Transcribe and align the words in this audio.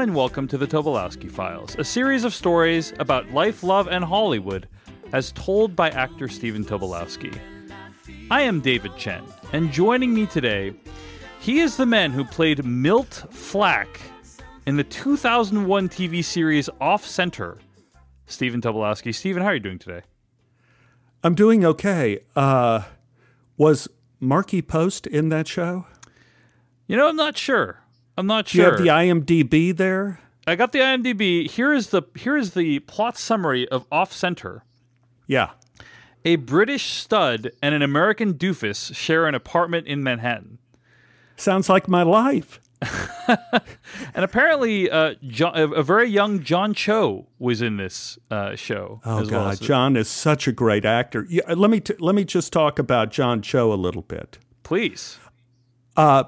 everyone, 0.00 0.16
and 0.16 0.16
welcome 0.16 0.48
to 0.48 0.56
the 0.56 0.66
Tobolowski 0.66 1.30
Files, 1.30 1.76
a 1.76 1.84
series 1.84 2.24
of 2.24 2.32
stories 2.32 2.94
about 2.98 3.32
life, 3.32 3.62
love, 3.62 3.86
and 3.86 4.02
Hollywood 4.02 4.66
as 5.12 5.30
told 5.32 5.76
by 5.76 5.90
actor 5.90 6.26
Stephen 6.26 6.64
Tobolowski. 6.64 7.38
I 8.30 8.40
am 8.40 8.62
David 8.62 8.96
Chen, 8.96 9.22
and 9.52 9.70
joining 9.70 10.14
me 10.14 10.24
today, 10.24 10.72
he 11.40 11.60
is 11.60 11.76
the 11.76 11.84
man 11.84 12.12
who 12.12 12.24
played 12.24 12.64
Milt 12.64 13.26
Flack 13.28 14.00
in 14.64 14.78
the 14.78 14.84
2001 14.84 15.90
TV 15.90 16.24
series 16.24 16.70
Off 16.80 17.06
Center. 17.06 17.58
Stephen 18.24 18.62
Tobolowski. 18.62 19.14
Stephen, 19.14 19.42
how 19.42 19.48
are 19.48 19.54
you 19.54 19.60
doing 19.60 19.78
today? 19.78 20.00
I'm 21.22 21.34
doing 21.34 21.62
okay. 21.62 22.20
Uh, 22.34 22.84
was 23.58 23.86
Markie 24.18 24.62
Post 24.62 25.06
in 25.06 25.28
that 25.28 25.46
show? 25.46 25.84
You 26.86 26.96
know, 26.96 27.06
I'm 27.06 27.16
not 27.16 27.36
sure. 27.36 27.79
I'm 28.20 28.26
not 28.26 28.46
Do 28.48 28.58
you 28.58 28.64
have 28.64 28.76
the 28.76 28.88
IMDb 28.88 29.74
there? 29.74 30.20
I 30.46 30.54
got 30.54 30.72
the 30.72 30.80
IMDb. 30.80 31.48
Here 31.48 31.72
is 31.72 31.88
the 31.88 32.02
here 32.14 32.36
is 32.36 32.52
the 32.52 32.80
plot 32.80 33.16
summary 33.16 33.66
of 33.68 33.86
Off 33.90 34.12
Center. 34.12 34.62
Yeah. 35.26 35.52
A 36.26 36.36
British 36.36 36.92
stud 36.92 37.50
and 37.62 37.74
an 37.74 37.80
American 37.80 38.34
doofus 38.34 38.94
share 38.94 39.26
an 39.26 39.34
apartment 39.34 39.86
in 39.86 40.02
Manhattan. 40.02 40.58
Sounds 41.36 41.70
like 41.70 41.88
my 41.88 42.02
life. 42.02 42.60
And 44.14 44.24
apparently, 44.24 44.90
uh, 44.90 45.14
John, 45.26 45.52
a, 45.54 45.82
very 45.82 46.08
young 46.08 46.42
John 46.42 46.74
Cho 46.74 47.26
was 47.38 47.62
in 47.62 47.76
this 47.76 48.18
uh, 48.30 48.56
show. 48.56 49.00
Oh 49.04 49.16
well 49.16 49.26
God, 49.26 49.52
as- 49.52 49.60
John 49.60 49.96
is 49.96 50.08
such 50.08 50.48
a 50.48 50.52
great 50.52 50.84
actor. 50.84 51.26
Yeah, 51.28 51.42
let 51.54 51.70
me 51.70 51.80
t- 51.80 51.94
let 52.00 52.14
me 52.14 52.24
just 52.24 52.52
talk 52.52 52.78
about 52.78 53.10
John 53.10 53.40
Cho 53.42 53.72
a 53.72 53.74
little 53.74 54.02
bit. 54.02 54.38
Please. 54.64 55.18
Uh, 55.96 56.24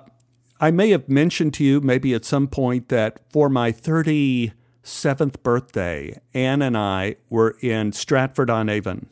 I 0.62 0.70
may 0.70 0.90
have 0.90 1.08
mentioned 1.08 1.54
to 1.54 1.64
you 1.64 1.80
maybe 1.80 2.14
at 2.14 2.24
some 2.24 2.46
point 2.46 2.88
that 2.88 3.18
for 3.32 3.48
my 3.48 3.72
37th 3.72 5.42
birthday, 5.42 6.20
Anne 6.32 6.62
and 6.62 6.78
I 6.78 7.16
were 7.28 7.56
in 7.60 7.90
Stratford 7.90 8.48
on 8.48 8.68
Avon. 8.68 9.08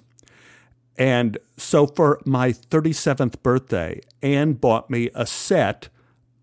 And 0.97 1.39
so 1.57 1.89
for 1.89 2.21
my 2.25 2.53
37th 2.53 3.43
birthday, 3.43 4.01
Anne 4.23 4.53
bought 4.53 4.91
me 4.91 5.11
a 5.13 5.27
set 5.27 5.89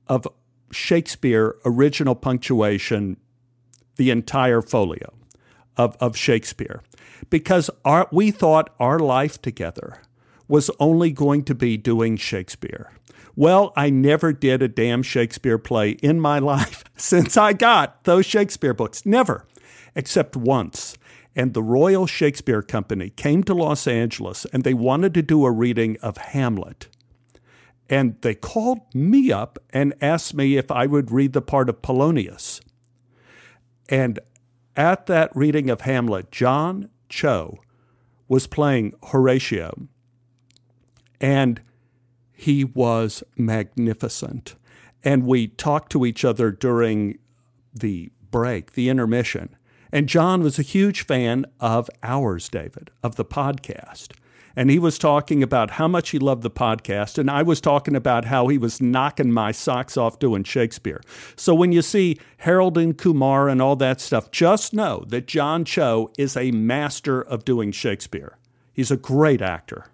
of 0.08 0.28
Shakespeare 0.72 1.56
original 1.64 2.14
punctuation, 2.14 3.16
the 3.96 4.12
entire 4.12 4.62
folio 4.62 5.14
of, 5.78 5.96
of 6.02 6.18
Shakespeare, 6.18 6.82
because 7.30 7.70
our, 7.86 8.10
we 8.12 8.30
thought 8.30 8.76
our 8.78 9.00
life 9.00 9.42
together 9.42 10.02
was 10.50 10.70
only 10.82 11.12
going 11.12 11.46
to 11.46 11.56
be 11.56 11.78
doing 11.78 12.18
Shakespeare. 12.18 12.92
Well, 13.38 13.72
I 13.76 13.92
never 13.92 14.34
did 14.34 14.64
a 14.64 14.68
damn 14.68 15.04
Shakespeare 15.04 15.60
play 15.60 15.92
in 15.92 16.20
my 16.20 16.40
life 16.56 16.84
since 16.98 17.38
I 17.38 17.54
got 17.54 18.04
those 18.04 18.26
Shakespeare 18.26 18.74
books. 18.74 19.06
Never, 19.06 19.46
except 19.96 20.36
once. 20.36 20.98
And 21.36 21.54
the 21.54 21.61
Royal 21.61 22.08
Shakespeare 22.08 22.64
Company 22.64 23.11
came 23.11 23.44
to 23.44 23.54
Los 23.54 23.86
Angeles 23.86 24.45
and 24.52 24.64
they 24.64 24.73
wanted 24.73 25.14
to 25.14 25.22
do 25.22 25.45
a 25.45 25.52
reading 25.52 25.98
of 26.02 26.17
Hamlet. 26.17 26.88
And 27.88 28.20
they 28.22 28.34
called 28.34 28.80
me 28.95 29.32
up 29.32 29.60
and 29.70 29.94
asked 30.02 30.34
me 30.34 30.58
if 30.58 30.72
I 30.72 30.88
would 30.88 31.11
read 31.11 31.34
the 31.34 31.42
part 31.42 31.70
of 31.70 31.84
Polonius. 31.84 32.60
And 33.88 34.20
at 34.76 35.06
that 35.06 35.30
reading 35.36 35.70
of 35.70 35.82
Hamlet, 35.82 36.32
John 36.32 36.90
Cho 37.08 37.60
was 38.28 38.48
playing 38.48 38.94
Horatio. 39.04 39.88
And 41.22 41.61
he 42.37 42.64
was 42.64 43.23
magnificent. 43.36 44.55
And 45.03 45.25
we 45.25 45.48
talked 45.48 45.92
to 45.93 46.05
each 46.05 46.23
other 46.23 46.52
during 46.52 47.17
the 47.73 48.11
break, 48.30 48.73
the 48.73 48.89
intermission. 48.89 49.55
And 49.92 50.08
John 50.08 50.43
was 50.43 50.59
a 50.59 50.64
huge 50.64 51.05
fan 51.05 51.45
of 51.59 51.89
ours, 52.03 52.48
David, 52.48 52.92
of 53.02 53.15
the 53.15 53.25
podcast. 53.25 54.09
And 54.55 54.70
he 54.70 54.77
was 54.77 54.99
talking 54.99 55.42
about 55.42 55.71
how 55.71 55.87
much 55.87 56.11
he 56.11 56.20
loved 56.20 56.43
the 56.43 56.52
podcast. 56.52 57.17
And 57.17 57.30
I 57.31 57.42
was 57.42 57.59
talking 57.59 57.95
about 57.95 58.25
how 58.25 58.48
he 58.48 58.59
was 58.59 58.81
knocking 58.81 59.31
my 59.31 59.52
socks 59.52 59.98
off 59.98 60.19
doing 60.19 60.43
Shakespeare. 60.43 61.02
So 61.36 61.55
when 61.55 61.71
you 61.71 61.81
see 61.81 62.19
Harold 62.37 62.77
and 62.77 62.95
Kumar 62.95 63.49
and 63.49 63.61
all 63.61 63.75
that 63.77 63.99
stuff, 63.99 64.30
just 64.30 64.73
know 64.73 65.05
that 65.08 65.27
John 65.27 65.65
Cho 65.65 66.11
is 66.19 66.37
a 66.37 66.52
master 66.52 67.19
of 67.19 67.45
doing 67.45 67.71
Shakespeare. 67.71 68.37
He's 68.73 68.92
a 68.92 68.98
great 68.98 69.42
actor. 69.42 69.86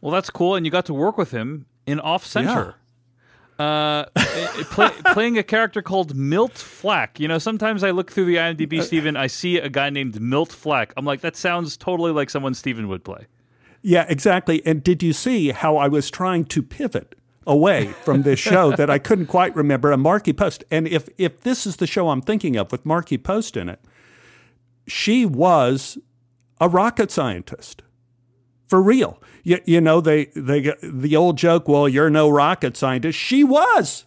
Well, 0.00 0.12
that's 0.12 0.30
cool, 0.30 0.54
and 0.54 0.64
you 0.64 0.72
got 0.72 0.86
to 0.86 0.94
work 0.94 1.18
with 1.18 1.30
him 1.32 1.66
in 1.86 1.98
Off 2.00 2.24
Center. 2.24 2.76
Uh, 3.58 4.04
play, 4.14 4.90
playing 5.12 5.36
a 5.36 5.42
character 5.42 5.82
called 5.82 6.14
Milt 6.14 6.56
Flack. 6.56 7.18
You 7.18 7.26
know, 7.26 7.38
sometimes 7.38 7.82
I 7.82 7.90
look 7.90 8.12
through 8.12 8.26
the 8.26 8.38
Uh, 8.38 8.52
IMDb, 8.52 8.80
Stephen, 8.82 9.16
I 9.16 9.26
see 9.26 9.58
a 9.58 9.68
guy 9.68 9.90
named 9.90 10.20
Milt 10.20 10.52
Flack. 10.52 10.92
I'm 10.96 11.04
like, 11.04 11.22
that 11.22 11.34
sounds 11.36 11.76
totally 11.76 12.12
like 12.12 12.30
someone 12.30 12.54
Stephen 12.54 12.86
would 12.88 13.02
play. 13.02 13.26
Yeah, 13.82 14.06
exactly. 14.08 14.64
And 14.64 14.84
did 14.84 15.02
you 15.02 15.12
see 15.12 15.50
how 15.50 15.76
I 15.76 15.88
was 15.88 16.10
trying 16.10 16.44
to 16.46 16.62
pivot 16.62 17.16
away 17.46 17.86
from 18.04 18.22
this 18.22 18.38
show 18.38 18.70
that 18.76 18.90
I 18.90 18.98
couldn't 18.98 19.26
quite 19.26 19.56
remember 19.56 19.90
a 19.90 19.96
Markie 19.96 20.32
Post? 20.32 20.62
And 20.70 20.86
if 20.86 21.08
if 21.18 21.40
this 21.40 21.66
is 21.66 21.76
the 21.76 21.86
show 21.86 22.10
I'm 22.10 22.20
thinking 22.22 22.56
of 22.56 22.70
with 22.70 22.86
Markie 22.86 23.18
Post 23.18 23.56
in 23.56 23.68
it, 23.68 23.80
she 24.86 25.26
was 25.26 25.98
a 26.60 26.68
rocket 26.68 27.10
scientist. 27.10 27.82
For 28.68 28.80
real. 28.82 29.20
You, 29.42 29.60
you 29.64 29.80
know, 29.80 30.00
they, 30.00 30.26
they 30.36 30.74
the 30.82 31.16
old 31.16 31.38
joke, 31.38 31.68
well, 31.68 31.88
you're 31.88 32.10
no 32.10 32.28
rocket 32.28 32.76
scientist. 32.76 33.18
She 33.18 33.42
was. 33.42 34.04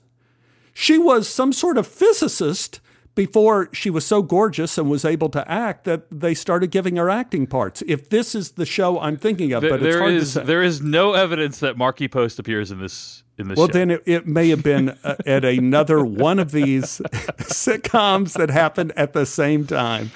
She 0.74 0.98
was 0.98 1.28
some 1.28 1.52
sort 1.52 1.78
of 1.78 1.88
physicist 1.88 2.80
before 3.16 3.70
she 3.74 3.90
was 3.90 4.06
so 4.06 4.22
gorgeous 4.22 4.78
and 4.78 4.90
was 4.90 5.04
able 5.04 5.30
to 5.30 5.50
act 5.52 5.84
that 5.84 6.04
they 6.12 6.34
started 6.34 6.72
giving 6.72 6.96
her 6.96 7.10
acting 7.10 7.46
parts. 7.46 7.84
If 7.88 8.10
this 8.10 8.34
is 8.36 8.52
the 8.52 8.66
show 8.66 9.00
I'm 9.00 9.18
thinking 9.18 9.52
of, 9.52 9.64
but 9.64 9.74
it's 9.74 9.84
there 9.84 10.00
hard 10.00 10.14
is 10.14 10.34
to 10.34 10.40
say. 10.40 10.46
there 10.46 10.64
is 10.64 10.82
no 10.82 11.14
evidence 11.14 11.60
that 11.60 11.78
Markie 11.78 12.08
Post 12.08 12.40
appears 12.40 12.72
in 12.72 12.80
this 12.80 13.24
in 13.38 13.48
this 13.48 13.58
well, 13.58 13.68
show. 13.68 13.74
then 13.74 13.92
it, 13.92 14.04
it 14.06 14.28
may 14.28 14.50
have 14.50 14.64
been 14.64 14.98
uh, 15.04 15.16
at 15.26 15.44
another 15.44 16.04
one 16.04 16.40
of 16.40 16.52
these 16.52 17.00
sitcoms 17.40 18.34
that 18.34 18.50
happened 18.50 18.94
at 18.96 19.14
the 19.14 19.26
same 19.26 19.66
time. 19.66 20.12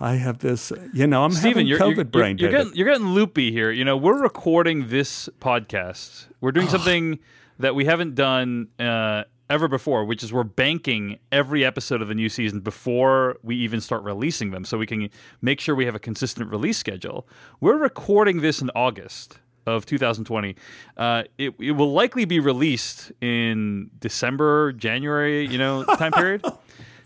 I 0.00 0.14
have 0.14 0.38
this, 0.38 0.72
you 0.92 1.06
know, 1.06 1.24
I'm 1.24 1.32
Stephen, 1.32 1.50
having 1.50 1.66
you're, 1.66 1.78
COVID 1.78 1.96
you're, 1.96 2.04
brain. 2.04 2.38
you're, 2.38 2.50
David. 2.50 2.64
getting, 2.64 2.78
you're 2.78 2.88
getting 2.88 3.08
loopy 3.08 3.50
here. 3.50 3.70
You 3.70 3.84
know, 3.84 3.96
we're 3.96 4.20
recording 4.20 4.88
this 4.88 5.28
podcast. 5.40 6.26
We're 6.40 6.52
doing 6.52 6.68
something 6.68 7.18
that 7.58 7.74
we 7.74 7.84
haven't 7.84 8.14
done 8.14 8.68
uh, 8.78 9.24
ever 9.50 9.66
before, 9.66 10.04
which 10.04 10.22
is 10.22 10.32
we're 10.32 10.44
banking 10.44 11.18
every 11.32 11.64
episode 11.64 12.00
of 12.00 12.08
the 12.08 12.14
new 12.14 12.28
season 12.28 12.60
before 12.60 13.38
we 13.42 13.56
even 13.56 13.80
start 13.80 14.04
releasing 14.04 14.52
them, 14.52 14.64
so 14.64 14.78
we 14.78 14.86
can 14.86 15.10
make 15.42 15.58
sure 15.60 15.74
we 15.74 15.86
have 15.86 15.96
a 15.96 16.00
consistent 16.00 16.50
release 16.50 16.78
schedule. 16.78 17.26
We're 17.60 17.78
recording 17.78 18.40
this 18.40 18.62
in 18.62 18.70
August 18.76 19.38
of 19.66 19.84
2020. 19.84 20.54
Uh, 20.96 21.24
it, 21.36 21.54
it 21.58 21.72
will 21.72 21.92
likely 21.92 22.24
be 22.24 22.38
released 22.38 23.12
in 23.20 23.90
December, 23.98 24.72
January, 24.72 25.46
you 25.46 25.58
know, 25.58 25.84
time 25.84 26.12
period. 26.12 26.44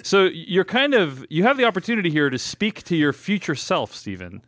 So 0.02 0.24
you're 0.24 0.64
kind 0.64 0.94
of 0.94 1.24
you 1.30 1.44
have 1.44 1.56
the 1.56 1.64
opportunity 1.64 2.10
here 2.10 2.30
to 2.30 2.38
speak 2.38 2.82
to 2.84 2.96
your 2.96 3.12
future 3.12 3.54
self, 3.54 3.94
Stephen. 3.94 4.42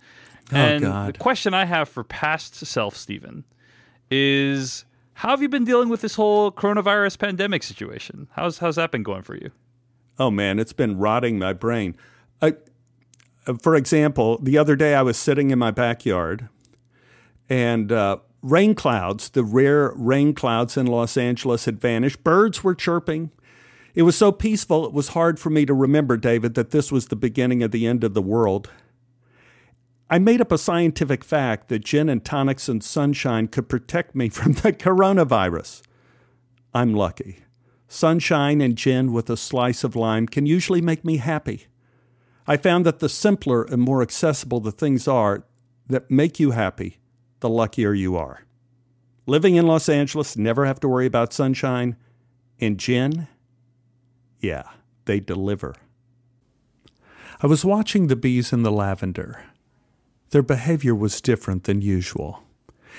And 0.51 0.83
God. 0.83 1.15
the 1.15 1.19
question 1.19 1.55
I 1.55 1.65
have 1.65 1.89
for 1.89 2.05
past 2.05 2.55
self, 2.57 2.97
Stephen, 2.97 3.45
is 4.11 4.85
how 5.15 5.31
have 5.31 5.41
you 5.41 5.49
been 5.49 5.65
dealing 5.65 5.89
with 5.89 6.01
this 6.01 6.17
whole 6.17 6.53
coronavirus 6.53 7.19
pandemic 7.19 7.63
situation? 7.63 8.29
How's 8.33 8.59
how's 8.59 8.77
that 8.77 8.91
been 8.91 9.03
going 9.03 9.23
for 9.23 9.37
you? 9.37 9.51
Oh 10.19 10.31
man, 10.31 10.59
it's 10.59 10.73
been 10.73 10.99
rotting 10.99 11.39
my 11.39 11.53
brain. 11.53 11.97
I, 12.43 12.55
for 13.63 13.75
example, 13.75 14.39
the 14.39 14.59
other 14.59 14.77
day 14.77 14.95
I 14.95 15.03
was 15.03 15.17
sitting 15.17 15.51
in 15.51 15.59
my 15.59 15.71
backyard, 15.71 16.49
and 17.49 17.91
uh, 17.91 18.19
rain 18.43 18.75
clouds, 18.75 19.31
the 19.31 19.45
rare 19.45 19.93
rain 19.97 20.35
clouds 20.35 20.77
in 20.77 20.87
Los 20.87 21.17
Angeles, 21.17 21.65
had 21.65 21.81
vanished. 21.81 22.23
Birds 22.23 22.63
were 22.63 22.75
chirping. 22.75 23.31
It 23.95 24.03
was 24.03 24.17
so 24.17 24.33
peaceful, 24.33 24.85
it 24.85 24.93
was 24.93 25.09
hard 25.09 25.39
for 25.39 25.51
me 25.51 25.65
to 25.67 25.75
remember, 25.75 26.17
David, 26.17 26.55
that 26.55 26.71
this 26.71 26.91
was 26.91 27.07
the 27.07 27.17
beginning 27.17 27.63
of 27.63 27.71
the 27.71 27.87
end 27.87 28.03
of 28.03 28.13
the 28.13 28.23
world. 28.23 28.71
I 30.11 30.19
made 30.19 30.41
up 30.41 30.53
a 30.53 30.59
scientific 30.59 31.25
fact 31.25 31.69
that 31.69 31.85
gin 31.85 32.09
and 32.09 32.25
tonics 32.25 32.69
and 32.69 32.83
sunshine 32.83 33.49
could 33.49 33.69
protect 33.69 34.15
me 34.15 34.29
from 34.29 34.53
the 34.53 34.73
coronavirus. 34.73 35.83
I'm 36.75 36.93
lucky. 36.93 37.39
Sunshine 37.87 38.61
and 38.61 38.77
gin 38.77 39.13
with 39.13 39.31
a 39.31 39.37
slice 39.37 39.85
of 39.85 39.95
lime 39.95 40.27
can 40.27 40.45
usually 40.45 40.81
make 40.81 41.05
me 41.05 41.19
happy. 41.19 41.67
I 42.47 42.57
found 42.57 42.85
that 42.85 42.99
the 42.99 43.09
simpler 43.09 43.63
and 43.63 43.81
more 43.81 44.03
accessible 44.03 44.61
the 44.61 44.73
things 44.73 45.07
are 45.07 45.45
that 45.87 46.11
make 46.11 46.41
you 46.41 46.51
happy, 46.51 46.99
the 47.41 47.49
luckier 47.49 47.95
you 47.95 48.17
are. 48.17 48.45
living 49.27 49.55
in 49.55 49.67
Los 49.67 49.89
Angeles, 49.89 50.37
never 50.37 50.67
have 50.67 50.81
to 50.81 50.89
worry 50.89 51.07
about 51.07 51.33
sunshine. 51.33 51.97
And 52.61 52.79
gin, 52.79 53.29
yeah, 54.45 54.65
they 55.07 55.21
deliver. 55.21 55.75
I 57.41 57.47
was 57.47 57.65
watching 57.65 58.07
the 58.07 58.17
bees 58.17 58.53
in 58.53 58.63
the 58.63 58.71
lavender. 58.71 59.45
Their 60.31 60.43
behavior 60.43 60.95
was 60.95 61.23
different 61.23 61.65
than 61.65 61.81
usual. 61.81 62.43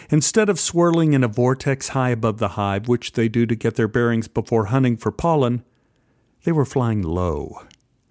Instead 0.10 0.50
of 0.50 0.60
swirling 0.60 1.14
in 1.14 1.24
a 1.24 1.28
vortex 1.28 1.90
high 1.90 2.10
above 2.10 2.40
the 2.40 2.50
hive, 2.50 2.88
which 2.88 3.14
they 3.14 3.30
do 3.30 3.46
to 3.46 3.56
get 3.56 3.76
their 3.76 3.88
bearings 3.88 4.28
before 4.28 4.66
hunting 4.66 4.98
for 4.98 5.12
pollen, 5.12 5.64
they 6.44 6.52
were 6.52 6.66
flying 6.66 7.02
low, 7.02 7.62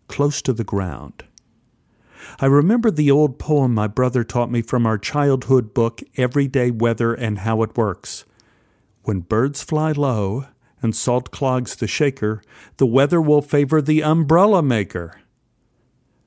close 0.09 0.41
to 0.43 0.53
the 0.53 0.65
ground. 0.65 1.25
I 2.41 2.47
remember 2.47 2.91
the 2.91 3.11
old 3.11 3.39
poem 3.39 3.75
my 3.75 3.87
brother 3.87 4.25
taught 4.25 4.51
me 4.51 4.63
from 4.63 4.87
our 4.87 4.97
childhood 4.97 5.75
book, 5.75 6.03
Everyday 6.17 6.71
Weather 6.71 7.13
and 7.13 7.41
How 7.41 7.63
It 7.63 7.77
Works. 7.77 8.25
When 9.03 9.21
birds 9.21 9.63
fly 9.63 9.93
low 9.93 10.47
and 10.85 10.95
salt 10.95 11.31
clogs 11.31 11.75
the 11.75 11.89
shaker, 11.89 12.43
the 12.77 12.87
weather 12.87 13.21
will 13.21 13.43
favor 13.43 13.83
the 13.83 14.03
umbrella 14.03 14.63
maker. 14.63 15.21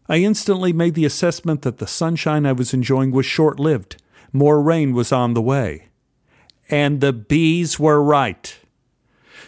I 0.09 0.17
instantly 0.17 0.73
made 0.73 0.95
the 0.95 1.05
assessment 1.05 1.61
that 1.61 1.77
the 1.77 1.87
sunshine 1.87 2.45
I 2.45 2.53
was 2.53 2.73
enjoying 2.73 3.11
was 3.11 3.25
short 3.25 3.59
lived. 3.59 4.01
More 4.33 4.61
rain 4.61 4.93
was 4.93 5.11
on 5.11 5.33
the 5.33 5.41
way. 5.41 5.87
And 6.69 6.99
the 6.99 7.13
bees 7.13 7.79
were 7.79 8.01
right. 8.01 8.57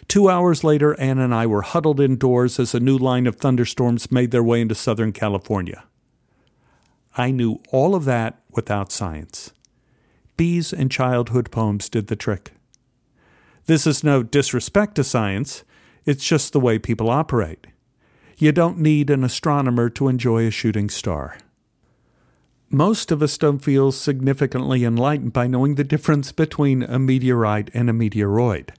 Two 0.08 0.30
hours 0.30 0.64
later, 0.64 1.00
Ann 1.00 1.20
and 1.20 1.34
I 1.36 1.46
were 1.46 1.62
huddled 1.62 2.00
indoors 2.00 2.60
as 2.60 2.74
a 2.74 2.80
new 2.80 2.98
line 2.98 3.28
of 3.28 3.36
thunderstorms 3.36 4.12
made 4.12 4.32
their 4.32 4.44
way 4.44 4.62
into 4.62 4.76
Southern 4.76 5.12
California. 5.12 5.84
I 7.18 7.32
knew 7.32 7.62
all 7.72 7.96
of 7.96 8.06
that 8.06 8.42
without 8.52 8.92
science. 8.92 9.52
Bees 10.38 10.72
and 10.72 10.90
childhood 10.90 11.52
poems 11.52 11.90
did 11.90 12.08
the 12.08 12.16
trick. 12.16 12.54
This 13.70 13.86
is 13.86 14.04
no 14.04 14.24
disrespect 14.24 14.96
to 14.96 15.04
science, 15.04 15.64
it's 16.04 16.26
just 16.26 16.54
the 16.54 16.60
way 16.60 16.80
people 16.80 17.08
operate. 17.08 17.68
You 18.40 18.52
don't 18.52 18.80
need 18.80 19.12
an 19.12 19.24
astronomer 19.24 19.92
to 19.92 20.08
enjoy 20.08 20.48
a 20.48 20.50
shooting 20.50 20.90
star. 20.90 21.38
Most 22.72 23.12
of 23.12 23.22
us 23.22 23.38
don't 23.38 23.60
feel 23.60 23.92
significantly 23.92 24.84
enlightened 24.84 25.34
by 25.34 25.46
knowing 25.46 25.76
the 25.76 25.84
difference 25.84 26.32
between 26.32 26.82
a 26.82 26.98
meteorite 26.98 27.70
and 27.76 27.92
a 27.92 27.94
meteoroid. 27.94 28.72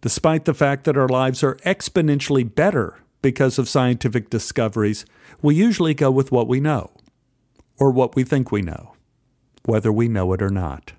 Despite 0.00 0.44
the 0.44 0.54
fact 0.54 0.82
that 0.86 0.96
our 0.96 1.06
lives 1.06 1.44
are 1.44 1.54
exponentially 1.64 2.52
better 2.52 2.98
because 3.22 3.60
of 3.60 3.68
scientific 3.68 4.28
discoveries, 4.28 5.06
we 5.40 5.54
usually 5.54 5.94
go 5.94 6.10
with 6.10 6.32
what 6.32 6.48
we 6.48 6.58
know, 6.58 6.90
or 7.78 7.92
what 7.92 8.16
we 8.16 8.24
think 8.24 8.50
we 8.50 8.60
know, 8.60 8.96
whether 9.66 9.92
we 9.92 10.08
know 10.08 10.32
it 10.32 10.42
or 10.42 10.50
not. 10.50 10.94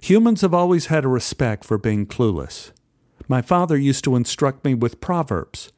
Humans 0.00 0.40
have 0.42 0.54
always 0.54 0.86
had 0.86 1.04
a 1.04 1.08
respect 1.08 1.64
for 1.64 1.78
being 1.78 2.06
clueless. 2.06 2.72
My 3.26 3.42
father 3.42 3.76
used 3.76 4.04
to 4.04 4.16
instruct 4.16 4.64
me 4.64 4.74
with 4.74 5.00
proverbs 5.00 5.72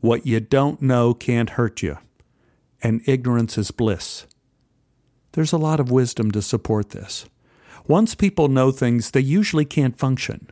what 0.00 0.26
you 0.26 0.38
don't 0.38 0.80
know 0.80 1.12
can't 1.12 1.50
hurt 1.50 1.82
you, 1.82 1.98
and 2.82 3.06
ignorance 3.06 3.58
is 3.58 3.72
bliss. 3.72 4.26
There's 5.32 5.52
a 5.52 5.58
lot 5.58 5.80
of 5.80 5.90
wisdom 5.90 6.30
to 6.32 6.42
support 6.42 6.90
this. 6.90 7.26
Once 7.86 8.14
people 8.14 8.48
know 8.48 8.70
things, 8.70 9.10
they 9.10 9.20
usually 9.20 9.64
can't 9.64 9.98
function. 9.98 10.50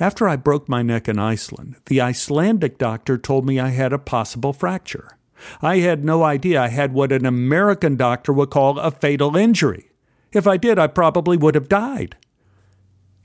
After 0.00 0.28
I 0.28 0.36
broke 0.36 0.68
my 0.68 0.82
neck 0.82 1.08
in 1.08 1.18
Iceland, 1.18 1.76
the 1.86 2.00
Icelandic 2.00 2.76
doctor 2.76 3.16
told 3.16 3.46
me 3.46 3.60
I 3.60 3.68
had 3.68 3.92
a 3.92 3.98
possible 3.98 4.52
fracture. 4.52 5.16
I 5.62 5.78
had 5.78 6.04
no 6.04 6.24
idea 6.24 6.62
I 6.62 6.68
had 6.68 6.92
what 6.92 7.12
an 7.12 7.24
American 7.24 7.94
doctor 7.94 8.32
would 8.32 8.50
call 8.50 8.78
a 8.78 8.90
fatal 8.90 9.36
injury. 9.36 9.90
If 10.32 10.46
I 10.46 10.56
did, 10.56 10.78
I 10.78 10.88
probably 10.88 11.36
would 11.36 11.54
have 11.54 11.68
died. 11.68 12.16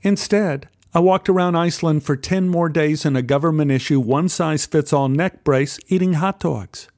Instead, 0.02 0.68
I 0.94 1.00
walked 1.00 1.28
around 1.28 1.56
Iceland 1.56 2.04
for 2.04 2.16
10 2.16 2.48
more 2.48 2.68
days 2.68 3.04
in 3.04 3.16
a 3.16 3.22
government 3.22 3.70
issue 3.70 4.00
one 4.00 4.28
size 4.28 4.66
fits 4.66 4.92
all 4.92 5.08
neck 5.08 5.44
brace 5.44 5.78
eating 5.88 6.14
hot 6.14 6.40
dogs. 6.40 6.88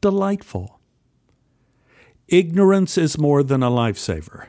Delightful. 0.00 0.80
Ignorance 2.28 2.98
is 2.98 3.18
more 3.18 3.42
than 3.42 3.62
a 3.62 3.70
lifesaver. 3.70 4.48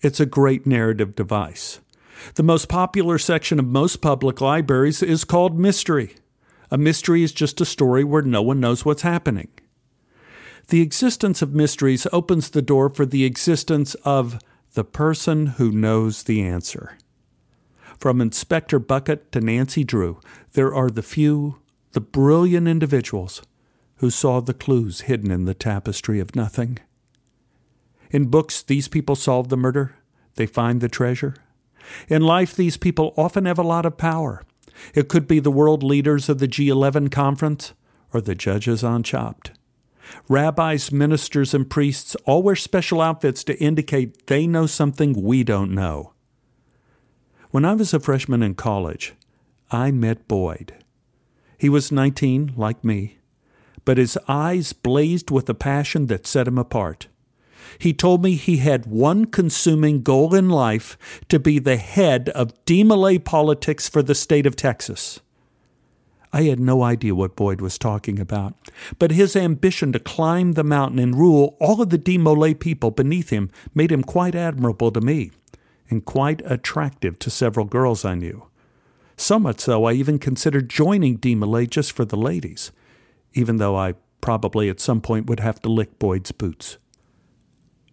It's 0.00 0.18
a 0.18 0.26
great 0.26 0.66
narrative 0.66 1.14
device. 1.14 1.80
The 2.34 2.42
most 2.42 2.68
popular 2.68 3.18
section 3.18 3.58
of 3.60 3.66
most 3.66 4.00
public 4.00 4.40
libraries 4.40 5.02
is 5.02 5.24
called 5.24 5.58
mystery. 5.58 6.16
A 6.70 6.78
mystery 6.78 7.22
is 7.22 7.32
just 7.32 7.60
a 7.60 7.64
story 7.64 8.02
where 8.02 8.22
no 8.22 8.42
one 8.42 8.58
knows 8.58 8.84
what's 8.84 9.02
happening. 9.02 9.48
The 10.68 10.80
existence 10.80 11.42
of 11.42 11.54
mysteries 11.54 12.08
opens 12.12 12.50
the 12.50 12.62
door 12.62 12.88
for 12.88 13.06
the 13.06 13.24
existence 13.24 13.94
of 13.96 14.40
the 14.76 14.84
person 14.84 15.46
who 15.46 15.72
knows 15.72 16.24
the 16.24 16.42
answer. 16.42 16.98
From 17.98 18.20
Inspector 18.20 18.78
Bucket 18.80 19.32
to 19.32 19.40
Nancy 19.40 19.84
Drew, 19.84 20.20
there 20.52 20.74
are 20.74 20.90
the 20.90 21.02
few, 21.02 21.62
the 21.92 22.00
brilliant 22.02 22.68
individuals 22.68 23.40
who 23.96 24.10
saw 24.10 24.40
the 24.40 24.52
clues 24.52 25.02
hidden 25.02 25.30
in 25.30 25.46
the 25.46 25.54
tapestry 25.54 26.20
of 26.20 26.36
nothing. 26.36 26.78
In 28.10 28.26
books, 28.26 28.60
these 28.60 28.86
people 28.86 29.16
solve 29.16 29.48
the 29.48 29.56
murder, 29.56 29.96
they 30.34 30.44
find 30.44 30.82
the 30.82 30.90
treasure. 30.90 31.36
In 32.08 32.20
life, 32.20 32.54
these 32.54 32.76
people 32.76 33.14
often 33.16 33.46
have 33.46 33.58
a 33.58 33.62
lot 33.62 33.86
of 33.86 33.96
power. 33.96 34.42
It 34.94 35.08
could 35.08 35.26
be 35.26 35.40
the 35.40 35.50
world 35.50 35.82
leaders 35.82 36.28
of 36.28 36.36
the 36.36 36.48
G11 36.48 37.10
conference 37.10 37.72
or 38.12 38.20
the 38.20 38.34
judges 38.34 38.84
on 38.84 39.02
Chopped. 39.02 39.52
Rabbis, 40.28 40.92
ministers, 40.92 41.54
and 41.54 41.68
priests 41.68 42.14
all 42.24 42.42
wear 42.42 42.56
special 42.56 43.00
outfits 43.00 43.44
to 43.44 43.58
indicate 43.58 44.26
they 44.26 44.46
know 44.46 44.66
something 44.66 45.22
we 45.22 45.44
don't 45.44 45.72
know. 45.72 46.12
When 47.50 47.64
I 47.64 47.74
was 47.74 47.94
a 47.94 48.00
freshman 48.00 48.42
in 48.42 48.54
college, 48.54 49.14
I 49.70 49.90
met 49.90 50.28
Boyd. 50.28 50.74
He 51.58 51.68
was 51.68 51.90
19, 51.90 52.52
like 52.56 52.84
me, 52.84 53.18
but 53.84 53.98
his 53.98 54.18
eyes 54.28 54.72
blazed 54.72 55.30
with 55.30 55.48
a 55.48 55.54
passion 55.54 56.06
that 56.06 56.26
set 56.26 56.48
him 56.48 56.58
apart. 56.58 57.08
He 57.78 57.92
told 57.92 58.22
me 58.22 58.34
he 58.34 58.58
had 58.58 58.86
one 58.86 59.26
consuming 59.26 60.02
goal 60.02 60.34
in 60.34 60.48
life 60.48 60.96
to 61.28 61.38
be 61.38 61.58
the 61.58 61.76
head 61.76 62.28
of 62.30 62.64
DeMolay 62.64 63.24
politics 63.24 63.88
for 63.88 64.02
the 64.02 64.14
state 64.14 64.46
of 64.46 64.56
Texas. 64.56 65.20
I 66.36 66.42
had 66.42 66.60
no 66.60 66.82
idea 66.82 67.14
what 67.14 67.34
Boyd 67.34 67.62
was 67.62 67.78
talking 67.78 68.20
about, 68.20 68.52
but 68.98 69.10
his 69.10 69.34
ambition 69.34 69.90
to 69.92 69.98
climb 69.98 70.52
the 70.52 70.62
mountain 70.62 70.98
and 70.98 71.16
rule 71.16 71.56
all 71.62 71.80
of 71.80 71.88
the 71.88 71.98
DeMolay 71.98 72.60
people 72.60 72.90
beneath 72.90 73.30
him 73.30 73.50
made 73.74 73.90
him 73.90 74.02
quite 74.02 74.34
admirable 74.34 74.90
to 74.92 75.00
me 75.00 75.30
and 75.88 76.04
quite 76.04 76.42
attractive 76.44 77.18
to 77.20 77.30
several 77.30 77.64
girls 77.64 78.04
I 78.04 78.16
knew. 78.16 78.48
So 79.16 79.38
much 79.38 79.60
so, 79.60 79.86
I 79.86 79.94
even 79.94 80.18
considered 80.18 80.68
joining 80.68 81.16
DeMolay 81.16 81.70
just 81.70 81.92
for 81.92 82.04
the 82.04 82.18
ladies, 82.18 82.70
even 83.32 83.56
though 83.56 83.74
I 83.74 83.94
probably 84.20 84.68
at 84.68 84.78
some 84.78 85.00
point 85.00 85.28
would 85.28 85.40
have 85.40 85.62
to 85.62 85.70
lick 85.70 85.98
Boyd's 85.98 86.32
boots. 86.32 86.76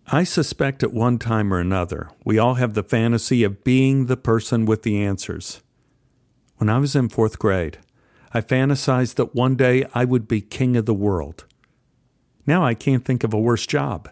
I 0.07 0.25
suspect 0.25 0.83
at 0.83 0.91
one 0.91 1.17
time 1.17 1.53
or 1.53 1.61
another, 1.61 2.09
we 2.25 2.39
all 2.39 2.55
have 2.55 2.73
the 2.73 2.83
fantasy 2.83 3.45
of 3.45 3.63
being 3.63 4.07
the 4.07 4.17
person 4.17 4.65
with 4.65 4.83
the 4.83 5.01
answers. 5.01 5.63
When 6.57 6.67
I 6.67 6.79
was 6.79 6.93
in 6.93 7.07
fourth 7.07 7.39
grade, 7.39 7.77
I 8.33 8.41
fantasized 8.41 9.15
that 9.15 9.35
one 9.35 9.55
day 9.55 9.85
I 9.93 10.05
would 10.05 10.27
be 10.27 10.41
king 10.41 10.75
of 10.75 10.85
the 10.85 10.93
world. 10.93 11.45
Now 12.47 12.65
I 12.65 12.73
can't 12.73 13.05
think 13.05 13.23
of 13.23 13.33
a 13.33 13.39
worse 13.39 13.67
job, 13.67 14.09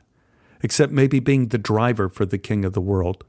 except 0.61 0.91
maybe 0.91 1.19
being 1.19 1.47
the 1.47 1.57
driver 1.57 2.07
for 2.07 2.25
the 2.25 2.37
king 2.37 2.63
of 2.63 2.73
the 2.73 2.81
world. 2.81 3.23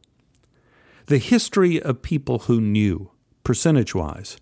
The 1.07 1.19
history 1.19 1.83
of 1.83 2.03
people 2.03 2.41
who 2.41 2.61
knew, 2.61 3.11
percentage 3.43 3.95
wise, 3.95 4.37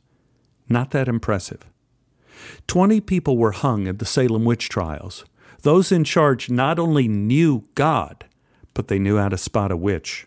not 0.68 0.90
that 0.90 1.08
impressive. 1.08 1.70
Twenty 2.66 3.00
people 3.00 3.36
were 3.36 3.52
hung 3.52 3.86
at 3.86 3.98
the 3.98 4.04
Salem 4.04 4.44
witch 4.44 4.68
trials. 4.68 5.24
Those 5.62 5.92
in 5.92 6.04
charge 6.04 6.50
not 6.50 6.78
only 6.78 7.06
knew 7.06 7.64
God, 7.74 8.24
but 8.74 8.88
they 8.88 8.98
knew 8.98 9.18
how 9.18 9.28
to 9.28 9.38
spot 9.38 9.70
a 9.70 9.76
witch. 9.76 10.26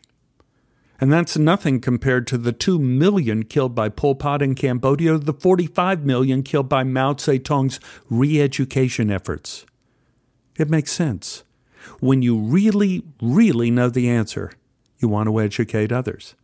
And 1.02 1.12
that's 1.12 1.38
nothing 1.38 1.82
compared 1.82 2.28
to 2.28 2.38
the 2.38 2.52
2 2.52 2.80
million 2.80 3.44
killed 3.44 3.76
by 3.76 3.90
Pol 3.90 4.16
Pot 4.16 4.42
in 4.42 4.56
Cambodia, 4.56 5.18
the 5.18 5.34
45 5.34 6.06
million 6.06 6.44
killed 6.44 6.70
by 6.70 6.84
Mao 6.84 7.14
Zedong's 7.14 7.80
re 8.10 8.42
education 8.42 9.12
efforts. 9.12 9.66
It 10.58 10.70
makes 10.70 10.92
sense. 10.92 11.44
When 12.00 12.22
you 12.22 12.38
really, 12.38 13.04
really 13.22 13.72
know 13.72 13.90
the 13.90 14.10
answer, 14.10 14.54
you 15.00 15.08
want 15.08 15.28
to 15.28 15.42
educate 15.42 15.92
others. 15.92 16.36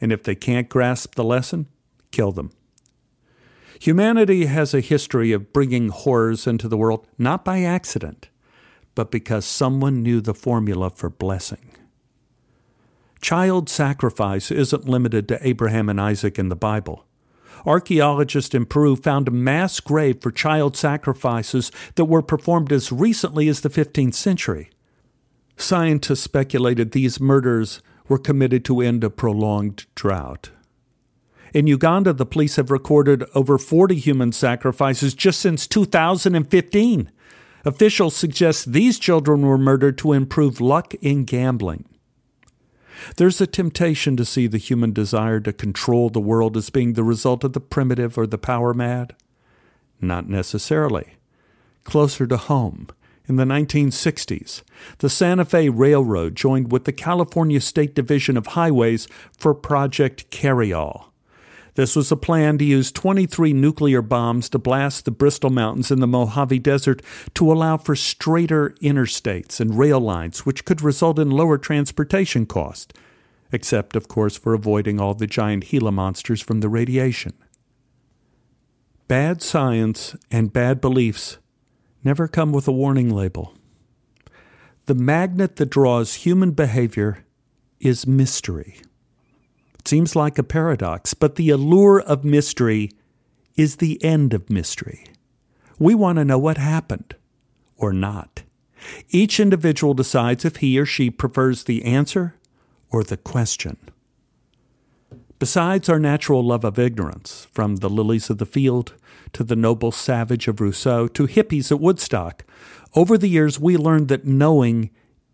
And 0.00 0.12
if 0.12 0.22
they 0.22 0.34
can't 0.34 0.68
grasp 0.68 1.14
the 1.14 1.24
lesson, 1.24 1.66
kill 2.10 2.32
them. 2.32 2.52
Humanity 3.80 4.46
has 4.46 4.74
a 4.74 4.80
history 4.80 5.32
of 5.32 5.52
bringing 5.52 5.88
horrors 5.88 6.46
into 6.46 6.68
the 6.68 6.76
world 6.76 7.06
not 7.16 7.44
by 7.44 7.62
accident, 7.62 8.28
but 8.94 9.10
because 9.10 9.44
someone 9.44 10.02
knew 10.02 10.20
the 10.20 10.34
formula 10.34 10.90
for 10.90 11.10
blessing. 11.10 11.77
Child 13.20 13.68
sacrifice 13.68 14.50
isn't 14.50 14.88
limited 14.88 15.28
to 15.28 15.46
Abraham 15.46 15.88
and 15.88 16.00
Isaac 16.00 16.38
in 16.38 16.48
the 16.48 16.56
Bible. 16.56 17.04
Archaeologists 17.66 18.54
in 18.54 18.66
Peru 18.66 18.94
found 18.94 19.28
a 19.28 19.32
mass 19.32 19.80
grave 19.80 20.22
for 20.22 20.30
child 20.30 20.76
sacrifices 20.76 21.72
that 21.96 22.04
were 22.04 22.22
performed 22.22 22.72
as 22.72 22.92
recently 22.92 23.48
as 23.48 23.60
the 23.60 23.70
15th 23.70 24.14
century. 24.14 24.70
Scientists 25.56 26.20
speculated 26.20 26.92
these 26.92 27.18
murders 27.20 27.82
were 28.06 28.18
committed 28.18 28.64
to 28.64 28.80
end 28.80 29.02
a 29.02 29.10
prolonged 29.10 29.86
drought. 29.96 30.50
In 31.52 31.66
Uganda, 31.66 32.12
the 32.12 32.26
police 32.26 32.56
have 32.56 32.70
recorded 32.70 33.24
over 33.34 33.58
40 33.58 33.96
human 33.96 34.32
sacrifices 34.32 35.14
just 35.14 35.40
since 35.40 35.66
2015. 35.66 37.10
Officials 37.64 38.14
suggest 38.14 38.72
these 38.72 38.98
children 38.98 39.42
were 39.42 39.58
murdered 39.58 39.98
to 39.98 40.12
improve 40.12 40.60
luck 40.60 40.94
in 40.94 41.24
gambling. 41.24 41.84
There's 43.16 43.40
a 43.40 43.46
temptation 43.46 44.16
to 44.16 44.24
see 44.24 44.46
the 44.46 44.58
human 44.58 44.92
desire 44.92 45.40
to 45.40 45.52
control 45.52 46.10
the 46.10 46.20
world 46.20 46.56
as 46.56 46.70
being 46.70 46.94
the 46.94 47.04
result 47.04 47.44
of 47.44 47.52
the 47.52 47.60
primitive 47.60 48.18
or 48.18 48.26
the 48.26 48.38
power 48.38 48.74
mad. 48.74 49.14
Not 50.00 50.28
necessarily. 50.28 51.14
Closer 51.84 52.26
to 52.26 52.36
home, 52.36 52.88
in 53.26 53.36
the 53.36 53.44
1960s, 53.44 54.62
the 54.98 55.10
Santa 55.10 55.44
Fe 55.44 55.68
Railroad 55.68 56.34
joined 56.34 56.72
with 56.72 56.84
the 56.84 56.92
California 56.92 57.60
State 57.60 57.94
Division 57.94 58.36
of 58.36 58.48
Highways 58.48 59.06
for 59.36 59.54
Project 59.54 60.30
Carryall. 60.30 61.10
This 61.78 61.94
was 61.94 62.10
a 62.10 62.16
plan 62.16 62.58
to 62.58 62.64
use 62.64 62.90
23 62.90 63.52
nuclear 63.52 64.02
bombs 64.02 64.48
to 64.48 64.58
blast 64.58 65.04
the 65.04 65.12
Bristol 65.12 65.48
Mountains 65.48 65.92
in 65.92 66.00
the 66.00 66.08
Mojave 66.08 66.58
Desert 66.58 67.00
to 67.34 67.52
allow 67.52 67.76
for 67.76 67.94
straighter 67.94 68.70
interstates 68.82 69.60
and 69.60 69.78
rail 69.78 70.00
lines, 70.00 70.44
which 70.44 70.64
could 70.64 70.82
result 70.82 71.20
in 71.20 71.30
lower 71.30 71.56
transportation 71.56 72.46
costs, 72.46 72.92
except, 73.52 73.94
of 73.94 74.08
course, 74.08 74.36
for 74.36 74.54
avoiding 74.54 74.98
all 74.98 75.14
the 75.14 75.28
giant 75.28 75.66
Gila 75.66 75.92
monsters 75.92 76.40
from 76.40 76.62
the 76.62 76.68
radiation. 76.68 77.32
Bad 79.06 79.40
science 79.40 80.16
and 80.32 80.52
bad 80.52 80.80
beliefs 80.80 81.38
never 82.02 82.26
come 82.26 82.50
with 82.50 82.66
a 82.66 82.72
warning 82.72 83.14
label. 83.14 83.54
The 84.86 84.96
magnet 84.96 85.54
that 85.54 85.70
draws 85.70 86.14
human 86.14 86.50
behavior 86.50 87.24
is 87.78 88.04
mystery. 88.04 88.80
Seems 89.88 90.14
like 90.14 90.38
a 90.38 90.42
paradox, 90.42 91.14
but 91.14 91.36
the 91.36 91.48
allure 91.48 91.98
of 91.98 92.22
mystery 92.22 92.90
is 93.56 93.76
the 93.76 93.98
end 94.04 94.34
of 94.34 94.50
mystery. 94.50 95.06
We 95.78 95.94
want 95.94 96.18
to 96.18 96.26
know 96.26 96.38
what 96.38 96.58
happened 96.58 97.16
or 97.78 97.94
not. 97.94 98.42
Each 99.08 99.40
individual 99.40 99.94
decides 99.94 100.44
if 100.44 100.56
he 100.56 100.78
or 100.78 100.84
she 100.84 101.08
prefers 101.08 101.64
the 101.64 101.86
answer 101.86 102.34
or 102.90 103.02
the 103.02 103.16
question. 103.16 103.78
Besides 105.38 105.88
our 105.88 105.98
natural 105.98 106.44
love 106.44 106.64
of 106.64 106.78
ignorance, 106.78 107.46
from 107.50 107.76
the 107.76 107.88
lilies 107.88 108.28
of 108.28 108.36
the 108.36 108.44
field 108.44 108.92
to 109.32 109.42
the 109.42 109.56
noble 109.56 109.90
savage 109.90 110.48
of 110.48 110.60
Rousseau 110.60 111.08
to 111.08 111.26
hippies 111.26 111.72
at 111.72 111.80
Woodstock, 111.80 112.44
over 112.94 113.16
the 113.16 113.30
years 113.30 113.58
we 113.58 113.78
learned 113.78 114.08
that 114.08 114.26
knowing 114.26 114.90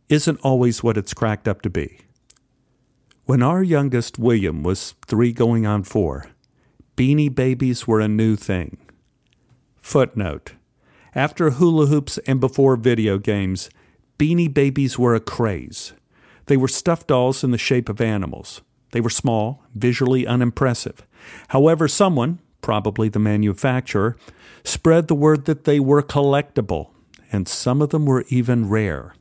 isn't 0.08 0.38
always 0.44 0.80
what 0.80 0.96
it's 0.96 1.12
cracked 1.12 1.48
up 1.48 1.60
to 1.62 1.70
be. 1.70 2.03
When 3.26 3.42
our 3.42 3.62
youngest 3.62 4.18
William 4.18 4.62
was 4.62 4.96
three 5.06 5.32
going 5.32 5.64
on 5.64 5.84
four, 5.84 6.26
beanie 6.94 7.34
babies 7.34 7.86
were 7.86 8.00
a 8.00 8.06
new 8.06 8.36
thing. 8.36 8.76
Footnote 9.78 10.52
After 11.14 11.52
hula 11.52 11.86
hoops 11.86 12.18
and 12.26 12.38
before 12.38 12.76
video 12.76 13.16
games, 13.16 13.70
beanie 14.18 14.52
babies 14.52 14.98
were 14.98 15.14
a 15.14 15.20
craze. 15.20 15.94
They 16.46 16.58
were 16.58 16.68
stuffed 16.68 17.06
dolls 17.06 17.42
in 17.42 17.50
the 17.50 17.56
shape 17.56 17.88
of 17.88 17.98
animals. 17.98 18.60
They 18.92 19.00
were 19.00 19.08
small, 19.08 19.62
visually 19.74 20.26
unimpressive. 20.26 21.06
However, 21.48 21.88
someone, 21.88 22.40
probably 22.60 23.08
the 23.08 23.18
manufacturer, 23.18 24.18
spread 24.64 25.08
the 25.08 25.14
word 25.14 25.46
that 25.46 25.64
they 25.64 25.80
were 25.80 26.02
collectible, 26.02 26.90
and 27.32 27.48
some 27.48 27.80
of 27.80 27.88
them 27.88 28.04
were 28.04 28.26
even 28.28 28.68
rare. 28.68 29.14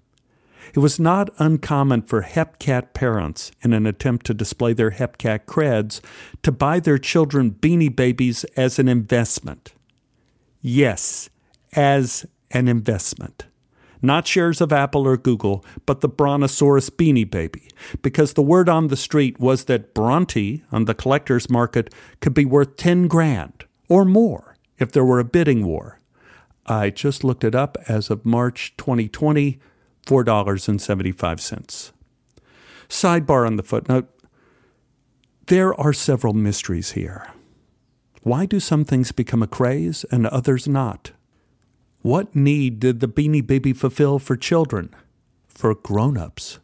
It 0.73 0.79
was 0.79 0.99
not 0.99 1.29
uncommon 1.37 2.03
for 2.03 2.23
Hepcat 2.23 2.93
parents, 2.93 3.51
in 3.61 3.73
an 3.73 3.85
attempt 3.85 4.25
to 4.27 4.33
display 4.33 4.73
their 4.73 4.91
Hepcat 4.91 5.45
creds, 5.45 6.01
to 6.41 6.51
buy 6.51 6.79
their 6.79 6.97
children 6.97 7.51
beanie 7.51 7.95
babies 7.95 8.43
as 8.55 8.79
an 8.79 8.87
investment. 8.87 9.73
Yes, 10.61 11.29
as 11.73 12.25
an 12.51 12.67
investment. 12.67 13.45
Not 14.01 14.27
shares 14.27 14.59
of 14.59 14.73
Apple 14.73 15.07
or 15.07 15.15
Google, 15.15 15.63
but 15.85 16.01
the 16.01 16.09
Brontosaurus 16.09 16.89
beanie 16.89 17.29
baby, 17.29 17.69
because 18.01 18.33
the 18.33 18.41
word 18.41 18.67
on 18.67 18.87
the 18.87 18.97
street 18.97 19.39
was 19.39 19.65
that 19.65 19.93
Bronte 19.93 20.63
on 20.71 20.85
the 20.85 20.93
collector's 20.93 21.49
market 21.49 21.93
could 22.19 22.33
be 22.33 22.45
worth 22.45 22.75
10 22.75 23.07
grand 23.07 23.65
or 23.87 24.03
more 24.03 24.57
if 24.77 24.91
there 24.91 25.05
were 25.05 25.19
a 25.19 25.25
bidding 25.25 25.65
war. 25.65 25.99
I 26.65 26.89
just 26.89 27.23
looked 27.23 27.43
it 27.43 27.55
up 27.55 27.77
as 27.87 28.09
of 28.09 28.25
March 28.25 28.73
2020. 28.77 29.59
$4.75. 30.05 31.91
Sidebar 32.89 33.47
on 33.47 33.55
the 33.55 33.63
footnote 33.63 34.09
there 35.47 35.77
are 35.77 35.91
several 35.91 36.33
mysteries 36.33 36.91
here. 36.91 37.27
Why 38.21 38.45
do 38.45 38.61
some 38.61 38.85
things 38.85 39.11
become 39.11 39.43
a 39.43 39.47
craze 39.47 40.05
and 40.09 40.25
others 40.25 40.69
not? 40.69 41.11
What 42.01 42.33
need 42.33 42.79
did 42.79 43.01
the 43.01 43.09
Beanie 43.09 43.45
Baby 43.45 43.73
fulfill 43.73 44.19
for 44.19 44.37
children, 44.37 44.95
for 45.49 45.75
grown 45.75 46.17
ups? 46.17 46.59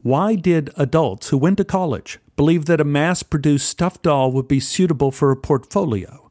Why 0.00 0.36
did 0.36 0.70
adults 0.76 1.28
who 1.28 1.36
went 1.36 1.58
to 1.58 1.64
college 1.64 2.18
believe 2.34 2.64
that 2.64 2.80
a 2.80 2.84
mass 2.84 3.22
produced 3.22 3.68
stuffed 3.68 4.04
doll 4.04 4.32
would 4.32 4.48
be 4.48 4.58
suitable 4.58 5.10
for 5.10 5.30
a 5.30 5.36
portfolio? 5.36 6.30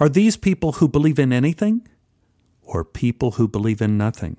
Are 0.00 0.08
these 0.08 0.36
people 0.36 0.72
who 0.72 0.88
believe 0.88 1.20
in 1.20 1.32
anything 1.32 1.86
or 2.62 2.84
people 2.84 3.32
who 3.32 3.46
believe 3.46 3.80
in 3.80 3.96
nothing? 3.96 4.36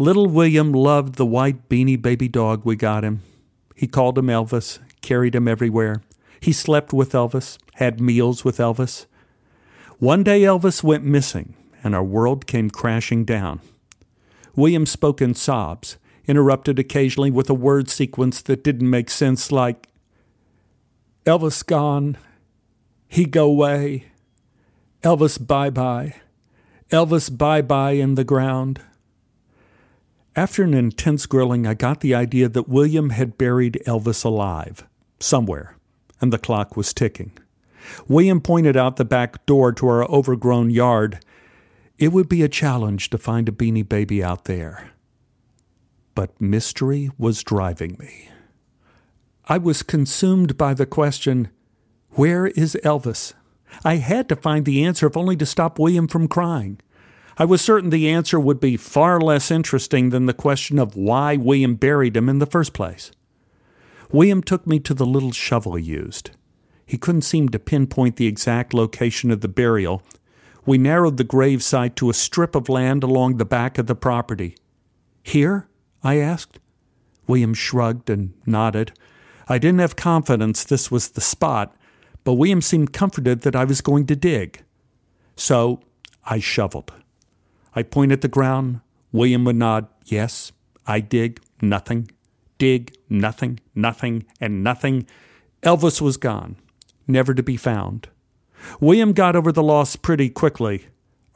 Little 0.00 0.28
William 0.28 0.72
loved 0.72 1.16
the 1.16 1.26
white 1.26 1.68
beanie 1.68 2.00
baby 2.00 2.28
dog 2.28 2.64
we 2.64 2.76
got 2.76 3.02
him. 3.02 3.20
He 3.74 3.88
called 3.88 4.16
him 4.16 4.26
Elvis, 4.26 4.78
carried 5.02 5.34
him 5.34 5.48
everywhere. 5.48 6.02
He 6.38 6.52
slept 6.52 6.92
with 6.92 7.12
Elvis, 7.12 7.58
had 7.74 8.00
meals 8.00 8.44
with 8.44 8.58
Elvis. 8.58 9.06
One 9.98 10.22
day 10.22 10.42
Elvis 10.42 10.84
went 10.84 11.02
missing, 11.04 11.54
and 11.82 11.96
our 11.96 12.04
world 12.04 12.46
came 12.46 12.70
crashing 12.70 13.24
down. 13.24 13.60
William 14.54 14.86
spoke 14.86 15.20
in 15.20 15.34
sobs, 15.34 15.96
interrupted 16.28 16.78
occasionally 16.78 17.32
with 17.32 17.50
a 17.50 17.54
word 17.54 17.90
sequence 17.90 18.40
that 18.42 18.62
didn't 18.62 18.88
make 18.88 19.10
sense, 19.10 19.50
like, 19.50 19.88
Elvis 21.26 21.66
gone, 21.66 22.16
he 23.08 23.24
go 23.24 23.46
away, 23.46 24.04
Elvis 25.02 25.44
bye 25.44 25.70
bye, 25.70 26.14
Elvis 26.90 27.36
bye 27.36 27.62
bye 27.62 27.92
in 27.92 28.14
the 28.14 28.24
ground. 28.24 28.80
After 30.36 30.62
an 30.62 30.74
intense 30.74 31.26
grilling, 31.26 31.66
I 31.66 31.74
got 31.74 32.00
the 32.00 32.14
idea 32.14 32.48
that 32.48 32.68
William 32.68 33.10
had 33.10 33.38
buried 33.38 33.82
Elvis 33.86 34.24
alive, 34.24 34.86
somewhere, 35.18 35.76
and 36.20 36.32
the 36.32 36.38
clock 36.38 36.76
was 36.76 36.94
ticking. 36.94 37.32
William 38.06 38.40
pointed 38.40 38.76
out 38.76 38.96
the 38.96 39.04
back 39.04 39.44
door 39.46 39.72
to 39.72 39.88
our 39.88 40.04
overgrown 40.04 40.70
yard. 40.70 41.24
It 41.98 42.12
would 42.12 42.28
be 42.28 42.42
a 42.42 42.48
challenge 42.48 43.10
to 43.10 43.18
find 43.18 43.48
a 43.48 43.52
beanie 43.52 43.88
baby 43.88 44.22
out 44.22 44.44
there. 44.44 44.90
But 46.14 46.40
mystery 46.40 47.10
was 47.18 47.42
driving 47.42 47.96
me. 47.98 48.30
I 49.46 49.58
was 49.58 49.82
consumed 49.82 50.56
by 50.56 50.74
the 50.74 50.86
question 50.86 51.48
where 52.10 52.46
is 52.48 52.76
Elvis? 52.84 53.34
I 53.84 53.96
had 53.96 54.28
to 54.28 54.36
find 54.36 54.64
the 54.64 54.84
answer, 54.84 55.06
if 55.06 55.16
only 55.16 55.36
to 55.36 55.46
stop 55.46 55.78
William 55.78 56.08
from 56.08 56.28
crying. 56.28 56.80
I 57.40 57.44
was 57.44 57.60
certain 57.60 57.90
the 57.90 58.08
answer 58.08 58.40
would 58.40 58.58
be 58.58 58.76
far 58.76 59.20
less 59.20 59.52
interesting 59.52 60.10
than 60.10 60.26
the 60.26 60.34
question 60.34 60.76
of 60.78 60.96
why 60.96 61.36
William 61.36 61.76
buried 61.76 62.16
him 62.16 62.28
in 62.28 62.40
the 62.40 62.46
first 62.46 62.72
place. 62.72 63.12
William 64.10 64.42
took 64.42 64.66
me 64.66 64.80
to 64.80 64.92
the 64.92 65.06
little 65.06 65.30
shovel 65.30 65.76
he 65.76 65.84
used. 65.84 66.32
He 66.84 66.98
couldn't 66.98 67.22
seem 67.22 67.50
to 67.50 67.58
pinpoint 67.60 68.16
the 68.16 68.26
exact 68.26 68.74
location 68.74 69.30
of 69.30 69.40
the 69.40 69.48
burial. 69.48 70.02
We 70.66 70.78
narrowed 70.78 71.16
the 71.16 71.24
gravesite 71.24 71.94
to 71.96 72.10
a 72.10 72.14
strip 72.14 72.56
of 72.56 72.68
land 72.68 73.04
along 73.04 73.36
the 73.36 73.44
back 73.44 73.78
of 73.78 73.86
the 73.86 73.94
property. 73.94 74.56
Here? 75.22 75.68
I 76.02 76.16
asked. 76.16 76.58
William 77.28 77.54
shrugged 77.54 78.10
and 78.10 78.32
nodded. 78.46 78.92
I 79.46 79.58
didn't 79.58 79.80
have 79.80 79.94
confidence 79.94 80.64
this 80.64 80.90
was 80.90 81.10
the 81.10 81.20
spot, 81.20 81.76
but 82.24 82.34
William 82.34 82.62
seemed 82.62 82.92
comforted 82.92 83.42
that 83.42 83.54
I 83.54 83.64
was 83.64 83.80
going 83.80 84.06
to 84.06 84.16
dig. 84.16 84.64
So 85.36 85.80
I 86.24 86.40
shoveled. 86.40 86.92
I 87.78 87.84
point 87.84 88.10
at 88.10 88.22
the 88.22 88.28
ground. 88.28 88.80
William 89.12 89.44
would 89.44 89.54
nod, 89.54 89.86
Yes. 90.04 90.50
I 90.84 90.98
dig, 90.98 91.40
nothing. 91.62 92.10
Dig, 92.58 92.92
nothing, 93.08 93.60
nothing, 93.72 94.26
and 94.40 94.64
nothing. 94.64 95.06
Elvis 95.62 96.00
was 96.00 96.16
gone, 96.16 96.56
never 97.06 97.34
to 97.34 97.42
be 97.44 97.56
found. 97.56 98.08
William 98.80 99.12
got 99.12 99.36
over 99.36 99.52
the 99.52 99.62
loss 99.62 99.94
pretty 99.94 100.28
quickly. 100.28 100.86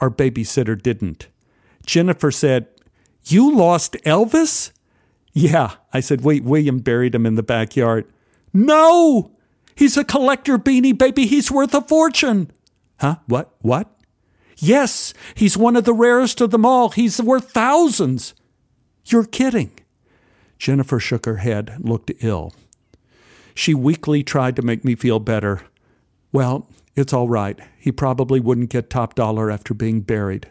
Our 0.01 0.11
babysitter 0.11 0.81
didn't. 0.83 1.29
Jennifer 1.87 2.33
said, 2.33 2.67
You 3.23 3.55
lost 3.55 3.93
Elvis? 4.05 4.73
Yeah, 5.33 5.75
I 5.93 6.01
said, 6.01 6.23
Wait, 6.23 6.43
William 6.43 6.81
buried 6.81 7.15
him 7.15 7.25
in 7.25 7.37
the 7.37 7.45
backyard. 7.45 8.05
No! 8.53 9.31
He's 9.77 9.97
a 9.97 10.03
collector 10.03 10.59
beanie 10.59 10.99
baby. 10.99 11.27
He's 11.27 11.53
worth 11.53 11.73
a 11.73 11.83
fortune. 11.83 12.51
Huh? 12.99 13.19
What? 13.27 13.55
What? 13.61 13.97
Yes, 14.59 15.15
he's 15.35 15.57
one 15.57 15.77
of 15.77 15.85
the 15.85 15.95
rarest 15.95 16.41
of 16.41 16.51
them 16.51 16.67
all. 16.67 16.91
He's 16.91 17.21
worth 17.21 17.51
thousands. 17.51 18.35
You're 19.05 19.25
kidding. 19.25 19.73
Jennifer 20.59 21.01
shook 21.01 21.27
her 21.27 21.39
head 21.39 21.71
and 21.71 21.89
looked 21.89 22.13
ill. 22.21 22.55
She 23.55 23.75
weakly 23.75 24.23
tried 24.23 24.55
to 24.57 24.63
make 24.63 24.85
me 24.85 24.95
feel 24.95 25.19
better. 25.19 25.63
Well, 26.31 26.69
it's 26.95 27.13
all 27.13 27.29
right. 27.29 27.59
He 27.79 27.93
probably 27.93 28.41
wouldn't 28.41 28.71
get 28.71 28.89
top 28.89 29.15
dollar 29.15 29.51
after 29.51 29.75
being 29.75 30.01
buried. 30.03 30.49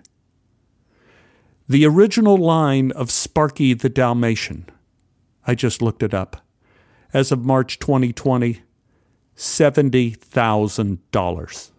The 1.69 1.85
original 1.85 2.37
line 2.37 2.91
of 2.91 3.09
Sparky 3.09 3.73
the 3.73 3.89
Dalmatian, 3.89 4.65
I 5.47 5.55
just 5.55 5.81
looked 5.81 6.03
it 6.03 6.13
up, 6.13 6.43
as 7.13 7.31
of 7.31 7.45
March 7.45 7.79
2020, 7.79 8.61
$70,000. 9.37 11.71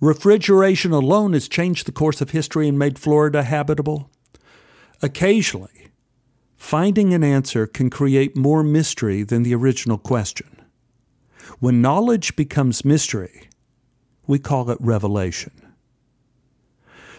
Refrigeration 0.00 0.90
alone 0.90 1.32
has 1.32 1.48
changed 1.48 1.86
the 1.86 1.92
course 1.92 2.20
of 2.20 2.30
history 2.30 2.68
and 2.68 2.78
made 2.78 2.98
Florida 2.98 3.44
habitable. 3.44 4.10
Occasionally, 5.00 5.90
finding 6.56 7.14
an 7.14 7.22
answer 7.22 7.66
can 7.66 7.88
create 7.88 8.36
more 8.36 8.64
mystery 8.64 9.22
than 9.22 9.44
the 9.44 9.54
original 9.54 9.96
question. 9.98 10.60
When 11.60 11.80
knowledge 11.80 12.34
becomes 12.34 12.84
mystery, 12.84 13.48
we 14.26 14.40
call 14.40 14.70
it 14.70 14.78
revelation. 14.80 15.65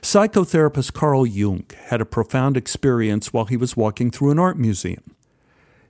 Psychotherapist 0.07 0.93
Carl 0.93 1.25
Jung 1.25 1.65
had 1.87 1.99
a 1.99 2.05
profound 2.05 2.55
experience 2.55 3.33
while 3.33 3.43
he 3.43 3.57
was 3.57 3.75
walking 3.75 4.09
through 4.09 4.31
an 4.31 4.39
art 4.39 4.57
museum. 4.57 5.03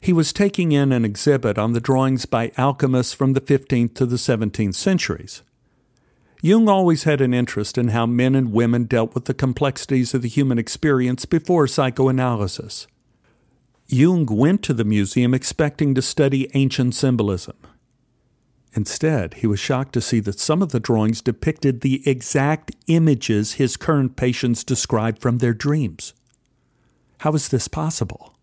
He 0.02 0.12
was 0.12 0.34
taking 0.34 0.72
in 0.72 0.92
an 0.92 1.06
exhibit 1.06 1.60
on 1.60 1.74
the 1.74 1.80
drawings 1.80 2.26
by 2.26 2.52
alchemists 2.58 3.14
from 3.14 3.34
the 3.34 3.42
15th 3.42 3.94
to 3.94 4.08
the 4.08 4.16
17th 4.16 4.74
centuries. 4.74 5.44
Jung 6.42 6.68
always 6.68 7.04
had 7.04 7.22
an 7.22 7.32
interest 7.32 7.78
in 7.78 7.90
how 7.90 8.08
men 8.08 8.34
and 8.34 8.52
women 8.52 8.86
dealt 8.86 9.14
with 9.14 9.26
the 9.26 9.36
complexities 9.36 10.16
of 10.16 10.24
the 10.24 10.30
human 10.30 10.58
experience 10.58 11.26
before 11.26 11.68
psychoanalysis. 11.68 12.88
Jung 13.86 14.26
went 14.26 14.64
to 14.64 14.74
the 14.74 14.84
museum 14.84 15.36
expecting 15.36 15.94
to 15.94 16.02
study 16.02 16.50
ancient 16.56 16.96
symbolism. 16.96 17.56
Instead, 18.78 19.34
he 19.34 19.48
was 19.48 19.60
shocked 19.60 19.92
to 19.92 20.00
see 20.00 20.20
that 20.20 20.40
some 20.40 20.62
of 20.62 20.70
the 20.70 20.80
drawings 20.80 21.20
depicted 21.20 21.82
the 21.82 22.08
exact 22.08 22.76
images 22.86 23.54
his 23.54 23.76
current 23.76 24.16
patients 24.16 24.64
described 24.64 25.20
from 25.20 25.40
their 25.40 25.56
dreams. 25.56 26.14
How 27.22 27.34
is 27.34 27.50
this 27.50 27.68
possible? 27.68 28.36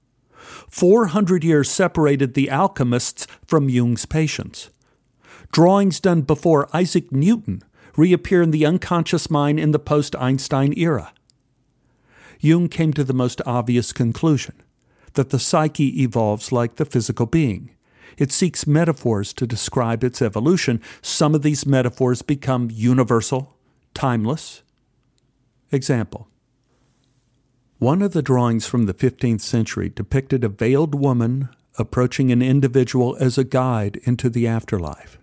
400 0.69 1.45
years 1.45 1.71
separated 1.71 2.35
the 2.35 2.51
alchemists 2.51 3.29
from 3.47 3.69
Jung's 3.69 4.07
patients. 4.07 4.71
Drawings 5.53 6.01
done 6.01 6.23
before 6.23 6.69
Isaac 6.75 7.13
Newton 7.13 7.63
reappear 7.97 8.43
in 8.43 8.51
the 8.51 8.67
unconscious 8.67 9.31
mind 9.31 9.61
in 9.61 9.71
the 9.71 9.79
post 9.79 10.17
Einstein 10.17 10.77
era. 10.77 11.13
Jung 12.41 12.69
came 12.69 12.93
to 12.95 13.05
the 13.05 13.15
most 13.15 13.41
obvious 13.47 13.93
conclusion 13.93 14.61
that 15.13 15.31
the 15.31 15.39
psyche 15.39 16.03
evolves 16.03 16.51
like 16.51 16.75
the 16.75 16.85
physical 16.85 17.27
being. 17.27 17.74
It 18.17 18.33
seeks 18.33 18.67
metaphors 18.67 19.33
to 19.35 19.47
describe 19.47 20.05
its 20.05 20.23
evolution. 20.23 20.81
Some 21.03 21.35
of 21.35 21.43
these 21.43 21.67
metaphors 21.67 22.23
become 22.23 22.71
universal, 22.73 23.57
timeless. 23.95 24.63
Example 25.73 26.29
One 27.79 28.03
of 28.03 28.13
the 28.13 28.23
drawings 28.23 28.67
from 28.67 28.87
the 28.87 28.95
15th 28.95 29.41
century 29.41 29.89
depicted 29.89 30.45
a 30.45 30.49
veiled 30.49 30.95
woman 30.95 31.49
approaching 31.77 32.31
an 32.31 32.43
individual 32.43 33.17
as 33.19 33.37
a 33.37 33.45
guide 33.45 34.01
into 34.05 34.31
the 34.31 34.47
afterlife, 34.47 35.19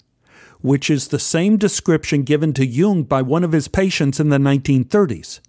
which 0.59 0.89
is 0.89 1.07
the 1.07 1.19
same 1.19 1.57
description 1.57 2.23
given 2.23 2.53
to 2.53 2.65
Jung 2.65 3.03
by 3.03 3.21
one 3.21 3.43
of 3.43 3.53
his 3.53 3.67
patients 3.67 4.19
in 4.19 4.29
the 4.29 4.37
1930s 4.37 5.39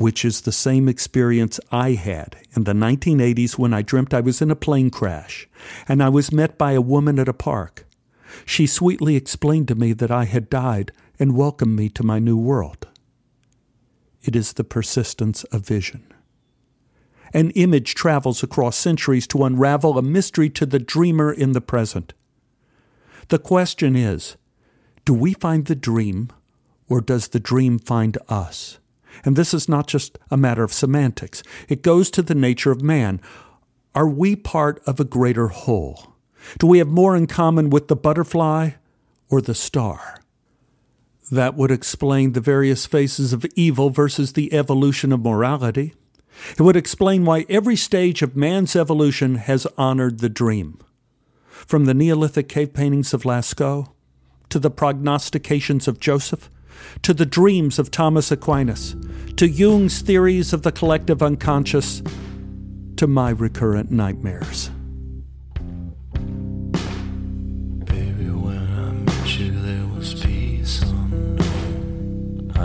which 0.00 0.24
is 0.24 0.40
the 0.40 0.50
same 0.50 0.88
experience 0.88 1.60
I 1.70 1.90
had 1.90 2.38
in 2.56 2.64
the 2.64 2.72
1980s 2.72 3.58
when 3.58 3.74
I 3.74 3.82
dreamt 3.82 4.14
I 4.14 4.22
was 4.22 4.40
in 4.40 4.50
a 4.50 4.56
plane 4.56 4.88
crash 4.88 5.46
and 5.86 6.02
I 6.02 6.08
was 6.08 6.32
met 6.32 6.56
by 6.56 6.72
a 6.72 6.80
woman 6.80 7.18
at 7.18 7.28
a 7.28 7.34
park. 7.34 7.84
She 8.46 8.66
sweetly 8.66 9.14
explained 9.14 9.68
to 9.68 9.74
me 9.74 9.92
that 9.92 10.10
I 10.10 10.24
had 10.24 10.48
died 10.48 10.92
and 11.18 11.36
welcomed 11.36 11.76
me 11.76 11.90
to 11.90 12.02
my 12.02 12.18
new 12.18 12.38
world. 12.38 12.88
It 14.22 14.34
is 14.34 14.54
the 14.54 14.64
persistence 14.64 15.44
of 15.44 15.66
vision. 15.66 16.06
An 17.34 17.50
image 17.50 17.94
travels 17.94 18.42
across 18.42 18.78
centuries 18.78 19.26
to 19.26 19.44
unravel 19.44 19.98
a 19.98 20.02
mystery 20.02 20.48
to 20.48 20.64
the 20.64 20.78
dreamer 20.78 21.30
in 21.30 21.52
the 21.52 21.60
present. 21.60 22.14
The 23.28 23.38
question 23.38 23.94
is 23.96 24.38
do 25.04 25.12
we 25.12 25.34
find 25.34 25.66
the 25.66 25.76
dream, 25.76 26.30
or 26.88 27.02
does 27.02 27.28
the 27.28 27.38
dream 27.38 27.78
find 27.78 28.16
us? 28.30 28.79
And 29.24 29.36
this 29.36 29.52
is 29.52 29.68
not 29.68 29.86
just 29.86 30.18
a 30.30 30.36
matter 30.36 30.62
of 30.62 30.72
semantics, 30.72 31.42
it 31.68 31.82
goes 31.82 32.10
to 32.12 32.22
the 32.22 32.34
nature 32.34 32.70
of 32.70 32.82
man. 32.82 33.20
Are 33.94 34.08
we 34.08 34.36
part 34.36 34.80
of 34.86 35.00
a 35.00 35.04
greater 35.04 35.48
whole? 35.48 36.14
Do 36.58 36.66
we 36.66 36.78
have 36.78 36.88
more 36.88 37.16
in 37.16 37.26
common 37.26 37.70
with 37.70 37.88
the 37.88 37.96
butterfly 37.96 38.70
or 39.28 39.40
the 39.40 39.54
star? 39.54 40.20
That 41.30 41.56
would 41.56 41.70
explain 41.70 42.32
the 42.32 42.40
various 42.40 42.86
phases 42.86 43.32
of 43.32 43.46
evil 43.54 43.90
versus 43.90 44.32
the 44.32 44.52
evolution 44.52 45.12
of 45.12 45.20
morality. 45.20 45.94
It 46.52 46.62
would 46.62 46.76
explain 46.76 47.24
why 47.24 47.46
every 47.48 47.76
stage 47.76 48.22
of 48.22 48.36
man's 48.36 48.74
evolution 48.74 49.36
has 49.36 49.66
honored 49.76 50.20
the 50.20 50.28
dream. 50.28 50.78
From 51.50 51.84
the 51.84 51.94
Neolithic 51.94 52.48
cave 52.48 52.72
paintings 52.72 53.12
of 53.12 53.24
Lascaux 53.24 53.92
to 54.48 54.58
the 54.58 54.70
prognostications 54.70 55.86
of 55.86 56.00
Joseph 56.00 56.50
to 57.02 57.14
the 57.14 57.26
dreams 57.26 57.78
of 57.78 57.90
Thomas 57.90 58.30
Aquinas, 58.30 58.96
to 59.36 59.48
Jung's 59.48 60.00
theories 60.00 60.52
of 60.52 60.62
the 60.62 60.72
collective 60.72 61.22
unconscious, 61.22 62.02
to 62.96 63.06
my 63.06 63.30
recurrent 63.30 63.90
nightmares. 63.90 64.70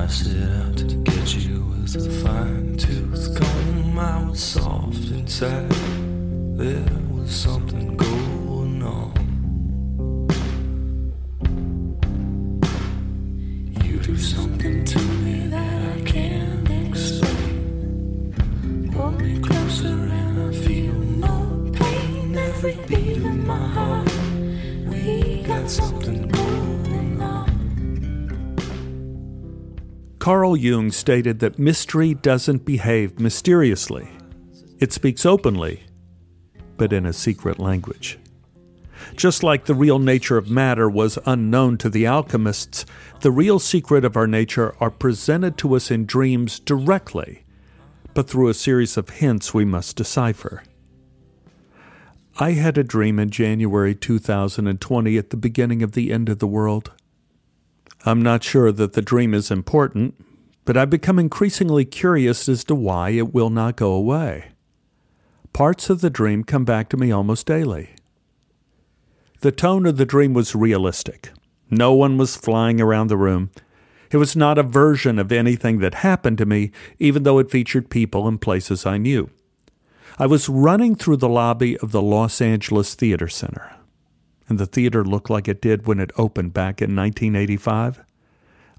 I 0.06 0.08
set 0.08 0.38
out 0.52 0.78
to 0.78 0.96
get 0.98 1.34
you 1.34 1.64
with 1.64 1.96
a 1.96 2.12
fine 2.24 2.78
tooth 2.78 3.36
comb. 3.36 3.98
I 3.98 4.30
was 4.30 4.40
soft 4.40 5.10
inside. 5.10 5.72
There 6.58 6.86
was 7.12 7.32
something 7.34 7.85
Carl 30.20 30.56
Jung 30.56 30.92
stated 30.92 31.40
that 31.40 31.58
mystery 31.58 32.14
doesn't 32.14 32.64
behave 32.64 33.20
mysteriously. 33.20 34.08
It 34.80 34.94
speaks 34.94 35.26
openly, 35.26 35.84
but 36.78 36.94
in 36.94 37.08
a 37.08 37.14
secret 37.14 37.58
language. 37.58 38.20
Just 39.16 39.44
like 39.44 39.66
the 39.66 39.76
real 39.76 40.00
nature 40.00 40.38
of 40.38 40.50
matter 40.50 40.90
was 40.90 41.20
unknown 41.26 41.78
to 41.80 41.90
the 41.90 42.06
alchemists, 42.06 42.86
the 43.22 43.32
real 43.32 43.60
secret 43.60 44.06
of 44.06 44.16
our 44.16 44.28
nature 44.28 44.76
are 44.80 44.92
presented 44.92 45.58
to 45.60 45.76
us 45.76 45.92
in 45.92 46.06
dreams 46.06 46.60
directly, 46.60 47.44
but 48.14 48.30
through 48.30 48.50
a 48.50 48.54
series 48.54 48.98
of 48.98 49.10
hints 49.10 49.54
we 49.54 49.66
must 49.66 49.96
decipher. 49.96 50.64
I 52.38 52.52
had 52.52 52.78
a 52.78 52.84
dream 52.84 53.18
in 53.18 53.30
January 53.30 53.96
2020 53.96 55.18
at 55.18 55.30
the 55.30 55.38
beginning 55.38 55.82
of 55.82 55.94
the 55.94 56.12
end 56.12 56.28
of 56.28 56.40
the 56.40 56.48
world. 56.48 56.92
I'm 58.06 58.22
not 58.22 58.44
sure 58.44 58.72
that 58.74 58.94
the 58.94 59.02
dream 59.02 59.34
is 59.34 59.50
important, 59.50 60.16
but 60.66 60.76
I've 60.76 60.90
become 60.90 61.18
increasingly 61.18 61.86
curious 61.86 62.50
as 62.50 62.64
to 62.66 62.76
why 62.76 63.12
it 63.12 63.34
will 63.34 63.50
not 63.50 63.78
go 63.78 63.94
away. 63.94 64.52
Parts 65.54 65.90
of 65.90 66.02
the 66.02 66.10
dream 66.10 66.44
come 66.44 66.66
back 66.66 66.90
to 66.90 66.98
me 66.98 67.12
almost 67.12 67.48
daily. 67.48 67.95
The 69.42 69.52
tone 69.52 69.86
of 69.86 69.98
the 69.98 70.06
dream 70.06 70.34
was 70.34 70.56
realistic. 70.56 71.32
No 71.70 71.94
one 71.94 72.18
was 72.18 72.36
flying 72.36 72.80
around 72.80 73.08
the 73.08 73.18
room. 73.18 73.52
It 74.12 74.18
was 74.18 74.36
not 74.36 74.58
a 74.58 74.64
version 74.64 75.20
of 75.20 75.32
anything 75.32 75.80
that 75.80 75.96
happened 75.96 76.38
to 76.38 76.46
me, 76.46 76.72
even 77.00 77.24
though 77.24 77.40
it 77.40 77.52
featured 77.52 77.90
people 77.90 78.28
and 78.28 78.40
places 78.40 78.86
I 78.86 78.98
knew. 78.98 79.30
I 80.18 80.28
was 80.28 80.48
running 80.48 80.96
through 80.96 81.18
the 81.18 81.28
lobby 81.28 81.78
of 81.80 81.92
the 81.92 82.02
Los 82.02 82.40
Angeles 82.40 82.96
Theater 82.96 83.28
Center, 83.28 83.76
and 84.48 84.58
the 84.58 84.66
theater 84.66 85.04
looked 85.04 85.30
like 85.30 85.48
it 85.48 85.62
did 85.62 85.86
when 85.86 86.00
it 86.00 86.12
opened 86.18 86.54
back 86.54 86.82
in 86.82 86.96
1985. 86.96 88.02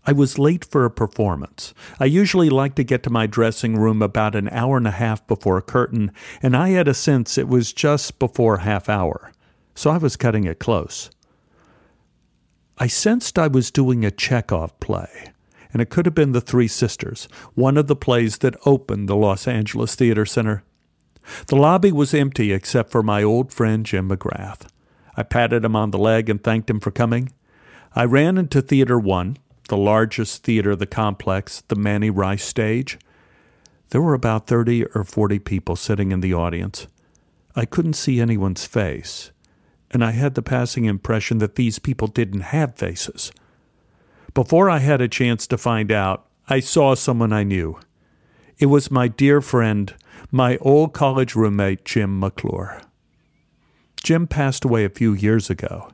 I 0.07 0.13
was 0.13 0.39
late 0.39 0.65
for 0.65 0.85
a 0.85 0.91
performance. 0.91 1.75
I 1.99 2.05
usually 2.05 2.49
like 2.49 2.77
to 2.77 2.85
get 2.85 3.03
to 3.03 3.11
my 3.11 3.27
dressing 3.27 3.77
room 3.77 4.01
about 4.01 4.37
an 4.37 4.49
hour 4.51 4.77
and 4.77 4.87
a 4.87 4.93
half 4.93 5.27
before 5.27 5.59
a 5.59 5.63
curtain, 5.63 6.13
and 6.41 6.57
I 6.57 6.71
had 6.71 6.87
a 6.87 6.95
sense 6.95 7.37
it 7.37 7.49
was 7.49 7.73
just 7.73 8.21
before 8.21 8.59
half 8.59 8.89
hour, 8.89 9.33
so 9.77 9.91
I 9.91 9.99
was 9.99 10.17
cutting 10.17 10.45
it 10.45 10.59
close. 10.59 11.11
I 12.79 12.89
sensed 12.89 13.39
I 13.39 13.47
was 13.47 13.71
doing 13.71 14.05
a 14.05 14.11
Chekhov 14.11 14.79
play, 14.81 15.33
and 15.73 15.81
it 15.81 15.91
could 15.91 16.07
have 16.07 16.15
been 16.15 16.33
The 16.33 16.41
Three 16.41 16.67
Sisters, 16.67 17.29
one 17.55 17.77
of 17.77 17.87
the 17.87 17.95
plays 17.95 18.39
that 18.39 18.57
opened 18.67 19.09
the 19.09 19.15
Los 19.15 19.47
Angeles 19.47 19.95
Theater 19.95 20.27
Center. 20.27 20.65
The 21.47 21.57
lobby 21.57 21.93
was 21.93 22.15
empty 22.15 22.53
except 22.53 22.91
for 22.91 23.03
my 23.03 23.23
old 23.23 23.53
friend 23.53 23.87
Jim 23.87 24.09
McGrath. 24.09 24.67
I 25.17 25.23
patted 25.23 25.65
him 25.65 25.77
on 25.77 25.91
the 25.91 25.99
leg 25.99 26.29
and 26.29 26.43
thanked 26.43 26.71
him 26.71 26.81
for 26.81 26.91
coming. 26.91 27.33
I 27.95 28.05
ran 28.05 28.39
into 28.39 28.61
Theater 28.61 28.99
One, 28.99 29.37
the 29.69 29.77
largest 29.77 30.43
theater 30.43 30.73
of 30.73 30.79
the 30.79 30.87
complex, 30.87 31.63
the 31.69 31.77
Manny 31.77 32.11
Rice 32.11 32.45
stage. 32.45 32.99
There 33.91 34.03
were 34.03 34.15
about 34.15 34.47
30 34.47 34.87
or 34.95 35.05
40 35.05 35.39
people 35.41 35.77
sitting 35.77 36.13
in 36.13 36.21
the 36.21 36.35
audience. 36.35 36.87
I 37.55 37.65
couldn't 37.65 37.95
see 37.95 38.21
anyone's 38.21 38.67
face, 38.67 39.33
and 39.91 40.05
I 40.05 40.11
had 40.13 40.35
the 40.35 40.43
passing 40.43 40.85
impression 40.85 41.39
that 41.39 41.55
these 41.55 41.79
people 41.79 42.09
didn't 42.09 42.41
have 42.41 42.77
faces. 42.77 43.33
Before 44.35 44.69
I 44.69 44.79
had 44.79 45.01
a 45.01 45.09
chance 45.09 45.47
to 45.47 45.59
find 45.59 45.91
out, 45.91 46.27
I 46.49 46.61
saw 46.61 46.95
someone 46.95 47.33
I 47.33 47.43
knew. 47.43 47.79
It 48.59 48.67
was 48.67 48.91
my 48.91 49.09
dear 49.09 49.41
friend, 49.41 49.95
my 50.31 50.57
old 50.59 50.93
college 50.93 51.35
roommate, 51.35 51.85
Jim 51.85 52.19
McClure. 52.19 52.81
Jim 54.03 54.27
passed 54.27 54.65
away 54.65 54.85
a 54.85 54.91
few 54.91 55.13
years 55.13 55.51
ago. 55.51 55.91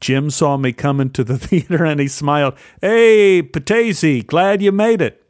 Jim 0.00 0.30
saw 0.30 0.56
me 0.56 0.72
come 0.72 1.00
into 1.00 1.24
the 1.24 1.38
theater 1.46 1.84
and 1.84 2.00
he 2.00 2.08
smiled. 2.08 2.54
Hey, 2.80 3.42
Patesi, 3.42 4.26
glad 4.26 4.62
you 4.62 4.72
made 4.72 5.00
it. 5.00 5.25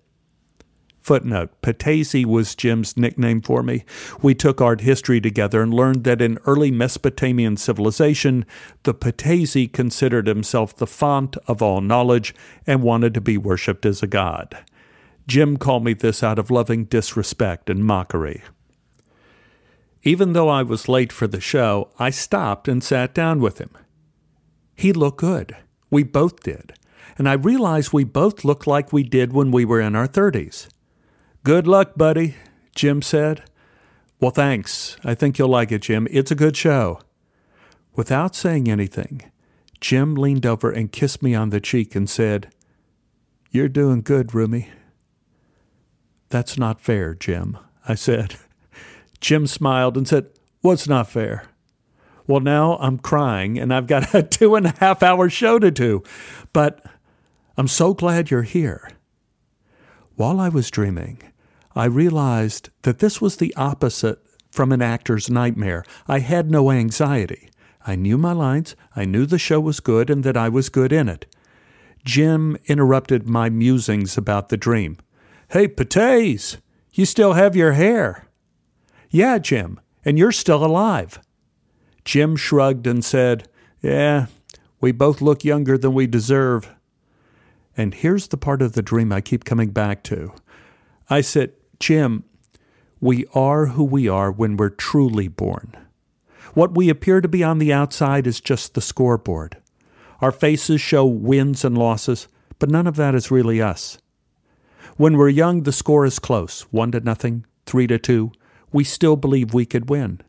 Footnote 1.07 1.63
Patesi 1.63 2.27
was 2.27 2.57
Jim's 2.57 2.97
nickname 2.97 3.41
for 3.41 3.63
me. 3.63 3.85
We 4.23 4.35
took 4.35 4.61
art 4.61 4.81
history 4.81 5.21
together 5.21 5.63
and 5.63 5.73
learned 5.73 6.03
that 6.03 6.21
in 6.21 6.41
early 6.47 6.73
Mesopotamian 6.73 7.59
civilization, 7.59 8.45
the 8.83 8.93
Patesi 8.93 9.73
considered 9.73 10.27
himself 10.27 10.75
the 10.75 10.85
font 10.85 11.37
of 11.47 11.63
all 11.63 11.81
knowledge 11.81 12.35
and 12.67 12.83
wanted 12.83 13.15
to 13.15 13.21
be 13.21 13.39
worshipped 13.39 13.87
as 13.87 14.03
a 14.03 14.09
god. 14.09 14.59
Jim 15.29 15.59
called 15.59 15.85
me 15.85 15.93
this 15.93 16.25
out 16.25 16.41
of 16.41 16.51
loving 16.51 16.87
disrespect 16.87 17.71
and 17.71 17.85
mockery. 17.85 18.43
Even 20.03 20.33
though 20.33 20.49
I 20.49 20.65
was 20.65 20.89
late 20.89 21.13
for 21.13 21.29
the 21.29 21.41
show, 21.41 21.89
I 22.01 22.11
stopped 22.11 22.67
and 22.67 22.83
sat 22.83 23.15
down 23.15 23.39
with 23.39 23.59
him. 23.59 23.71
He 24.75 24.93
looked 24.93 25.19
good. 25.19 25.57
We 25.89 26.03
both 26.03 26.43
did. 26.43 26.73
And 27.17 27.29
I 27.29 27.35
realized 27.35 27.93
we 27.93 28.03
both 28.03 28.45
looked 28.45 28.67
like 28.67 28.93
we 28.93 29.05
did 29.05 29.33
when 29.33 29.53
we 29.53 29.65
were 29.65 29.81
in 29.81 29.95
our 29.95 30.09
30s. 30.09 30.67
Good 31.47 31.69
luck, 31.69 31.93
buddy, 31.97 32.35
Jim 32.75 33.01
said. 33.01 33.45
Well, 34.19 34.33
thanks. 34.33 34.97
I 35.05 35.15
think 35.15 35.39
you'll 35.39 35.47
like 35.47 35.71
it, 35.71 35.83
Jim. 35.83 36.09
It's 36.11 36.33
a 36.33 36.35
good 36.35 36.57
show. 36.57 36.99
Without 37.95 38.35
saying 38.35 38.69
anything, 38.69 39.31
Jim 39.81 40.17
leaned 40.17 40.45
over 40.45 40.73
and 40.73 40.91
kissed 40.91 41.23
me 41.23 41.37
on 41.37 41.51
the 41.51 41.61
cheek 41.61 41.95
and 41.95 42.11
said, 42.11 42.53
You're 43.53 43.69
doing 43.69 44.03
good, 44.03 44.35
Rumi. 44.35 44.71
That's 46.31 46.59
not 46.59 46.81
fair, 46.81 47.15
Jim, 47.15 47.57
I 47.87 47.95
said. 47.95 48.35
Jim 49.21 49.47
smiled 49.47 49.97
and 49.97 50.09
said, 50.09 50.27
What's 50.63 50.89
not 50.89 51.09
fair? 51.09 51.45
Well, 52.27 52.41
now 52.41 52.77
I'm 52.79 52.99
crying 52.99 53.57
and 53.57 53.73
I've 53.73 53.87
got 53.87 54.13
a 54.13 54.23
two 54.25 54.57
and 54.57 54.67
a 54.67 54.75
half 54.81 55.01
hour 55.01 55.31
show 55.31 55.61
to 55.61 55.71
do. 55.71 56.03
But 56.53 56.85
I'm 57.57 57.69
so 57.69 57.95
glad 57.95 58.33
you're 58.33 58.43
here. 58.43 58.91
While 60.17 60.41
I 60.41 60.49
was 60.49 60.73
dreaming, 60.73 61.23
I 61.77 61.85
realized 61.85 62.71
that 62.83 63.01
this 63.01 63.21
was 63.21 63.37
the 63.37 63.55
opposite 63.55 64.19
from 64.51 64.73
an 64.73 64.81
actor's 64.81 65.29
nightmare. 65.29 65.85
I 66.09 66.21
had 66.21 66.51
no 66.51 66.71
anxiety. 66.71 67.51
I 67.87 67.95
knew 67.95 68.17
my 68.17 68.33
lines, 68.33 68.75
I 68.97 69.05
knew 69.05 69.27
the 69.27 69.39
show 69.39 69.61
was 69.61 69.79
good, 69.81 70.09
and 70.09 70.25
that 70.25 70.37
I 70.37 70.49
was 70.49 70.71
good 70.71 70.91
in 70.91 71.09
it. 71.09 71.27
Jim 72.03 72.57
interrupted 72.65 73.29
my 73.29 73.51
musings 73.51 74.17
about 74.17 74.49
the 74.49 74.57
dream. 74.57 74.97
Hey, 75.51 75.69
Pates, 75.69 76.57
you 76.95 77.05
still 77.05 77.35
have 77.35 77.55
your 77.55 77.73
hair. 77.73 78.27
Yeah, 79.11 79.39
Jim, 79.39 79.79
and 80.05 80.19
you're 80.19 80.33
still 80.33 80.65
alive. 80.65 81.21
Jim 82.05 82.37
shrugged 82.37 82.87
and 82.87 83.05
said, 83.05 83.49
Yeah, 83.83 84.27
we 84.81 84.93
both 84.93 85.21
look 85.21 85.45
younger 85.45 85.77
than 85.77 85.93
we 85.93 86.07
deserve. 86.07 86.73
And 87.77 87.93
here's 87.93 88.29
the 88.29 88.39
part 88.39 88.63
of 88.63 88.73
the 88.73 88.83
dream 88.83 89.13
I 89.13 89.21
keep 89.21 89.45
coming 89.45 89.71
back 89.71 90.03
to. 90.05 90.33
I 91.11 91.21
said, 91.21 91.53
Jim, 91.79 92.25
we 93.01 93.27
are 93.35 93.67
who 93.67 93.85
we 93.85 94.09
are 94.09 94.31
when 94.33 94.57
we're 94.57 94.71
truly 94.71 95.29
born. 95.29 95.73
What 96.55 96.75
we 96.75 96.89
appear 96.89 97.21
to 97.21 97.29
be 97.29 97.45
on 97.45 97.59
the 97.59 97.73
outside 97.73 98.27
is 98.27 98.41
just 98.41 98.75
the 98.75 98.81
scoreboard. 98.81 99.59
Our 100.21 100.33
faces 100.33 100.81
show 100.81 101.05
wins 101.05 101.65
and 101.65 101.77
losses, 101.77 102.29
but 102.59 102.71
none 102.71 102.87
of 102.87 102.97
that 102.97 103.15
is 103.15 103.31
really 103.31 103.61
us. 103.61 103.99
When 104.97 105.19
we're 105.19 105.29
young, 105.29 105.65
the 105.65 105.73
score 105.73 106.07
is 106.07 106.19
close 106.19 106.63
one 106.71 106.93
to 106.93 107.01
nothing, 107.01 107.45
three 107.67 107.87
to 107.89 107.99
two. 107.99 108.33
We 108.73 108.85
still 108.85 109.17
believe 109.17 109.53
we 109.53 109.67
could 109.67 109.91
win. 109.91 110.23